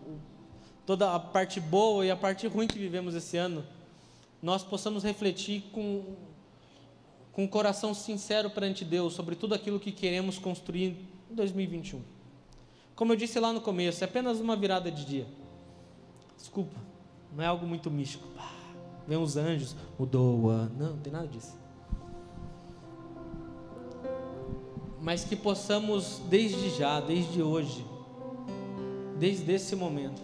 toda 0.85 1.15
a 1.15 1.19
parte 1.19 1.61
boa 1.61 2.05
e 2.05 2.11
a 2.11 2.15
parte 2.17 2.45
ruim 2.45 2.67
que 2.67 2.77
vivemos 2.77 3.15
esse 3.15 3.37
ano, 3.37 3.65
nós 4.41 4.61
possamos 4.61 5.01
refletir 5.01 5.63
com, 5.71 6.03
com 7.31 7.45
um 7.45 7.47
coração 7.47 7.93
sincero 7.93 8.49
perante 8.49 8.83
Deus 8.83 9.13
sobre 9.13 9.37
tudo 9.37 9.55
aquilo 9.55 9.79
que 9.79 9.93
queremos 9.93 10.37
construir 10.37 10.97
em 11.31 11.35
2021. 11.35 12.01
Como 12.97 13.13
eu 13.13 13.15
disse 13.15 13.39
lá 13.39 13.53
no 13.53 13.61
começo, 13.61 14.03
é 14.03 14.05
apenas 14.05 14.41
uma 14.41 14.57
virada 14.57 14.91
de 14.91 15.05
dia. 15.05 15.25
Desculpa, 16.37 16.75
não 17.33 17.41
é 17.41 17.47
algo 17.47 17.65
muito 17.65 17.89
místico. 17.89 18.27
Vem 19.09 19.17
os 19.17 19.35
anjos, 19.35 19.75
mudou 19.97 20.39
o 20.39 20.49
ano. 20.49 20.71
Não, 20.77 20.89
não 20.91 20.97
tem 20.99 21.11
nada 21.11 21.27
disso. 21.27 21.57
Mas 25.01 25.23
que 25.23 25.35
possamos, 25.35 26.21
desde 26.29 26.69
já, 26.69 26.99
desde 26.99 27.41
hoje, 27.41 27.83
desde 29.17 29.51
esse 29.51 29.75
momento, 29.75 30.21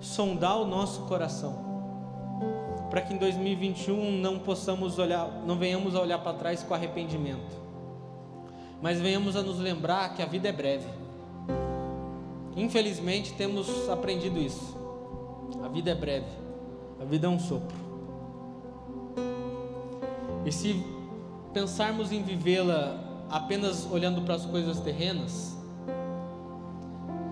sondar 0.00 0.56
o 0.58 0.66
nosso 0.66 1.02
coração, 1.02 1.66
para 2.88 3.00
que 3.00 3.12
em 3.12 3.18
2021 3.18 4.12
não 4.20 4.38
possamos 4.38 4.98
olhar, 4.98 5.28
não 5.44 5.58
venhamos 5.58 5.96
a 5.96 6.00
olhar 6.00 6.18
para 6.18 6.38
trás 6.38 6.62
com 6.62 6.72
arrependimento, 6.72 7.56
mas 8.80 9.00
venhamos 9.00 9.34
a 9.34 9.42
nos 9.42 9.58
lembrar 9.58 10.14
que 10.14 10.22
a 10.22 10.26
vida 10.26 10.48
é 10.48 10.52
breve. 10.52 10.86
Infelizmente 12.54 13.32
temos 13.34 13.88
aprendido 13.88 14.38
isso. 14.38 14.76
A 15.62 15.68
vida 15.68 15.90
é 15.90 15.94
breve, 15.94 16.30
a 17.00 17.04
vida 17.04 17.26
é 17.26 17.30
um 17.30 17.38
sopro. 17.38 17.87
E 20.44 20.52
se 20.52 20.84
pensarmos 21.52 22.12
em 22.12 22.22
vivê-la 22.22 23.26
apenas 23.30 23.86
olhando 23.90 24.22
para 24.22 24.34
as 24.34 24.46
coisas 24.46 24.80
terrenas, 24.80 25.56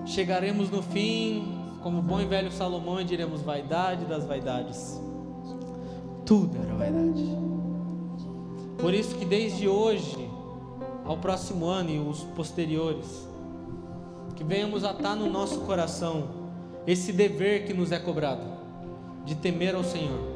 chegaremos 0.04 0.70
no 0.70 0.82
fim, 0.82 1.62
como 1.82 2.02
bom 2.02 2.20
e 2.20 2.26
velho 2.26 2.50
Salomão, 2.50 3.00
e 3.00 3.04
diremos: 3.04 3.42
vaidade 3.42 4.04
das 4.04 4.24
vaidades. 4.24 5.00
Tudo 6.24 6.59
era 6.62 6.74
vaidade. 6.74 7.24
Por 8.78 8.92
isso 8.92 9.14
que 9.14 9.24
desde 9.24 9.68
hoje 9.68 10.28
ao 11.04 11.16
próximo 11.16 11.66
ano 11.66 11.90
e 11.90 12.00
os 12.00 12.24
posteriores, 12.24 13.26
que 14.34 14.42
venhamos 14.44 14.84
a 14.84 14.90
estar 14.90 15.14
no 15.14 15.30
nosso 15.30 15.61
coração 15.61 16.28
esse 16.86 17.12
dever 17.12 17.64
que 17.64 17.72
nos 17.72 17.90
é 17.90 17.98
cobrado, 17.98 18.44
de 19.24 19.34
temer 19.34 19.74
ao 19.74 19.84
Senhor 19.84 20.36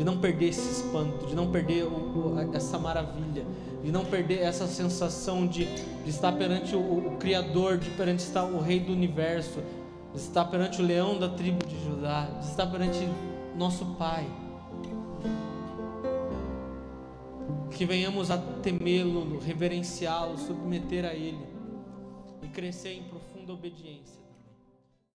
de 0.00 0.04
não 0.04 0.16
perder 0.16 0.48
esse 0.48 0.66
espanto, 0.66 1.26
de 1.26 1.34
não 1.34 1.52
perder 1.52 1.84
o, 1.84 2.34
essa 2.54 2.78
maravilha, 2.78 3.44
de 3.84 3.92
não 3.92 4.02
perder 4.02 4.40
essa 4.40 4.66
sensação 4.66 5.46
de, 5.46 5.66
de 5.66 6.08
estar 6.08 6.32
perante 6.32 6.74
o, 6.74 6.80
o, 6.80 7.16
Criador, 7.18 7.76
de 7.76 7.90
perante 7.90 8.20
estar 8.20 8.44
o 8.44 8.60
Rei 8.60 8.80
do 8.80 8.94
Universo, 8.94 9.60
de 10.14 10.18
estar 10.18 10.46
perante 10.46 10.80
o 10.80 10.86
leão 10.86 11.18
da 11.18 11.28
tribo 11.28 11.66
de 11.66 11.78
Judá, 11.84 12.30
de 12.40 12.46
estar 12.46 12.66
perante 12.68 13.06
nosso 13.54 13.84
Pai. 13.98 14.26
Que 17.72 17.84
venhamos 17.84 18.30
a 18.30 18.38
temê-lo, 18.38 19.38
reverenciá-lo, 19.38 20.38
submeter 20.38 21.04
a 21.04 21.12
Ele 21.12 21.46
e 22.42 22.48
crescer 22.48 22.94
em 22.94 23.02
profunda 23.02 23.52
obediência. 23.52 24.19